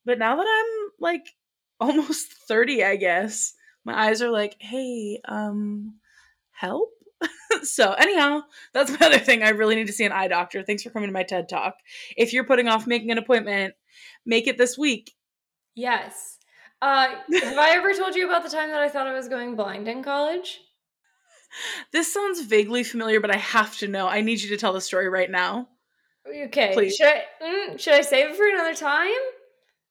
But 0.06 0.20
now 0.20 0.36
that 0.36 0.48
I'm 0.48 0.92
like 1.00 1.34
almost 1.80 2.34
30, 2.48 2.84
I 2.84 2.96
guess, 2.98 3.54
my 3.86 4.08
eyes 4.08 4.22
are 4.22 4.32
like, 4.32 4.56
hey, 4.60 5.22
um, 5.26 5.96
help? 6.52 6.92
so, 7.64 7.94
anyhow, 7.94 8.42
that's 8.74 8.92
my 9.00 9.08
other 9.08 9.20
thing. 9.20 9.44
I 9.44 9.50
really 9.50 9.76
need 9.76 9.88
to 9.88 9.94
see 9.94 10.06
an 10.06 10.12
eye 10.12 10.28
doctor. 10.28 10.64
Thanks 10.64 10.84
for 10.84 10.90
coming 10.90 11.10
to 11.10 11.14
my 11.14 11.24
TED 11.24 11.50
Talk. 11.50 11.76
If 12.18 12.34
you're 12.34 12.46
putting 12.46 12.68
off 12.68 12.88
making 12.88 13.12
an 13.12 13.18
appointment, 13.18 13.74
make 14.26 14.48
it 14.48 14.58
this 14.58 14.78
week. 14.78 15.12
Yes. 15.76 16.38
Uh, 16.82 17.08
have 17.42 17.58
I 17.58 17.72
ever 17.72 17.94
told 17.94 18.16
you 18.16 18.26
about 18.26 18.44
the 18.44 18.50
time 18.50 18.70
that 18.70 18.82
I 18.82 18.90
thought 18.90 19.08
I 19.08 19.14
was 19.14 19.28
going 19.28 19.56
blind 19.56 19.88
in 19.88 20.04
college? 20.04 20.60
This 21.92 22.14
sounds 22.14 22.42
vaguely 22.42 22.84
familiar, 22.84 23.20
but 23.20 23.34
I 23.34 23.38
have 23.38 23.76
to 23.80 23.88
know. 23.88 24.08
I 24.08 24.22
need 24.22 24.40
you 24.40 24.50
to 24.50 24.58
tell 24.58 24.72
the 24.72 24.80
story 24.80 25.10
right 25.10 25.32
now. 25.32 25.68
Okay. 26.28 26.72
Please. 26.74 26.96
Should 26.96 27.08
I 27.08 27.24
mm, 27.44 27.80
should 27.80 27.96
I 27.96 28.02
save 28.02 28.30
it 28.30 28.36
for 28.36 28.48
another 28.48 28.76
time? 28.76 29.10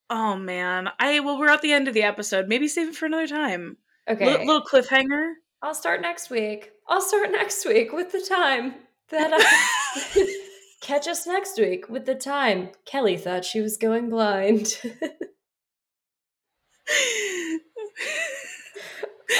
Oh 0.08 0.36
man, 0.36 0.88
I 1.00 1.18
well, 1.18 1.36
we're 1.36 1.50
at 1.50 1.62
the 1.62 1.72
end 1.72 1.88
of 1.88 1.94
the 1.94 2.04
episode. 2.04 2.46
Maybe 2.46 2.68
save 2.68 2.90
it 2.90 2.94
for 2.94 3.06
another 3.06 3.26
time. 3.26 3.76
Okay. 4.08 4.38
Li- 4.38 4.46
little 4.46 4.62
cliffhanger. 4.62 5.32
I'll 5.60 5.74
start 5.74 6.00
next 6.00 6.30
week. 6.30 6.70
I'll 6.86 7.00
start 7.00 7.30
next 7.32 7.66
week 7.66 7.92
with 7.92 8.12
the 8.12 8.20
time 8.20 8.74
that 9.10 9.30
I 9.32 10.26
catch 10.80 11.08
us 11.08 11.26
next 11.26 11.58
week 11.58 11.88
with 11.88 12.06
the 12.06 12.14
time 12.14 12.70
Kellie 12.84 13.16
thought 13.16 13.44
she 13.44 13.60
was 13.60 13.76
going 13.76 14.08
blind. 14.08 14.78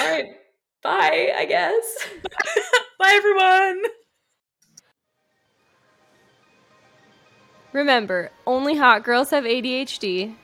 All 0.01 0.11
right. 0.11 0.27
Bye, 0.83 1.33
I 1.37 1.45
guess. 1.45 2.09
Bye, 2.99 3.13
everyone. 3.15 3.83
Remember, 7.73 8.31
only 8.47 8.77
hot 8.77 9.05
girls 9.05 9.31
have 9.31 9.45
ADHD. 9.45 10.35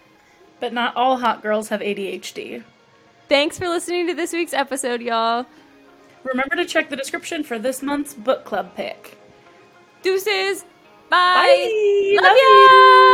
But 0.60 0.72
not 0.72 0.96
all 0.96 1.18
hot 1.18 1.42
girls 1.42 1.68
have 1.68 1.80
ADHD. 1.80 2.64
Thanks 3.28 3.59
for 3.59 3.68
listening 3.68 4.06
to 4.09 4.14
this 4.14 4.32
week's 4.32 4.52
episode, 4.52 5.02
y'all. 5.02 5.46
Remember 6.24 6.56
to 6.56 6.64
check 6.64 6.88
the 6.90 6.96
description 6.96 7.44
for 7.44 7.59
this 7.59 7.82
month's 7.82 8.14
book 8.14 8.44
club 8.44 8.74
pick. 8.74 9.18
Deuces. 10.02 10.64
Bye. 11.10 12.16
Love, 12.16 12.24
Love 12.24 12.36
ya. 12.36 13.14